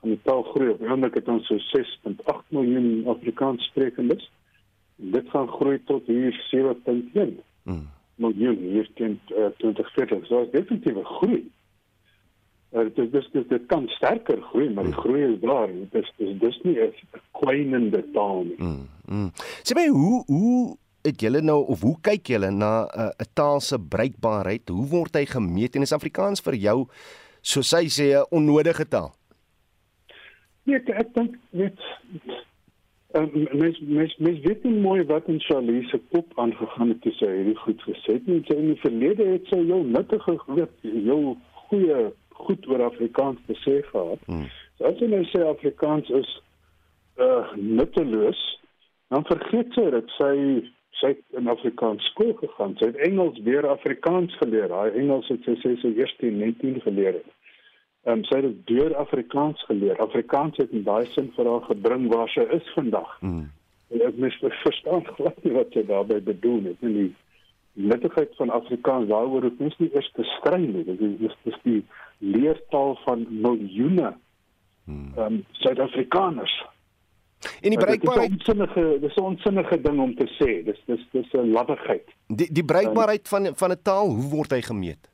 van 0.00 0.08
die 0.08 0.20
taal 0.22 0.42
groei. 0.42 0.70
Op 0.70 0.82
oomblik 0.82 1.14
het 1.14 1.28
ons 1.28 1.46
so 1.46 1.58
6.8 1.78 2.48
miljoen 2.48 3.06
Afrikaans 3.06 3.64
sprekendes. 3.64 4.30
En 4.96 5.10
dit 5.10 5.28
gaan 5.30 5.48
groei 5.48 5.80
tot 5.84 6.06
hier 6.06 6.32
7.1 6.54 7.36
mm. 7.62 7.84
miljoen 8.14 8.56
hier 8.56 8.88
teen 8.94 9.20
uh, 9.28 9.50
2040. 9.58 10.26
So 10.26 10.42
is 10.42 10.50
definitief 10.50 10.96
'n 10.96 11.04
groei. 11.04 11.42
Uh, 12.72 12.88
dit 12.94 13.14
is 13.14 13.28
dit 13.32 13.48
dit 13.48 13.66
kan 13.66 13.88
sterker 13.88 14.42
groei, 14.42 14.70
maar 14.70 14.84
die 14.84 14.92
mm. 14.92 15.00
groei 15.00 15.22
is 15.32 15.40
daar. 15.40 15.68
Dit 15.72 15.94
is 16.02 16.12
dis 16.16 16.38
dis 16.38 16.60
nie 16.62 16.80
'n 16.80 16.92
kwynende 17.30 18.04
taal 18.12 18.42
nie. 18.44 18.58
Mm. 18.58 18.88
Mm. 19.06 19.30
Sê 19.62 19.74
my 19.74 19.86
hoe 19.88 20.24
hoe 20.26 20.76
het 21.06 21.20
julle 21.20 21.40
nou 21.40 21.64
of 21.66 21.80
hoe 21.80 21.96
kyk 22.00 22.26
julle 22.26 22.50
na 22.50 22.84
'n 22.84 23.00
uh, 23.00 23.26
taal 23.32 23.60
se 23.60 23.78
bruikbaarheid? 23.78 24.68
Hoe 24.68 24.86
word 24.86 25.14
hy 25.14 25.24
gemeet 25.24 25.76
en 25.76 25.82
is 25.82 25.92
Afrikaans 25.92 26.40
vir 26.40 26.54
jou 26.54 26.88
soos 27.40 27.70
hy 27.70 27.86
sê 27.86 28.12
'n 28.16 28.26
onnodige 28.30 28.88
taal? 28.88 29.14
Ja, 30.66 30.80
ek 30.82 31.12
dink 31.14 31.36
net 31.54 31.82
uh, 33.14 33.26
mens 33.52 33.78
mens 33.86 34.16
mens 34.18 34.40
weet 34.42 34.64
nie 34.66 34.80
mooi 34.82 35.04
wat 35.06 35.28
in 35.30 35.38
Charlie 35.40 35.84
se 35.90 36.00
kop 36.10 36.32
aangegaan 36.42 36.90
het 36.90 37.00
toe 37.04 37.12
sy 37.20 37.28
hierdie 37.30 37.58
goed 37.62 37.82
gesê 37.86 38.16
het 38.18 38.26
nie. 38.26 38.40
Sy 38.48 38.56
in 38.58 38.72
die 38.72 38.80
verlede 38.82 39.28
het 39.30 39.46
sy 39.52 39.60
jou 39.62 39.82
nuttige 39.86 40.34
weet, 40.56 40.74
jou 40.82 41.20
goeie 41.68 42.00
goed 42.40 42.66
oor 42.70 42.82
Afrikaans 42.88 43.38
gesê 43.50 43.78
gehad. 43.92 44.26
Hmm. 44.26 44.48
So 44.78 44.90
as 44.90 44.98
jy 45.00 45.10
nou 45.12 45.22
sê 45.30 45.44
Afrikaans 45.46 46.10
is 46.18 46.34
uh 47.22 47.54
nutteloos, 47.56 48.42
dan 49.14 49.24
vergeet 49.30 49.70
sy 49.78 49.86
dat 49.94 50.10
sy 50.18 50.34
sy 50.96 51.12
het 51.12 51.38
in 51.38 51.48
Afrikaans 51.52 52.04
skool 52.10 52.34
gegaan. 52.40 52.74
Sy 52.80 52.90
het 52.90 53.00
Engels 53.06 53.38
weer 53.44 53.68
Afrikaans 53.68 54.34
geleer. 54.40 54.72
Haar 54.72 54.96
Engels 54.96 55.28
het 55.30 55.44
sy 55.44 55.54
sê 55.62 55.74
sy 55.82 55.94
eerste 55.94 56.26
in 56.26 56.40
19 56.42 56.80
geleer 56.88 57.20
het. 57.20 57.34
Ehm 58.06 58.18
um, 58.18 58.24
sy 58.24 58.36
het 58.38 58.58
deur 58.70 58.92
Afrikaans 58.96 59.62
geleer. 59.66 59.98
Afrikaans 59.98 60.56
het 60.56 60.70
in 60.70 60.84
daai 60.86 61.06
sin 61.10 61.32
vir 61.34 61.48
haar 61.50 61.64
gebring 61.66 62.04
waar 62.12 62.28
sy 62.30 62.44
is 62.54 62.66
vandag. 62.74 63.16
Mm. 63.20 63.48
Ek 63.98 64.20
mis 64.22 64.36
verstaan 64.62 65.02
glad 65.16 65.40
nie 65.42 65.54
wat 65.56 65.74
sy 65.74 65.82
daarmee 65.88 66.22
bedoel 66.28 66.68
het 66.68 66.84
nie. 66.86 66.92
Die 67.74 67.88
nuttigheid 67.90 68.30
van 68.38 68.52
Afrikaans 68.54 69.10
daaroor 69.10 69.48
het 69.48 69.58
mens 69.58 69.74
nie 69.82 69.90
eers 69.90 70.10
te 70.14 70.22
stry 70.36 70.60
nie. 70.62 70.84
Dit 70.86 71.02
is 71.02 71.34
dis 71.48 71.58
die 71.64 71.82
leertaal 72.22 72.94
van 73.02 73.26
miljoene 73.30 74.14
hmm. 74.84 75.10
ehm 75.16 75.26
um, 75.26 75.42
Suid-Afrikaners. 75.64 76.54
En 77.60 77.74
die 77.74 77.82
bruikbaarheid 77.82 78.38
dis 78.38 78.46
'n 78.46 78.54
onsinnige 78.54 78.86
dis 79.00 79.16
'n 79.16 79.26
onsinnige 79.32 79.80
ding 79.80 80.00
om 80.00 80.14
te 80.14 80.30
sê. 80.38 80.62
Dis 80.70 80.78
dis 80.86 81.02
dis 81.10 81.34
'n 81.34 81.50
laddegheid. 81.58 82.06
Die 82.26 82.52
die 82.52 82.64
bruikbaarheid 82.64 83.28
van 83.28 83.50
van 83.54 83.70
'n 83.70 83.82
taal, 83.82 84.14
hoe 84.14 84.30
word 84.38 84.50
hy 84.50 84.62
gemeet? 84.62 85.10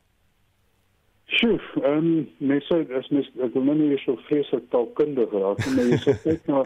Sjoe, 1.33 1.59
ehm 1.81 1.97
um, 1.97 2.29
mense 2.39 2.79
as 2.99 3.09
mens 3.09 3.29
ek 3.41 3.55
wil 3.57 3.65
nou 3.65 3.77
nie 3.79 3.97
so 4.03 4.19
vreeslik 4.27 4.67
taalkundig 4.75 5.33
raak 5.33 5.63
nie, 5.65 5.75
maar 5.79 5.91
jy 5.93 5.99
sê 6.05 6.15
net 6.29 6.51
nou 6.51 6.63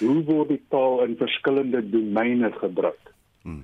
hoe 0.00 0.16
word 0.28 0.50
die 0.52 0.60
taal 0.74 1.04
in 1.06 1.16
verskillende 1.20 1.80
domeine 1.94 2.50
gebruik? 2.58 3.12
Hmm. 3.46 3.62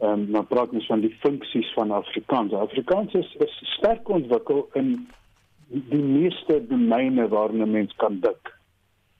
Ehm 0.00 0.12
um, 0.12 0.24
maar 0.34 0.48
praat 0.50 0.74
ons 0.74 0.88
van 0.90 1.04
die 1.04 1.12
funksies 1.22 1.70
van 1.76 1.94
Afrikaans. 1.94 2.56
Afrikaans 2.58 3.14
is, 3.20 3.30
is 3.46 3.54
sterk 3.76 4.10
ontwikkel 4.10 4.64
in 4.80 4.96
die 5.68 6.02
meeste 6.02 6.58
domeine 6.68 7.28
waarin 7.28 7.62
'n 7.62 7.70
mens 7.70 7.94
kan 7.96 8.18
dink. 8.20 8.54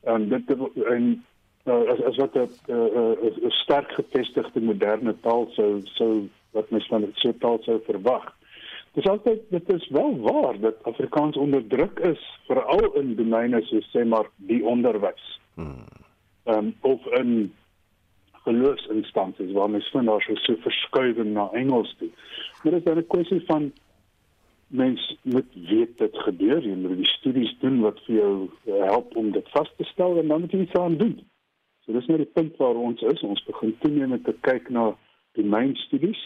En 0.03 0.29
dit 0.29 0.51
en 0.97 1.25
uh, 1.65 1.83
as 1.95 2.03
as 2.11 2.17
wat 2.17 2.35
'n 2.35 2.51
uh, 2.69 3.15
uh, 3.23 3.51
sterk 3.63 3.93
gevestigde 3.93 4.61
moderne 4.61 5.15
taal 5.21 5.47
sou 5.55 5.81
sou 5.85 6.29
wat 6.51 6.71
mens 6.71 6.87
van 6.87 7.03
'n 7.03 7.13
so 7.15 7.33
taal 7.39 7.59
sou 7.63 7.81
verwag. 7.87 8.33
Dis 8.93 9.09
altyd 9.09 9.41
dit 9.51 9.73
is 9.73 9.89
wel 9.89 10.19
waar 10.21 10.61
dat 10.61 10.83
Afrikaans 10.83 11.37
onder 11.37 11.67
druk 11.67 11.99
is 11.99 12.21
veral 12.47 12.93
in 13.01 13.15
domeine 13.17 13.63
soos 13.63 13.89
sê 13.97 14.05
maar 14.05 14.29
die 14.37 14.65
onderwys. 14.65 15.41
Hmm. 15.55 15.85
Ehm 16.45 16.59
um, 16.59 16.75
of 16.81 17.07
in 17.07 17.55
geloofsinstansies 18.33 19.53
waar 19.53 19.71
mens 19.71 19.89
vind 19.91 20.07
daar 20.07 20.23
so 20.23 20.53
'n 20.53 20.63
verskuiwing 20.67 21.33
na 21.33 21.49
Engels 21.53 21.95
toe. 21.99 22.11
Maar 22.63 22.73
dit 22.73 22.87
is 22.87 22.95
'n 22.95 23.07
kwessie 23.07 23.43
van 23.47 23.73
mens 24.73 25.19
moet 25.23 25.55
weet 25.69 25.99
dit 25.99 26.19
gebeur 26.27 26.63
jy 26.65 26.75
moet 26.81 26.97
die 26.97 27.11
studies 27.19 27.53
doen 27.61 27.81
wat 27.85 27.99
vir 28.07 28.15
jou 28.17 28.33
uh, 28.49 28.79
help 28.89 29.17
om 29.21 29.29
dit 29.35 29.49
vas 29.53 29.73
te 29.77 29.85
stel 29.85 30.17
en 30.21 30.33
dan 30.33 30.41
moet 30.41 30.55
jy 30.55 30.61
iets 30.65 30.79
aan 30.81 30.97
doen 30.97 31.19
so 31.85 31.93
dis 31.93 32.09
nou 32.09 32.17
die 32.23 32.33
punt 32.39 32.57
waar 32.57 32.79
ons 32.81 33.05
is 33.11 33.25
ons 33.29 33.43
begin 33.51 33.75
toenemend 33.85 34.25
te 34.25 34.33
kyk 34.49 34.71
na 34.73 34.87
die 35.37 35.45
myn 35.45 35.75
studies 35.85 36.23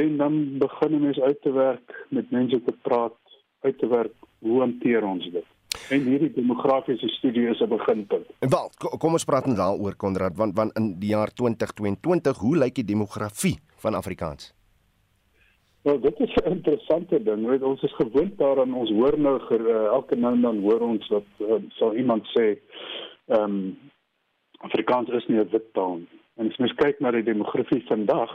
en 0.00 0.16
dan 0.22 0.38
begin 0.62 1.00
mense 1.00 1.22
uit 1.22 1.42
te 1.42 1.52
werk 1.52 1.94
met 2.08 2.30
mense 2.30 2.62
te 2.64 2.74
praat 2.88 3.18
uit 3.66 3.78
te 3.78 3.88
werk 3.92 4.14
hoe 4.38 4.60
hanteer 4.60 5.04
ons 5.04 5.30
dit 5.32 5.54
en 5.94 6.10
hierdie 6.10 6.32
demografiese 6.34 7.08
studie 7.18 7.48
is 7.52 7.60
'n 7.60 7.68
beginpunt 7.68 8.26
wel 8.56 8.70
kom 8.98 9.12
ons 9.12 9.28
praat 9.30 9.46
net 9.46 9.56
daaroor 9.56 9.96
Konrad 9.96 10.36
want 10.36 10.56
want 10.56 10.76
in 10.76 10.98
die 10.98 11.14
jaar 11.16 11.32
2022 11.32 12.38
hoe 12.44 12.56
lyk 12.56 12.74
die 12.74 12.90
demografie 12.92 13.58
van 13.84 13.94
Afrikaans 13.94 14.54
Nou 15.86 16.00
dit 16.00 16.20
is 16.20 16.34
'n 16.34 16.50
interessante 16.50 17.22
ding. 17.22 17.46
Weet, 17.46 17.62
ons 17.62 17.82
is 17.82 17.94
gewoond 17.94 18.38
daaraan 18.38 18.74
ons 18.74 18.90
hoor 18.90 19.18
nou 19.18 19.38
ger, 19.40 19.60
uh, 19.60 19.84
elke 19.84 20.16
nou 20.16 20.34
en 20.34 20.40
dan 20.40 20.58
hoor 20.58 20.80
ons 20.80 21.08
dat 21.08 21.28
uh, 21.38 21.62
sal 21.68 21.94
iemand 21.94 22.26
sê 22.26 22.58
ehm 23.26 23.42
um, 23.42 23.78
Afrikaans 24.58 25.08
is 25.08 25.26
nie 25.26 25.38
'n 25.38 25.48
wit 25.50 25.72
taal 25.72 25.96
nie. 25.96 26.20
En 26.36 26.50
as 26.50 26.56
mens 26.56 26.74
kyk 26.74 27.00
na 27.00 27.10
die 27.10 27.22
demografie 27.22 27.84
vandag, 27.86 28.32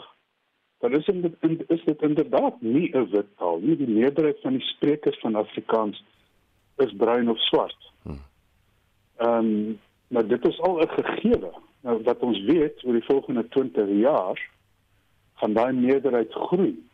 dan 0.82 0.94
is 0.94 1.06
dit 1.06 1.64
is 1.68 1.84
dit 1.84 2.02
inderdaad 2.02 2.62
nie 2.62 2.90
'n 2.96 3.10
wit 3.10 3.28
taal 3.38 3.60
nie. 3.60 3.78
Die 3.78 3.88
meerderheid 3.88 4.40
van 4.42 4.54
die 4.54 4.68
sprekers 4.74 5.20
van 5.20 5.36
Afrikaans 5.36 6.04
is 6.78 6.96
bruin 6.98 7.30
of 7.30 7.40
swart. 7.40 7.92
Hmm. 8.02 8.22
Ehm 9.18 9.46
um, 9.46 9.80
maar 10.08 10.28
dit 10.28 10.48
is 10.48 10.60
al 10.60 10.82
'n 10.82 10.88
gegewe. 10.88 11.52
Nou 11.82 12.04
wat 12.04 12.20
ons 12.20 12.40
weet 12.40 12.84
oor 12.84 12.94
die 12.94 13.10
volgende 13.10 13.48
20 13.48 13.90
jaar 13.90 14.50
gaan 15.34 15.54
daai 15.54 15.74
meerderheid 15.74 16.34
groei. 16.34 16.88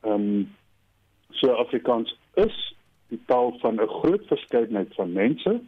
Ehm 0.00 0.12
um, 0.12 0.54
so 1.30 1.50
Afrikaans 1.50 2.18
is 2.34 2.74
die 3.08 3.22
taal 3.26 3.58
van 3.58 3.74
'n 3.74 3.88
groot 3.88 4.26
verskeidenheid 4.26 4.94
van 4.94 5.12
mense. 5.12 5.60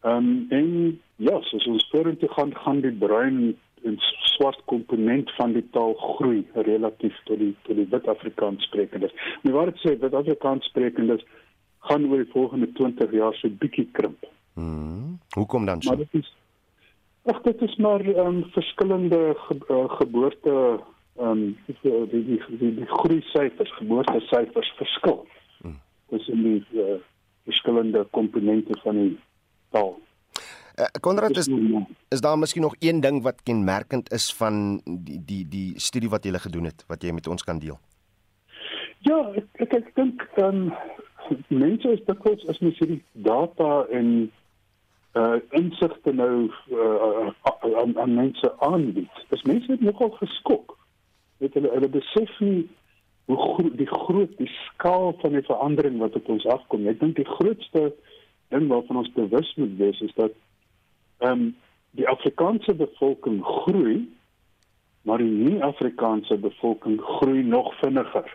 Ehm 0.00 0.16
um, 0.16 0.46
en 0.48 1.00
ja, 1.16 1.40
so 1.40 1.56
as 1.56 1.66
ons 1.66 1.88
vorentoe 1.90 2.28
gaan 2.28 2.56
gaan 2.56 2.80
die 2.80 2.92
bruin 2.92 3.58
en 3.84 3.96
swart 4.34 4.60
komponent 4.70 5.30
van 5.36 5.52
die 5.52 5.64
taal 5.70 5.94
groei 5.94 6.42
relatief 6.54 7.16
tot 7.24 7.38
die 7.38 7.54
tot 7.62 7.76
die 7.76 7.88
wit 7.90 8.08
Afrikaans 8.08 8.64
sprekendes. 8.68 9.14
Maar 9.42 9.52
wat 9.52 9.72
dit 9.72 9.82
sê, 9.84 9.96
wit 10.00 10.14
Afrikaans 10.14 10.68
sprekendes 10.70 11.24
gaan 11.88 12.06
oor 12.10 12.22
die 12.22 12.32
volgende 12.32 12.70
20 12.78 13.12
jaar 13.12 13.34
so 13.34 13.48
bietjie 13.48 13.88
krimp. 13.92 14.26
Mhm. 14.54 15.18
Hoekom 15.34 15.66
dan 15.66 15.82
so? 15.82 15.90
Maar 15.90 16.04
dit 16.04 16.22
is 16.22 16.32
Ag 17.22 17.42
dit 17.42 17.60
is 17.62 17.76
maar 17.76 18.00
ehm 18.00 18.26
um, 18.26 18.44
verskillende 18.50 19.34
ge, 19.36 19.54
uh, 19.70 19.90
geboorte 19.90 20.80
ehm 21.16 21.28
um, 21.28 21.58
die 21.66 21.76
die 21.82 22.24
die, 22.26 22.40
die, 22.58 22.74
die 22.74 22.86
groei 22.86 23.20
syfers, 23.20 23.74
geboorte 23.76 24.20
syfers 24.20 24.72
verskil. 24.76 25.26
Hmm. 25.60 25.78
Dis 26.10 26.28
in 26.28 26.42
die 26.42 26.64
uh, 26.72 26.98
verskillende 27.44 28.06
komponente 28.10 28.78
van 28.82 28.96
die 28.96 29.18
taal. 29.70 29.94
Uh, 30.78 30.86
Konrad 31.00 31.36
is 31.36 31.48
is 32.08 32.20
daar 32.20 32.38
miskien 32.38 32.62
nog 32.62 32.74
een 32.78 33.00
ding 33.00 33.22
wat 33.22 33.42
kenmerkend 33.42 34.12
is 34.12 34.32
van 34.34 34.80
die 34.84 35.20
die 35.24 35.48
die 35.48 35.80
studie 35.80 36.08
wat 36.08 36.24
jy 36.24 36.30
gele 36.30 36.44
gedoen 36.44 36.64
het 36.64 36.84
wat 36.88 37.02
jy 37.02 37.12
met 37.12 37.26
ons 37.26 37.44
kan 37.44 37.58
deel? 37.58 37.78
Ja, 39.04 39.18
ek 39.36 39.48
ek, 39.66 39.72
ek 39.72 39.94
dink 39.94 40.22
ehm 40.36 40.70
um, 40.70 41.40
mense 41.48 41.88
is 41.92 42.04
dikwels 42.06 42.46
as 42.48 42.60
mens 42.60 42.78
hierdie 42.78 43.02
data 43.12 43.86
en 43.90 44.30
uh 45.12 45.38
insigte 45.50 46.12
nou 46.12 46.48
uh, 46.72 47.28
aan, 47.76 47.98
aan 47.98 48.14
mense 48.14 48.52
aanbied. 48.64 49.12
Dis 49.28 49.44
mense 49.44 49.76
nogal 49.80 50.10
geskok 50.20 50.78
weet 51.42 51.58
hulle 51.58 51.72
hulle 51.74 51.90
besef 51.90 52.32
nie 52.40 52.62
hoe 53.30 53.38
groot 53.38 53.76
die 53.78 53.90
groot 53.90 54.32
die 54.38 54.50
skaal 54.54 55.12
van 55.20 55.36
die 55.36 55.44
verandering 55.46 55.98
wat 56.00 56.16
op 56.18 56.28
ons 56.32 56.46
afkom. 56.46 56.88
Ek 56.90 57.00
dink 57.00 57.18
die 57.18 57.28
grootste 57.28 57.90
ding 58.54 58.68
waarvan 58.70 59.02
ons 59.02 59.12
bewus 59.16 59.52
moet 59.60 59.76
wees 59.80 60.00
is 60.06 60.14
dat 60.18 60.34
ehm 61.22 61.32
um, 61.32 61.56
die 61.92 62.08
Afrikaanse 62.08 62.74
bevolking 62.74 63.42
groei, 63.44 64.08
maar 65.02 65.20
die 65.20 65.30
nie-Afrikaanse 65.30 66.38
bevolking 66.40 67.00
groei 67.00 67.42
nog 67.42 67.74
vinniger. 67.80 68.30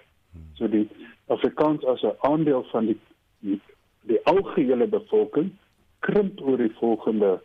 So 0.53 0.67
die 0.69 0.85
Afrikaans 1.27 1.85
as 1.85 2.01
'n 2.01 2.15
aandeel 2.19 2.63
van 2.71 2.85
die 2.85 2.99
die, 3.39 3.61
die 4.01 4.19
algehele 4.23 4.87
bevolking 4.87 5.51
krimp 5.99 6.41
oor 6.41 6.57
die 6.57 6.75
volgende 6.79 7.41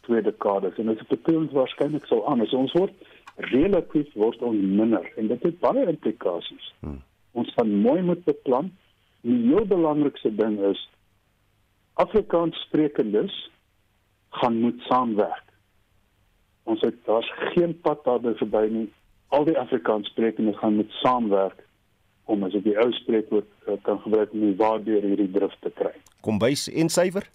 twee 0.00 0.22
dekades 0.22 0.78
en 0.78 0.86
dit 0.86 1.08
beteken 1.08 1.50
waarskynlik 1.52 2.06
sou 2.06 2.22
anders 2.24 2.52
ons 2.52 2.72
word 2.72 2.92
relatief 3.36 4.14
word 4.14 4.42
ons 4.42 4.62
minder 4.62 5.12
en 5.16 5.26
dit 5.26 5.42
het 5.42 5.60
baie 5.60 5.86
implikasies. 5.86 6.72
Hmm. 6.80 7.02
Ons 7.32 7.52
gaan 7.54 7.70
mooi 7.70 8.02
moet 8.02 8.24
beplan. 8.24 8.72
Die 9.20 9.36
heel 9.46 9.66
belangrikste 9.66 10.34
ding 10.34 10.58
is 10.60 10.88
Afrikaans 11.94 12.56
sprekendes 12.66 13.50
gaan 14.30 14.60
moet 14.60 14.80
saamwerk. 14.80 15.46
Ons 16.62 16.80
het 16.80 16.94
daar's 17.04 17.32
geen 17.54 17.80
pad 17.80 18.04
daarby 18.04 18.34
verby 18.38 18.66
nie. 18.70 18.86
Al 19.28 19.44
die 19.44 19.58
Afrikaans 19.58 20.08
sprekendes 20.08 20.58
gaan 20.58 20.74
moet 20.74 20.90
saamwerk 21.02 21.66
om 22.24 22.44
as 22.46 22.54
ek 22.54 22.64
die 22.64 22.76
ou 22.78 22.90
spreekwoord 22.94 23.48
uh, 23.66 23.74
kan 23.86 23.98
gebruik 24.04 24.32
om 24.32 24.54
waardeur 24.56 25.02
hierdie 25.02 25.30
drif 25.34 25.54
te 25.64 25.72
kry. 25.74 25.92
Kombuis 26.26 26.68
en 26.70 26.92
suiwer? 26.92 27.26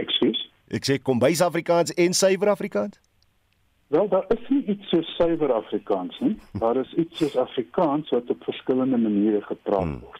Ekskuus. 0.00 0.46
Ek 0.72 0.86
sê 0.88 0.96
kombuis 1.02 1.42
Afrikaans 1.44 1.92
en 2.00 2.16
suiwer 2.16 2.52
Afrikaans? 2.54 3.00
Wel, 3.90 4.06
daar 4.08 4.24
is 4.30 4.42
nie 4.48 4.62
iets 4.70 4.88
so 4.92 5.02
suiwer 5.02 5.52
Afrikaans 5.52 6.18
nie. 6.22 6.36
Daar 6.62 6.78
is 6.78 6.92
iets 6.94 7.18
soos 7.18 7.36
Afrikaans 7.36 8.12
wat 8.14 8.30
op 8.30 8.44
verskillende 8.46 8.96
maniere 8.96 9.42
gepraat 9.42 9.82
hmm. 9.82 10.19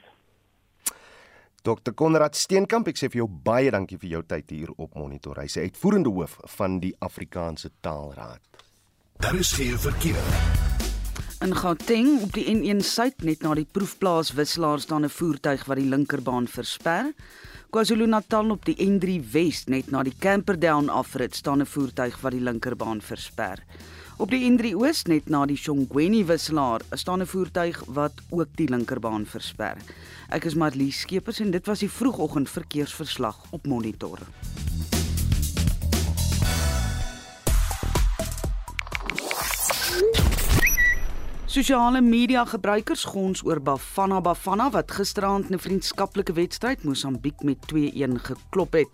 Dr. 1.63 1.93
Konrad 1.93 2.39
Steenkamp, 2.41 2.89
ek 2.89 2.97
sê 2.97 3.11
vir 3.13 3.21
jou 3.21 3.27
baie 3.29 3.69
dankie 3.69 3.99
vir 4.01 4.15
jou 4.15 4.21
tyd 4.25 4.49
hier 4.55 4.71
op 4.81 4.95
Monitor. 4.97 5.37
Hy 5.43 5.49
sê 5.53 5.67
uitvoerende 5.69 6.09
hoof 6.09 6.39
van 6.57 6.79
die 6.81 6.95
Afrikaanse 7.05 7.69
Taalraad. 7.85 8.41
Daar 9.21 9.37
is 9.37 9.53
hier 9.59 9.77
verkeer. 9.77 10.25
In 11.45 11.53
Gauteng 11.57 12.23
op 12.25 12.33
die 12.33 12.47
N1 12.49 12.81
suid 12.85 13.21
net 13.29 13.45
na 13.45 13.53
die 13.57 13.67
proefplaas 13.69 14.33
wisselaar 14.37 14.81
staan 14.81 15.05
'n 15.05 15.13
voertuig 15.13 15.65
wat 15.69 15.77
die 15.77 15.89
linkerbaan 15.89 16.49
versper. 16.49 17.13
KwaZulu-Natal 17.71 18.51
op 18.51 18.65
die 18.65 18.77
N3 18.81 19.21
Wes 19.33 19.67
net 19.67 19.91
na 19.91 20.03
die 20.03 20.17
Camperdown 20.19 20.89
afrit 20.89 21.35
staan 21.35 21.61
'n 21.61 21.67
voertuig 21.67 22.21
wat 22.21 22.33
die 22.33 22.41
linkerbaan 22.41 23.01
versper. 23.01 23.61
Op 24.21 24.29
die 24.29 24.45
N3 24.45 24.75
Oos 24.77 25.07
net 25.09 25.31
na 25.33 25.47
die 25.49 25.57
Shongweni 25.57 26.19
wisselaar 26.29 26.83
staan 26.93 27.23
'n 27.23 27.27
voertuig 27.27 27.79
wat 27.87 28.13
ook 28.29 28.49
die 28.55 28.69
linkerbaan 28.69 29.25
versper. 29.27 29.77
Ek 30.29 30.45
is 30.45 30.55
Marlies 30.55 31.01
Skeepers 31.01 31.41
en 31.41 31.51
dit 31.51 31.67
was 31.67 31.79
die 31.79 31.91
vroegoggend 31.91 32.51
verkeersverslag 32.51 33.37
op 33.51 33.67
Monitor. 33.67 34.19
Sosiale 41.51 42.01
media 42.01 42.45
gebruikers 42.45 43.05
gons 43.05 43.41
oor 43.43 43.59
Bafana 43.59 44.21
Bafana 44.21 44.71
wat 44.71 44.91
gisteraand 44.91 45.51
'n 45.51 45.59
vriendskaplike 45.59 46.33
wedstryd 46.33 46.85
Mosambiek 46.85 47.43
met 47.43 47.59
2-1 47.67 48.19
geklop 48.19 48.73
het. 48.73 48.89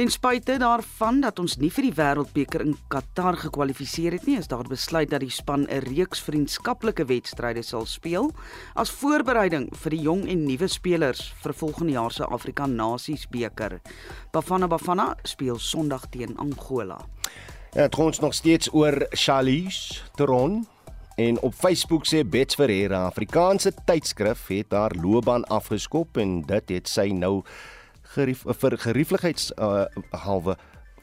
Ten 0.00 0.08
spyte 0.08 0.54
daarvan 0.56 1.18
dat 1.20 1.36
ons 1.42 1.58
nie 1.60 1.68
vir 1.68 1.84
die 1.84 1.92
Wêreldbeker 1.92 2.62
in 2.64 2.70
Qatar 2.88 3.36
gekwalifiseer 3.36 4.14
het 4.16 4.22
nie, 4.24 4.38
is 4.40 4.48
daar 4.48 4.64
besluit 4.64 5.10
dat 5.12 5.20
die 5.20 5.28
span 5.28 5.66
'n 5.68 5.82
reeks 5.84 6.22
vriendskaplike 6.24 7.04
wedstryde 7.04 7.60
sal 7.62 7.84
speel 7.84 8.30
as 8.74 8.90
voorbereiding 8.90 9.68
vir 9.76 9.90
die 9.90 10.00
jong 10.00 10.24
en 10.24 10.46
nuwe 10.46 10.68
spelers 10.68 11.34
vir 11.42 11.52
volgende 11.52 11.92
jaar 11.92 12.12
se 12.12 12.24
Afrika 12.24 12.66
Nasies 12.66 13.26
beker. 13.28 13.80
Bafana 14.32 14.66
Bafana 14.66 15.16
speel 15.22 15.58
Sondag 15.58 16.08
teen 16.10 16.34
Angola. 16.38 16.98
Ja, 17.74 17.82
dit 17.82 17.98
ons 17.98 18.20
nog 18.20 18.34
steeds 18.34 18.72
oor 18.72 19.06
Charlies 19.10 20.02
Teron 20.16 20.66
en 21.16 21.40
op 21.42 21.54
Facebook 21.54 22.06
sê 22.06 22.24
Bets 22.24 22.54
Ferreira 22.54 23.04
Afrikaanse 23.04 23.72
tydskrif 23.84 24.46
het 24.48 24.72
haar 24.72 24.94
loopbaan 25.02 25.44
afgeskop 25.44 26.16
en 26.16 26.40
dit 26.40 26.68
het 26.68 26.88
sy 26.88 27.10
nou 27.12 27.44
gerief 28.14 28.44
vir 28.62 28.76
gerieflikheids 28.80 29.50
uh, 29.58 29.84
halwe 30.24 30.56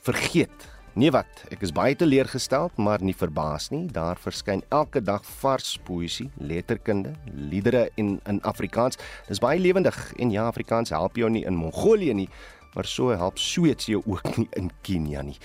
vergeet. 0.06 0.68
Nee 0.98 1.12
wat, 1.14 1.44
ek 1.54 1.62
is 1.62 1.72
baie 1.76 1.94
teleurgesteld, 1.94 2.80
maar 2.82 3.04
nie 3.06 3.14
verbaas 3.14 3.70
nie. 3.70 3.84
Daar 3.94 4.18
verskyn 4.18 4.64
elke 4.74 4.98
dag 5.06 5.22
vars 5.44 5.76
poësie, 5.86 6.32
letterkunde, 6.42 7.14
liedere 7.52 7.88
in 8.02 8.16
in 8.26 8.42
Afrikaans. 8.42 8.98
Dis 9.28 9.44
baie 9.44 9.62
lewendig 9.62 9.98
en 10.18 10.34
ja, 10.34 10.48
Afrikaans 10.50 10.90
help 10.90 11.20
jou 11.22 11.30
nie 11.30 11.46
in 11.46 11.60
Mongolië 11.60 12.18
nie, 12.18 12.30
maar 12.74 12.90
so 12.90 13.14
help 13.14 13.38
Sweeds 13.38 13.86
jou 13.86 14.02
ook 14.06 14.38
nie 14.38 14.48
in 14.58 14.72
Kenia 14.82 15.22
nie. 15.22 15.38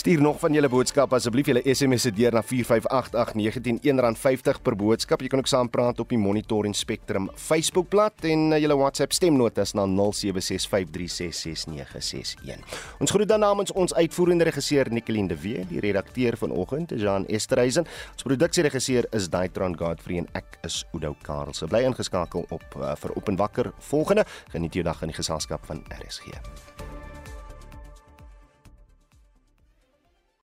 Stuur 0.00 0.20
nog 0.20 0.38
van 0.40 0.54
julle 0.56 0.68
boodskap 0.72 1.12
asseblief 1.12 1.50
julle 1.50 1.60
SMS 1.68 2.06
se 2.06 2.10
deur 2.16 2.32
na 2.32 2.40
4588919 2.40 4.00
R50 4.08 4.62
per 4.64 4.72
boodskap. 4.80 5.20
Jy 5.20 5.28
kan 5.28 5.42
ook 5.42 5.50
saam 5.50 5.68
praat 5.68 6.00
op 6.00 6.08
die 6.08 6.16
Monitor 6.16 6.64
en 6.64 6.72
Spectrum 6.72 7.28
Facebookblad 7.36 8.24
en 8.24 8.46
uh, 8.48 8.60
julle 8.62 8.78
WhatsApp 8.80 9.12
stemnotas 9.12 9.74
na 9.76 9.84
0765366961. 9.84 9.92
Ons 12.96 13.12
groet 13.12 13.28
dan 13.28 13.44
namens 13.44 13.74
ons 13.76 13.92
uitvoerende 13.92 14.48
regisseur 14.48 14.88
Nicoline 14.88 15.28
de 15.34 15.36
Wee, 15.42 15.66
die 15.68 15.84
redakteur 15.84 16.32
vanoggend 16.40 16.96
Jean 16.96 17.28
Esterhuizen. 17.28 17.84
Ons 18.14 18.24
produksieregisseur 18.24 19.04
is 19.18 19.28
Daitron 19.28 19.76
Godfrey 19.76 20.16
en 20.22 20.28
ek 20.32 20.48
is 20.64 20.80
Udo 20.96 21.12
Karelse. 21.28 21.68
Bly 21.68 21.84
ingeskakel 21.90 22.48
op 22.48 22.64
uh, 22.78 22.96
vir 23.02 23.12
Op 23.20 23.28
en 23.28 23.36
Wakker 23.42 23.68
volgende. 23.92 24.24
Geniet 24.56 24.80
jou 24.80 24.84
dag 24.88 25.04
in 25.04 25.12
die 25.12 25.20
geselskap 25.20 25.68
van 25.68 25.84
RSG. 26.00 26.24